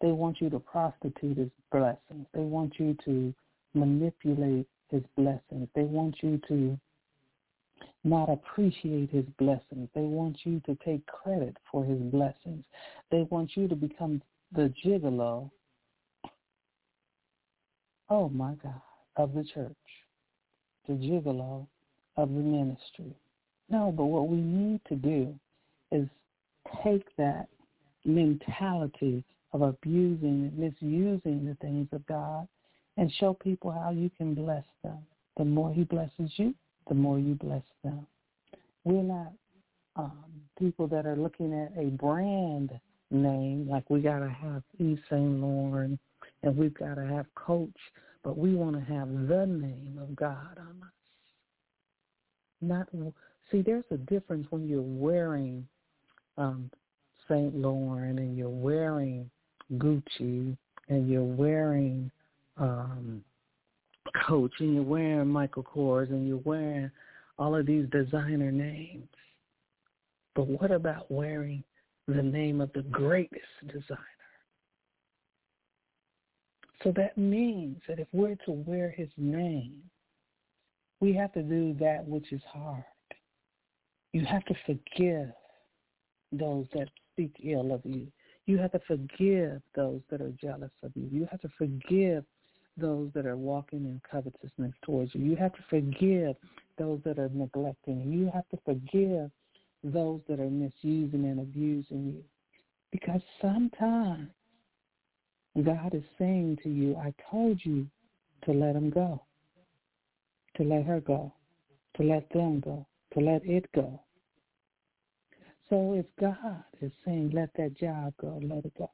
They 0.00 0.10
want 0.10 0.40
you 0.40 0.50
to 0.50 0.58
prostitute 0.58 1.38
his 1.38 1.50
blessings. 1.70 2.26
They 2.34 2.40
want 2.42 2.74
you 2.78 2.96
to 3.04 3.32
manipulate 3.74 4.66
his 4.90 5.02
blessings. 5.16 5.68
They 5.74 5.84
want 5.84 6.16
you 6.22 6.40
to 6.48 6.78
not 8.04 8.28
appreciate 8.28 9.10
his 9.10 9.24
blessings. 9.38 9.88
They 9.94 10.02
want 10.02 10.38
you 10.44 10.60
to 10.66 10.76
take 10.84 11.06
credit 11.06 11.56
for 11.70 11.84
his 11.84 11.98
blessings. 11.98 12.64
They 13.10 13.22
want 13.30 13.56
you 13.56 13.68
to 13.68 13.76
become 13.76 14.20
the 14.54 14.72
gigolo, 14.84 15.50
oh 18.10 18.28
my 18.28 18.54
God, 18.62 18.80
of 19.16 19.34
the 19.34 19.44
church, 19.44 19.72
the 20.86 20.94
gigolo 20.94 21.66
of 22.16 22.28
the 22.28 22.34
ministry. 22.34 23.14
No, 23.70 23.92
but 23.96 24.04
what 24.04 24.28
we 24.28 24.36
need 24.36 24.80
to 24.88 24.96
do 24.96 25.34
is 25.90 26.08
take 26.84 27.06
that 27.16 27.48
mentality 28.04 29.24
of 29.52 29.62
abusing 29.62 30.50
and 30.50 30.58
misusing 30.58 31.46
the 31.46 31.56
things 31.60 31.88
of 31.92 32.06
God 32.06 32.46
and 32.96 33.10
show 33.18 33.34
people 33.34 33.70
how 33.70 33.90
you 33.90 34.10
can 34.16 34.34
bless 34.34 34.64
them. 34.82 34.98
The 35.36 35.44
more 35.44 35.72
he 35.72 35.84
blesses 35.84 36.30
you, 36.36 36.54
the 36.88 36.94
more 36.94 37.18
you 37.18 37.34
bless 37.34 37.62
them. 37.82 38.06
We're 38.84 39.02
not 39.02 39.32
um, 39.96 40.24
people 40.58 40.86
that 40.88 41.06
are 41.06 41.16
looking 41.16 41.54
at 41.54 41.72
a 41.78 41.86
brand 41.90 42.78
name, 43.12 43.68
like 43.68 43.88
we 43.90 44.00
got 44.00 44.20
to 44.20 44.28
have 44.28 44.62
Yves 44.78 45.00
Saint 45.10 45.40
Laurent 45.40 45.98
and 46.42 46.56
we've 46.56 46.74
got 46.74 46.94
to 46.94 47.06
have 47.06 47.26
Coach, 47.34 47.70
but 48.24 48.36
we 48.36 48.54
want 48.54 48.74
to 48.74 48.92
have 48.92 49.08
the 49.08 49.46
name 49.46 49.98
of 50.00 50.14
God 50.16 50.58
on 50.58 50.82
us. 50.82 50.92
Not 52.60 52.88
See, 53.50 53.60
there's 53.60 53.84
a 53.90 53.98
difference 53.98 54.46
when 54.50 54.66
you're 54.66 54.80
wearing 54.80 55.66
um, 56.38 56.70
St. 57.28 57.54
Laurent 57.54 58.18
and 58.18 58.36
you're 58.36 58.48
wearing 58.48 59.30
Gucci 59.74 60.56
and 60.88 61.08
you're 61.08 61.22
wearing 61.22 62.10
um, 62.56 63.22
Coach 64.26 64.52
and 64.60 64.74
you're 64.74 64.84
wearing 64.84 65.28
Michael 65.28 65.64
Kors 65.64 66.10
and 66.10 66.26
you're 66.26 66.38
wearing 66.38 66.90
all 67.38 67.54
of 67.54 67.66
these 67.66 67.86
designer 67.90 68.50
names. 68.50 69.08
But 70.34 70.48
what 70.48 70.70
about 70.70 71.10
wearing 71.10 71.62
the 72.08 72.22
name 72.22 72.60
of 72.60 72.72
the 72.72 72.82
greatest 72.82 73.42
designer? 73.66 73.98
So 76.82 76.92
that 76.96 77.16
means 77.16 77.78
that 77.88 78.00
if 78.00 78.08
we're 78.12 78.36
to 78.46 78.52
wear 78.52 78.90
his 78.90 79.08
name, 79.16 79.78
we 81.00 81.12
have 81.14 81.32
to 81.34 81.42
do 81.42 81.74
that 81.80 82.06
which 82.06 82.32
is 82.32 82.42
hard. 82.50 82.84
You 84.12 84.24
have 84.24 84.44
to 84.46 84.54
forgive 84.66 85.32
those 86.32 86.66
that 86.74 86.88
speak 87.12 87.34
ill 87.44 87.72
of 87.72 87.80
you. 87.84 88.08
You 88.46 88.58
have 88.58 88.72
to 88.72 88.80
forgive 88.86 89.62
those 89.74 90.00
that 90.10 90.20
are 90.20 90.32
jealous 90.40 90.72
of 90.82 90.90
you. 90.94 91.08
You 91.10 91.28
have 91.30 91.40
to 91.42 91.48
forgive 91.56 92.24
those 92.76 93.10
that 93.14 93.26
are 93.26 93.36
walking 93.36 93.84
in 93.84 94.00
covetousness 94.10 94.72
towards 94.84 95.14
you. 95.14 95.24
You 95.24 95.36
have 95.36 95.52
to 95.52 95.64
forgive 95.68 96.36
those 96.78 97.00
that 97.04 97.18
are 97.18 97.30
neglecting 97.32 98.00
you. 98.00 98.20
You 98.20 98.30
have 98.34 98.48
to 98.48 98.58
forgive 98.64 99.30
those 99.84 100.20
that 100.28 100.40
are 100.40 100.50
misusing 100.50 101.24
and 101.24 101.40
abusing 101.40 102.06
you. 102.06 102.24
Because 102.90 103.20
sometimes 103.40 104.28
God 105.64 105.94
is 105.94 106.04
saying 106.18 106.58
to 106.62 106.68
you, 106.68 106.96
I 106.96 107.12
told 107.30 107.60
you 107.64 107.86
to 108.44 108.52
let 108.52 108.74
them 108.74 108.90
go, 108.90 109.22
to 110.56 110.62
let 110.62 110.84
her 110.84 111.00
go, 111.00 111.32
to 111.96 112.02
let 112.02 112.28
them 112.30 112.60
go, 112.60 112.86
to 113.14 113.20
let 113.20 113.44
it 113.44 113.70
go. 113.74 114.00
So 115.68 115.94
if 115.94 116.06
God 116.20 116.64
is 116.80 116.92
saying, 117.04 117.30
let 117.32 117.50
that 117.56 117.76
job 117.78 118.14
go, 118.20 118.40
let 118.42 118.64
it 118.64 118.72
go. 118.76 118.90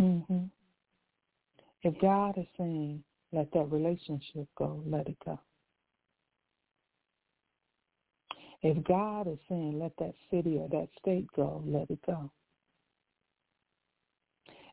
Mm-hmm. 0.00 0.44
If 1.82 2.00
God 2.00 2.38
is 2.38 2.46
saying, 2.56 3.02
let 3.32 3.52
that 3.52 3.70
relationship 3.70 4.46
go, 4.56 4.82
let 4.86 5.08
it 5.08 5.16
go. 5.24 5.40
If 8.62 8.82
God 8.84 9.26
is 9.26 9.38
saying, 9.48 9.80
let 9.80 9.92
that 9.98 10.14
city 10.30 10.56
or 10.56 10.68
that 10.68 10.88
state 11.00 11.26
go, 11.34 11.62
let 11.66 11.90
it 11.90 11.98
go. 12.06 12.30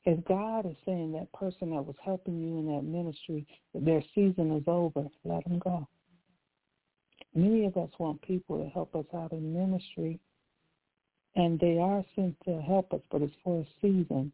If 0.05 0.23
God 0.25 0.65
is 0.65 0.75
saying 0.85 1.11
that 1.13 1.31
person 1.33 1.71
that 1.71 1.85
was 1.85 1.95
helping 2.03 2.39
you 2.39 2.59
in 2.59 2.75
that 2.75 2.83
ministry, 2.83 3.45
their 3.73 4.03
season 4.15 4.55
is 4.55 4.63
over, 4.67 5.05
let 5.25 5.43
them 5.43 5.59
go. 5.59 5.87
Many 7.33 7.65
of 7.65 7.77
us 7.77 7.89
want 7.99 8.21
people 8.21 8.63
to 8.63 8.69
help 8.69 8.95
us 8.95 9.05
out 9.15 9.31
in 9.33 9.53
ministry, 9.53 10.19
and 11.35 11.59
they 11.59 11.77
are 11.77 12.03
sent 12.15 12.35
to 12.45 12.61
help 12.61 12.93
us, 12.93 13.01
but 13.11 13.21
it's 13.21 13.33
for 13.43 13.61
a 13.61 13.67
season, 13.81 14.31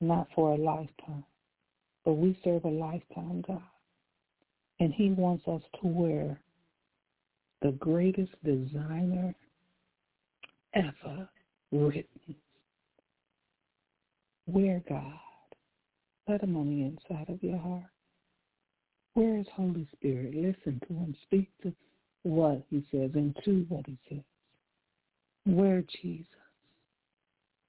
not 0.00 0.28
for 0.34 0.52
a 0.52 0.56
lifetime. 0.56 1.24
But 2.04 2.14
we 2.14 2.38
serve 2.42 2.64
a 2.64 2.68
lifetime 2.68 3.44
God, 3.46 3.62
and 4.78 4.92
he 4.94 5.10
wants 5.10 5.46
us 5.48 5.62
to 5.82 5.88
wear 5.88 6.40
the 7.62 7.72
greatest 7.72 8.32
designer 8.44 9.34
ever 10.74 11.28
written. 11.72 12.34
Where 14.46 14.82
God? 14.88 15.12
Let 16.28 16.42
him 16.42 16.56
on 16.56 16.68
the 16.68 16.82
inside 16.82 17.28
of 17.28 17.42
your 17.42 17.58
heart. 17.58 17.84
Where 19.14 19.36
is 19.38 19.46
Holy 19.54 19.86
Spirit? 19.92 20.34
Listen 20.34 20.80
to 20.86 20.94
him. 20.94 21.16
Speak 21.24 21.50
to 21.62 21.72
what 22.22 22.62
he 22.70 22.84
says 22.90 23.10
and 23.14 23.36
to 23.44 23.66
what 23.68 23.86
he 23.86 23.98
says. 24.08 24.22
Where 25.44 25.82
Jesus? 26.02 26.26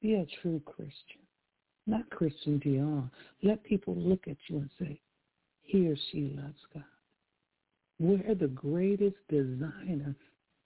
Be 0.01 0.15
a 0.15 0.25
true 0.41 0.61
Christian, 0.65 1.21
not 1.85 2.09
Christian 2.09 2.59
Dior. 2.59 3.09
Let 3.43 3.63
people 3.63 3.95
look 3.95 4.27
at 4.27 4.37
you 4.47 4.57
and 4.57 4.69
say, 4.79 4.99
he 5.61 5.87
or 5.87 5.95
she 6.11 6.33
loves 6.35 6.59
God. 6.73 6.83
We're 8.01 8.33
the 8.33 8.47
greatest 8.47 9.17
designer 9.29 10.15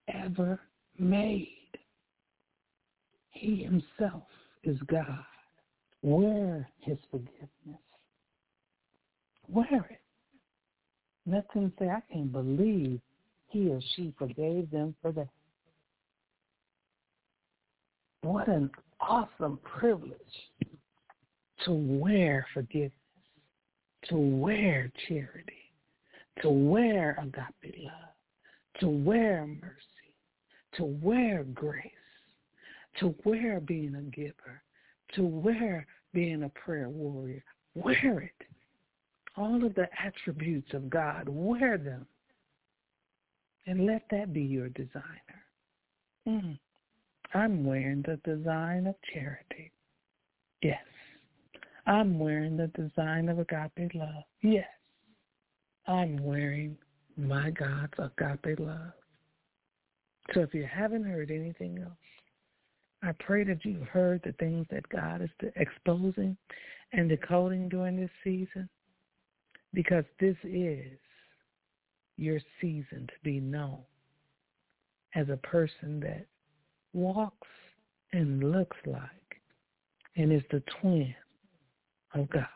ever 0.08 0.58
made. 0.98 1.50
He 3.32 3.58
himself 3.58 4.24
is 4.64 4.80
God. 4.88 5.26
Wear 6.02 6.66
his 6.80 6.98
forgiveness. 7.12 7.82
Wear 9.50 9.86
it. 9.90 10.00
Let 11.26 11.44
them 11.54 11.74
say, 11.78 11.90
I 11.90 12.00
can't 12.10 12.32
believe 12.32 13.02
he 13.50 13.68
or 13.68 13.82
she 13.98 14.14
forgave 14.18 14.72
them 14.72 14.96
for 15.02 15.12
that. 15.12 15.28
What 18.22 18.48
an 18.48 18.72
awesome 19.02 19.60
privilege 19.78 20.16
to 21.66 21.74
wear 21.74 22.48
forgiveness, 22.54 22.94
to 24.08 24.16
wear 24.16 24.90
charity 25.10 25.65
to 26.42 26.50
wear 26.50 27.18
agape 27.22 27.76
love, 27.84 28.14
to 28.80 28.88
wear 28.88 29.46
mercy, 29.48 30.14
to 30.78 30.86
wear 30.86 31.44
grace, 31.54 31.92
to 33.00 33.16
wear 33.24 33.60
being 33.60 33.96
a 33.96 34.02
giver, 34.02 34.62
to 35.14 35.24
wear 35.24 35.86
being 36.14 36.44
a 36.44 36.50
prayer 36.50 36.90
warrior. 36.90 37.44
Wear 37.76 38.22
it. 38.22 38.48
All 39.38 39.66
of 39.66 39.76
the 39.76 39.88
attributes 40.02 40.74
of 40.74 40.90
God, 40.90 41.28
wear 41.28 41.78
them. 41.78 42.08
And 43.68 43.86
let 43.86 44.04
that 44.12 44.32
be 44.32 44.42
your 44.42 44.70
designer. 44.70 45.44
Mm. 46.28 46.58
I'm 47.34 47.66
wearing 47.66 48.04
the 48.04 48.18
design 48.24 48.88
of 48.88 48.96
charity. 49.14 49.72
Yes. 50.62 50.80
I'm 51.86 52.18
wearing 52.18 52.56
the 52.58 52.68
design 52.68 53.28
of 53.30 53.40
agape 53.40 53.94
love. 53.94 54.24
Yes. 54.42 54.66
I'm 55.88 56.24
wearing 56.24 56.78
my 57.18 57.52
God's 57.52 57.94
agape 57.98 58.60
love. 58.60 58.92
So 60.34 60.42
if 60.42 60.54
you 60.54 60.66
haven't 60.66 61.06
heard 61.06 61.30
anything 61.32 61.80
else, 61.80 61.94
I 63.04 63.12
pray 63.20 63.44
that 63.44 63.64
you've 63.64 63.88
heard 63.88 64.22
the 64.24 64.34
things 64.34 64.66
that 64.72 64.88
God 64.90 65.22
is 65.22 65.30
exposing 65.56 66.36
and 66.94 67.08
decoding 67.08 67.70
during 67.70 67.98
this 67.98 68.10
season 68.24 68.68
because 69.74 70.06
this 70.20 70.38
is 70.44 70.98
your 72.18 72.40
season 72.60 73.08
to 73.08 73.14
be 73.24 73.40
known 73.40 73.80
as 75.14 75.30
a 75.30 75.38
person 75.38 76.00
that 76.00 76.26
walks 76.94 77.48
and 78.14 78.52
looks 78.52 78.78
like 78.86 79.42
and 80.16 80.32
is 80.32 80.44
the 80.50 80.64
twin 80.82 81.14
of 82.14 82.30
God. 82.30 82.48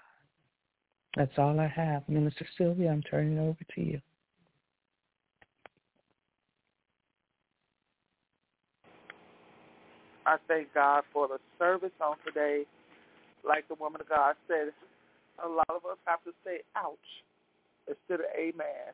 That's 1.16 1.32
all 1.38 1.60
I 1.60 1.68
have. 1.68 2.08
Minister 2.08 2.48
Sylvia, 2.58 2.92
I'm 2.92 3.02
turning 3.04 3.38
it 3.38 3.42
over 3.42 3.58
to 3.76 3.82
you. 3.82 4.02
I 10.26 10.38
thank 10.48 10.74
God 10.74 11.04
for 11.12 11.28
the 11.28 11.40
service 11.58 11.92
on 12.00 12.16
today. 12.26 12.66
Like 13.44 13.68
the 13.68 13.76
woman 13.76 14.02
of 14.02 14.10
God 14.10 14.36
said, 14.48 14.72
a 15.44 15.48
lot 15.48 15.70
of 15.70 15.86
us 15.86 15.98
have 16.06 16.24
to 16.26 16.32
say 16.46 16.60
ouch 16.76 16.98
instead 17.88 18.20
of 18.20 18.28
amen. 18.38 18.94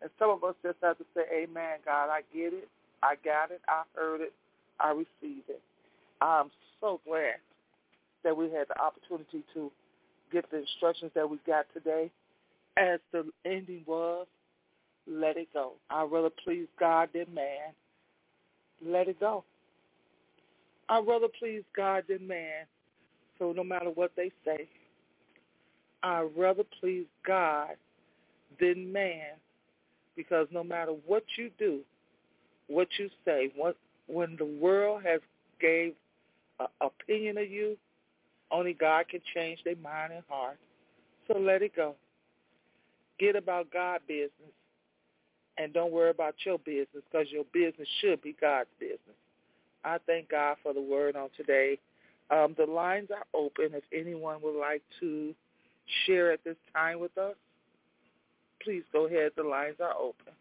And 0.00 0.10
some 0.18 0.30
of 0.30 0.42
us 0.44 0.54
just 0.62 0.78
have 0.82 0.98
to 0.98 1.04
say, 1.14 1.22
amen, 1.32 1.80
God, 1.84 2.08
I 2.08 2.20
get 2.32 2.52
it. 2.52 2.68
I 3.02 3.16
got 3.24 3.50
it. 3.50 3.60
I 3.68 3.82
heard 3.94 4.22
it. 4.22 4.32
I 4.80 4.90
received 4.90 5.48
it. 5.48 5.60
I'm 6.20 6.50
so 6.80 7.00
glad 7.06 7.36
that 8.22 8.36
we 8.36 8.50
had 8.50 8.68
the 8.68 8.80
opportunity 8.80 9.44
to 9.54 9.70
get 10.34 10.50
the 10.50 10.58
instructions 10.58 11.12
that 11.14 11.28
we 11.28 11.38
got 11.46 11.66
today. 11.72 12.10
As 12.76 12.98
the 13.12 13.24
ending 13.44 13.84
was, 13.86 14.26
let 15.06 15.36
it 15.36 15.48
go. 15.52 15.74
I'd 15.90 16.10
rather 16.10 16.30
please 16.44 16.66
God 16.78 17.10
than 17.14 17.32
man. 17.32 17.72
Let 18.84 19.06
it 19.08 19.20
go. 19.20 19.44
I'd 20.88 21.06
rather 21.06 21.28
please 21.38 21.62
God 21.76 22.04
than 22.08 22.26
man. 22.26 22.66
So 23.38 23.52
no 23.52 23.62
matter 23.62 23.90
what 23.90 24.12
they 24.16 24.32
say, 24.44 24.68
I'd 26.02 26.28
rather 26.36 26.64
please 26.80 27.06
God 27.26 27.70
than 28.60 28.92
man 28.92 29.36
because 30.16 30.46
no 30.50 30.64
matter 30.64 30.92
what 31.06 31.24
you 31.36 31.50
do, 31.58 31.80
what 32.66 32.88
you 32.98 33.08
say, 33.24 33.50
what, 33.56 33.76
when 34.06 34.36
the 34.36 34.44
world 34.44 35.02
has 35.04 35.20
gave 35.60 35.94
an 36.60 36.66
opinion 36.80 37.38
of 37.38 37.50
you, 37.50 37.76
only 38.54 38.72
God 38.72 39.08
can 39.08 39.20
change 39.34 39.58
their 39.64 39.76
mind 39.76 40.12
and 40.12 40.22
heart. 40.28 40.58
So 41.26 41.38
let 41.38 41.60
it 41.62 41.74
go. 41.74 41.96
Get 43.18 43.34
about 43.34 43.72
God 43.72 44.00
business 44.06 44.30
and 45.58 45.72
don't 45.72 45.92
worry 45.92 46.10
about 46.10 46.34
your 46.44 46.58
business 46.58 47.02
because 47.10 47.26
your 47.30 47.44
business 47.52 47.88
should 48.00 48.22
be 48.22 48.36
God's 48.40 48.68
business. 48.78 49.00
I 49.84 49.98
thank 50.06 50.30
God 50.30 50.56
for 50.62 50.72
the 50.72 50.80
word 50.80 51.16
on 51.16 51.28
today. 51.36 51.78
Um, 52.30 52.54
the 52.56 52.66
lines 52.66 53.08
are 53.10 53.24
open 53.34 53.70
if 53.74 53.84
anyone 53.92 54.40
would 54.42 54.58
like 54.58 54.82
to 55.00 55.34
share 56.06 56.32
at 56.32 56.42
this 56.44 56.56
time 56.72 57.00
with 57.00 57.16
us. 57.18 57.34
Please 58.62 58.84
go 58.92 59.06
ahead. 59.06 59.32
The 59.36 59.42
lines 59.42 59.76
are 59.80 59.94
open. 59.94 60.32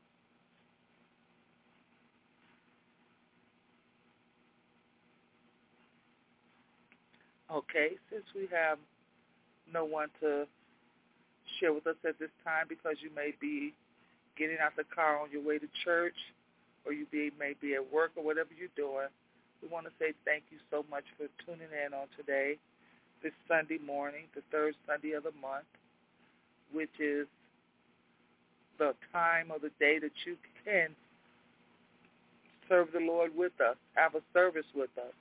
Okay, 7.54 8.02
since 8.10 8.26
we 8.34 8.48
have 8.52 8.80
no 9.72 9.86
one 9.86 10.10
to 10.22 10.48
share 11.60 11.72
with 11.72 11.86
us 11.86 11.96
at 12.08 12.18
this 12.18 12.34
time 12.44 12.66
because 12.68 12.98
you 13.00 13.12
may 13.16 13.32
be 13.40 13.74
getting 14.36 14.58
out 14.58 14.76
the 14.76 14.84
car 14.90 15.20
on 15.20 15.30
your 15.30 15.46
way 15.46 15.60
to 15.60 15.68
church 15.86 16.18
or 16.84 16.94
you 16.94 17.06
be, 17.12 17.30
may 17.38 17.54
be 17.62 17.76
at 17.76 17.94
work 17.94 18.12
or 18.16 18.24
whatever 18.24 18.50
you're 18.58 18.74
doing, 18.76 19.08
we 19.62 19.70
want 19.70 19.86
to 19.86 19.92
say 20.00 20.14
thank 20.26 20.44
you 20.50 20.58
so 20.72 20.84
much 20.90 21.04
for 21.16 21.30
tuning 21.46 21.70
in 21.70 21.94
on 21.94 22.08
today, 22.18 22.58
this 23.22 23.32
Sunday 23.48 23.78
morning, 23.86 24.26
the 24.34 24.42
third 24.52 24.74
Sunday 24.88 25.12
of 25.12 25.22
the 25.22 25.32
month, 25.40 25.70
which 26.74 26.92
is 27.00 27.28
the 28.80 28.96
time 29.14 29.52
of 29.52 29.62
the 29.62 29.72
day 29.80 30.00
that 30.00 30.12
you 30.26 30.36
can 30.66 30.90
serve 32.68 32.88
the 32.92 33.00
Lord 33.00 33.32
with 33.38 33.54
us, 33.62 33.78
have 33.94 34.16
a 34.16 34.22
service 34.34 34.66
with 34.76 34.90
us, 34.98 35.14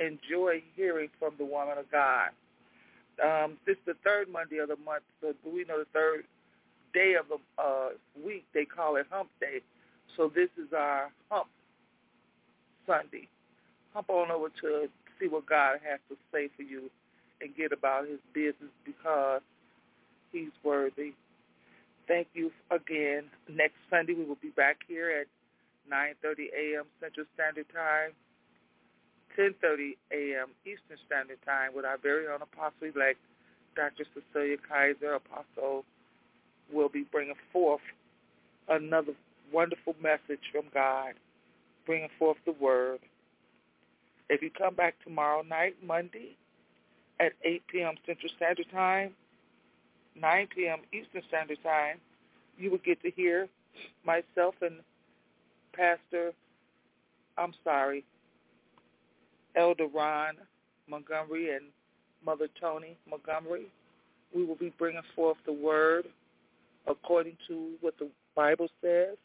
enjoy 0.00 0.62
hearing 0.76 1.10
from 1.18 1.34
the 1.38 1.44
woman 1.44 1.78
of 1.78 1.90
God. 1.90 2.30
Um, 3.22 3.58
this 3.66 3.76
is 3.76 3.84
the 3.86 3.96
third 4.04 4.28
Monday 4.32 4.58
of 4.58 4.68
the 4.68 4.76
month, 4.76 5.02
so 5.20 5.34
we 5.44 5.64
know 5.64 5.78
the 5.78 5.86
third 5.92 6.24
day 6.94 7.14
of 7.20 7.26
the 7.28 7.62
uh, 7.62 7.90
week. 8.24 8.44
They 8.54 8.64
call 8.64 8.96
it 8.96 9.06
Hump 9.10 9.28
Day. 9.40 9.60
So 10.16 10.32
this 10.34 10.48
is 10.56 10.72
our 10.76 11.10
Hump 11.30 11.48
Sunday. 12.86 13.28
Hump 13.94 14.08
on 14.10 14.30
over 14.30 14.48
to 14.62 14.88
see 15.20 15.28
what 15.28 15.46
God 15.46 15.80
has 15.88 16.00
to 16.08 16.16
say 16.32 16.48
for 16.56 16.62
you 16.62 16.90
and 17.40 17.54
get 17.56 17.72
about 17.72 18.08
his 18.08 18.20
business 18.32 18.72
because 18.84 19.42
he's 20.32 20.50
worthy. 20.64 21.12
Thank 22.08 22.28
you 22.34 22.50
again. 22.70 23.24
Next 23.48 23.76
Sunday 23.90 24.14
we 24.14 24.24
will 24.24 24.38
be 24.40 24.50
back 24.50 24.78
here 24.88 25.10
at 25.10 25.26
9.30 25.92 26.48
a.m. 26.56 26.84
Central 27.00 27.26
Standard 27.34 27.66
Time, 27.74 28.12
10.30 29.38 29.96
a.m. 30.12 30.48
Eastern 30.64 30.98
Standard 31.06 31.38
Time 31.44 31.70
with 31.74 31.84
our 31.84 31.98
very 31.98 32.26
own 32.26 32.42
Apostle-elect, 32.42 33.18
Dr. 33.76 34.04
Cecilia 34.14 34.56
Kaiser. 34.68 35.14
Apostle 35.14 35.84
will 36.72 36.88
be 36.88 37.04
bringing 37.10 37.34
forth 37.52 37.80
another 38.68 39.12
wonderful 39.52 39.94
message 40.02 40.40
from 40.52 40.64
God, 40.72 41.14
bringing 41.86 42.08
forth 42.18 42.38
the 42.44 42.52
word. 42.52 43.00
If 44.28 44.42
you 44.42 44.50
come 44.50 44.74
back 44.74 44.94
tomorrow 45.04 45.42
night, 45.42 45.76
Monday, 45.84 46.36
at 47.18 47.32
8 47.44 47.62
p.m. 47.66 47.94
Central 48.06 48.32
Standard 48.36 48.66
Time, 48.72 49.12
9 50.20 50.48
p.m. 50.54 50.78
Eastern 50.92 51.22
Standard 51.28 51.58
Time, 51.62 51.98
you 52.58 52.70
will 52.70 52.78
get 52.78 53.02
to 53.02 53.10
hear 53.10 53.48
myself 54.04 54.54
and 54.62 54.76
Pastor, 55.72 56.32
I'm 57.38 57.54
sorry, 57.62 58.04
Elder 59.56 59.86
Ron 59.86 60.34
Montgomery 60.88 61.54
and 61.54 61.66
Mother 62.24 62.48
Tony 62.60 62.96
Montgomery. 63.08 63.66
We 64.34 64.44
will 64.44 64.56
be 64.56 64.72
bringing 64.78 65.02
forth 65.14 65.38
the 65.44 65.52
word 65.52 66.06
according 66.86 67.36
to 67.48 67.72
what 67.80 67.98
the 67.98 68.08
Bible 68.34 68.68
says 68.80 69.16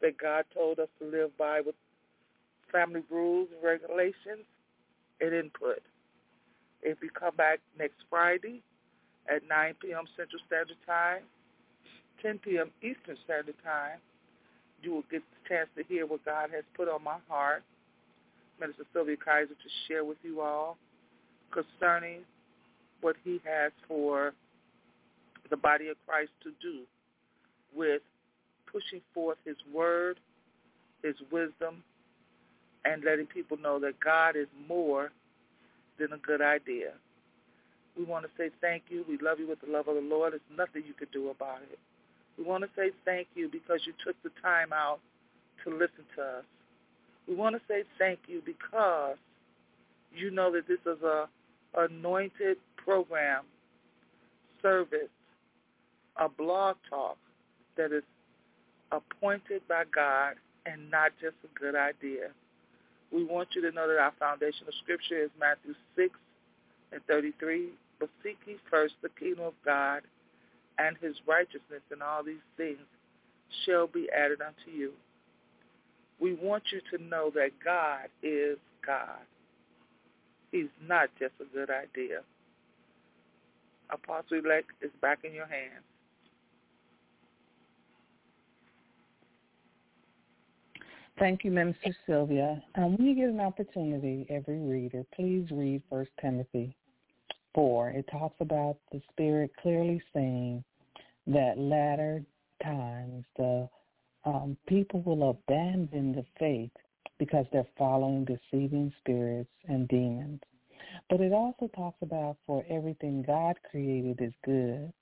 that 0.00 0.18
God 0.18 0.44
told 0.54 0.78
us 0.78 0.88
to 1.00 1.06
live 1.06 1.36
by 1.36 1.60
with 1.60 1.74
family 2.72 3.02
rules 3.10 3.48
and 3.54 3.62
regulations 3.64 4.46
and 5.20 5.34
input. 5.34 5.82
If 6.82 6.98
you 7.02 7.10
come 7.10 7.34
back 7.36 7.60
next 7.78 7.96
Friday 8.08 8.62
at 9.28 9.42
9 9.48 9.74
p.m. 9.82 10.04
Central 10.16 10.40
Standard 10.46 10.76
Time, 10.86 11.22
10 12.22 12.38
p.m. 12.38 12.70
Eastern 12.82 13.16
Standard 13.24 13.56
Time, 13.64 13.98
you 14.82 14.92
will 14.92 15.04
get 15.10 15.22
the 15.22 15.48
chance 15.48 15.68
to 15.76 15.82
hear 15.84 16.06
what 16.06 16.24
God 16.24 16.50
has 16.54 16.64
put 16.76 16.88
on 16.88 17.02
my 17.02 17.18
heart, 17.28 17.64
Minister 18.60 18.84
Sylvia 18.92 19.16
Kaiser, 19.16 19.48
to 19.48 19.70
share 19.86 20.04
with 20.04 20.18
you 20.22 20.40
all 20.40 20.76
concerning 21.52 22.20
what 23.00 23.16
he 23.24 23.40
has 23.44 23.72
for 23.86 24.32
the 25.50 25.56
body 25.56 25.88
of 25.88 25.96
Christ 26.06 26.30
to 26.42 26.50
do 26.60 26.80
with 27.74 28.02
pushing 28.70 29.00
forth 29.14 29.38
his 29.44 29.56
word, 29.72 30.18
his 31.02 31.14
wisdom, 31.32 31.82
and 32.84 33.04
letting 33.04 33.26
people 33.26 33.56
know 33.56 33.78
that 33.80 33.98
God 34.00 34.36
is 34.36 34.48
more 34.68 35.10
than 35.98 36.12
a 36.12 36.18
good 36.18 36.40
idea. 36.42 36.92
We 37.96 38.04
want 38.04 38.24
to 38.24 38.30
say 38.38 38.50
thank 38.60 38.84
you. 38.88 39.04
We 39.08 39.18
love 39.18 39.40
you 39.40 39.48
with 39.48 39.60
the 39.60 39.70
love 39.70 39.88
of 39.88 39.96
the 39.96 40.00
Lord. 40.00 40.32
There's 40.32 40.56
nothing 40.56 40.84
you 40.86 40.94
could 40.94 41.10
do 41.10 41.30
about 41.30 41.62
it. 41.72 41.78
We 42.36 42.44
want 42.44 42.62
to 42.62 42.70
say 42.76 42.90
thank 43.04 43.26
you 43.34 43.48
because 43.50 43.80
you 43.84 43.92
took 44.04 44.14
the 44.22 44.30
time 44.40 44.72
out 44.72 45.00
to 45.64 45.70
listen 45.70 46.06
to 46.16 46.22
us. 46.22 46.44
We 47.28 47.34
want 47.34 47.54
to 47.56 47.60
say 47.68 47.84
thank 47.98 48.20
you 48.26 48.42
because 48.44 49.16
you 50.14 50.30
know 50.30 50.50
that 50.52 50.66
this 50.66 50.78
is 50.86 51.02
a 51.02 51.28
anointed 51.76 52.56
program, 52.76 53.44
service, 54.62 55.10
a 56.16 56.28
blog 56.28 56.76
talk 56.88 57.18
that 57.76 57.92
is 57.92 58.02
appointed 58.90 59.62
by 59.68 59.84
God 59.94 60.34
and 60.66 60.90
not 60.90 61.12
just 61.20 61.36
a 61.44 61.58
good 61.58 61.74
idea. 61.76 62.28
We 63.12 63.24
want 63.24 63.48
you 63.54 63.62
to 63.62 63.70
know 63.70 63.88
that 63.88 63.98
our 63.98 64.12
foundational 64.18 64.72
scripture 64.82 65.22
is 65.22 65.30
Matthew 65.38 65.74
6 65.96 66.14
and 66.92 67.00
33. 67.06 67.68
But 68.00 68.10
seek 68.22 68.38
ye 68.46 68.56
first 68.70 68.94
the 69.02 69.08
kingdom 69.10 69.46
of 69.46 69.54
God 69.64 70.02
and 70.78 70.96
his 71.00 71.16
righteousness, 71.26 71.82
and 71.90 72.02
all 72.02 72.22
these 72.22 72.36
things 72.56 72.78
shall 73.66 73.86
be 73.86 74.08
added 74.16 74.40
unto 74.40 74.70
you. 74.70 74.92
We 76.20 76.34
want 76.34 76.64
you 76.72 76.80
to 76.96 77.04
know 77.04 77.30
that 77.34 77.50
God 77.64 78.08
is 78.22 78.58
God. 78.84 79.20
He's 80.50 80.66
not 80.86 81.08
just 81.18 81.34
a 81.40 81.54
good 81.54 81.70
idea. 81.70 82.20
Apostle-elect 83.90 84.70
is 84.82 84.90
back 85.00 85.20
in 85.24 85.32
your 85.32 85.46
hands. 85.46 85.84
Thank 91.18 91.42
you, 91.44 91.50
Minister 91.50 91.94
Sylvia. 92.06 92.62
Um, 92.76 92.96
when 92.96 93.06
you 93.06 93.14
get 93.14 93.28
an 93.28 93.40
opportunity, 93.40 94.24
every 94.30 94.60
reader, 94.60 95.04
please 95.14 95.48
read 95.50 95.82
First 95.90 96.10
Timothy 96.20 96.76
4. 97.54 97.90
It 97.90 98.08
talks 98.10 98.36
about 98.40 98.76
the 98.92 99.02
Spirit 99.10 99.50
clearly 99.60 100.00
saying 100.14 100.62
that 101.26 101.58
latter 101.58 102.22
times 102.62 103.24
the 103.36 103.68
um, 104.24 104.56
people 104.66 105.02
will 105.02 105.30
abandon 105.30 106.12
the 106.12 106.24
faith 106.38 106.70
because 107.18 107.46
they're 107.52 107.66
following 107.76 108.24
deceiving 108.24 108.92
spirits 108.98 109.50
and 109.68 109.88
demons. 109.88 110.40
But 111.10 111.20
it 111.20 111.32
also 111.32 111.68
talks 111.74 111.98
about 112.02 112.36
for 112.46 112.64
everything 112.68 113.24
God 113.26 113.56
created 113.70 114.20
is 114.20 114.32
good, 114.44 114.92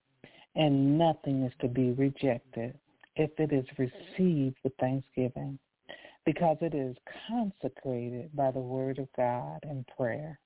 and 0.55 0.99
nothing 0.99 1.45
is 1.45 1.53
to 1.61 1.69
be 1.69 1.93
rejected 1.93 2.79
if 3.17 3.31
it 3.39 3.53
is 3.53 3.67
received 3.79 4.57
with 4.63 4.73
thanksgiving 4.79 5.59
because 6.25 6.57
it 6.61 6.75
is 6.75 6.97
consecrated 7.29 8.35
by 8.35 8.51
the 8.51 8.61
word 8.61 8.99
of 8.99 9.09
God 9.17 9.61
and 9.63 9.87
prayer. 9.97 10.39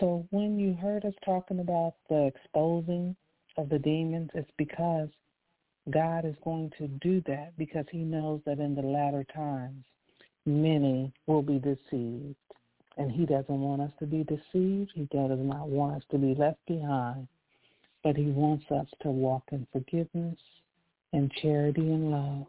So 0.00 0.26
when 0.30 0.58
you 0.58 0.74
heard 0.74 1.04
us 1.04 1.14
talking 1.24 1.60
about 1.60 1.94
the 2.08 2.26
exposing 2.26 3.16
of 3.56 3.68
the 3.68 3.78
demons, 3.78 4.30
it's 4.34 4.50
because 4.58 5.08
God 5.90 6.24
is 6.24 6.34
going 6.44 6.72
to 6.78 6.88
do 6.88 7.22
that 7.26 7.52
because 7.58 7.86
he 7.90 7.98
knows 7.98 8.40
that 8.46 8.58
in 8.58 8.74
the 8.74 8.82
latter 8.82 9.24
times 9.34 9.84
many 10.46 11.12
will 11.26 11.42
be 11.42 11.58
deceived. 11.58 12.36
And 12.96 13.12
he 13.12 13.26
doesn't 13.26 13.60
want 13.60 13.80
us 13.80 13.92
to 14.00 14.06
be 14.06 14.24
deceived. 14.24 14.90
He 14.94 15.08
does 15.12 15.38
not 15.38 15.68
want 15.68 15.96
us 15.96 16.02
to 16.10 16.18
be 16.18 16.34
left 16.34 16.58
behind. 16.66 17.28
But 18.02 18.16
he 18.16 18.26
wants 18.26 18.64
us 18.70 18.86
to 19.02 19.08
walk 19.08 19.44
in 19.52 19.66
forgiveness 19.72 20.38
and 21.12 21.30
charity 21.40 21.80
and 21.80 22.10
love 22.10 22.46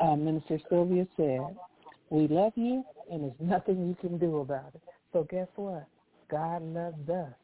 uh, 0.00 0.16
Minister 0.16 0.58
Sylvia 0.68 1.06
said, 1.16 1.56
we 2.08 2.26
love 2.26 2.52
you 2.56 2.84
and 3.10 3.22
there's 3.24 3.50
nothing 3.50 3.88
you 3.88 3.96
can 4.00 4.18
do 4.18 4.38
about 4.38 4.72
it. 4.74 4.80
So 5.12 5.26
guess 5.30 5.48
what? 5.56 5.86
God 6.30 6.62
loves 6.62 7.08
us 7.08 7.34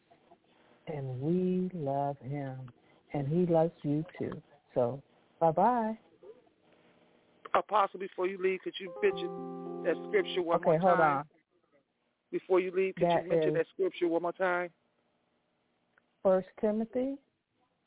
and 0.88 1.20
we 1.20 1.70
love 1.74 2.16
him 2.20 2.56
and 3.12 3.28
he 3.28 3.52
loves 3.52 3.72
you 3.82 4.04
too. 4.18 4.40
So 4.76 5.02
bye-bye. 5.40 5.98
Apostle, 7.54 7.98
before 7.98 8.26
you 8.26 8.38
leave, 8.40 8.60
could 8.62 8.74
you 8.78 8.92
mention 9.02 9.82
that 9.84 9.96
scripture 10.08 10.42
one 10.42 10.56
okay, 10.56 10.64
more 10.64 10.78
time? 10.78 10.82
Okay, 10.82 10.86
hold 10.86 11.00
on. 11.00 11.24
Before 12.30 12.60
you 12.60 12.70
leave, 12.76 12.94
could 12.96 13.08
that 13.08 13.24
you 13.24 13.30
mention 13.30 13.54
that 13.54 13.66
scripture 13.72 14.08
one 14.08 14.22
more 14.22 14.32
time? 14.32 14.68
First 16.22 16.48
Timothy, 16.60 17.16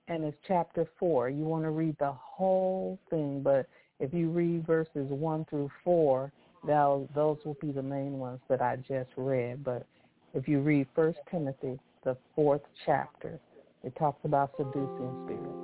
and 0.08 0.24
it's 0.24 0.38
chapter 0.48 0.88
4. 1.00 1.30
You 1.30 1.44
want 1.44 1.64
to 1.66 1.70
read 1.70 1.96
the 2.00 2.14
whole 2.14 2.98
thing, 3.12 3.42
but 3.44 3.68
if 4.00 4.12
you 4.12 4.30
read 4.30 4.66
verses 4.66 4.90
1 5.10 5.46
through 5.50 5.70
4, 5.84 6.32
those, 6.66 7.08
those 7.14 7.38
will 7.46 7.58
be 7.62 7.72
the 7.72 7.84
main 7.84 8.18
ones 8.18 8.40
that 8.50 8.62
I 8.62 8.78
just 8.78 9.10
read. 9.16 9.64
But 9.64 9.86
if 10.34 10.48
you 10.48 10.62
read 10.62 10.88
First 10.96 11.20
Timothy, 11.30 11.80
the 12.04 12.18
fourth 12.34 12.62
chapter, 12.86 13.40
it 13.84 13.96
talks 13.98 14.20
about 14.24 14.52
seducing 14.58 15.26
spirits. 15.26 15.59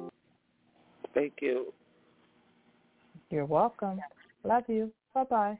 Thank 1.16 1.42
you. 1.42 1.74
You're 3.32 3.46
welcome. 3.46 4.00
Love 4.44 4.66
you. 4.68 4.92
Bye-bye. 5.16 5.60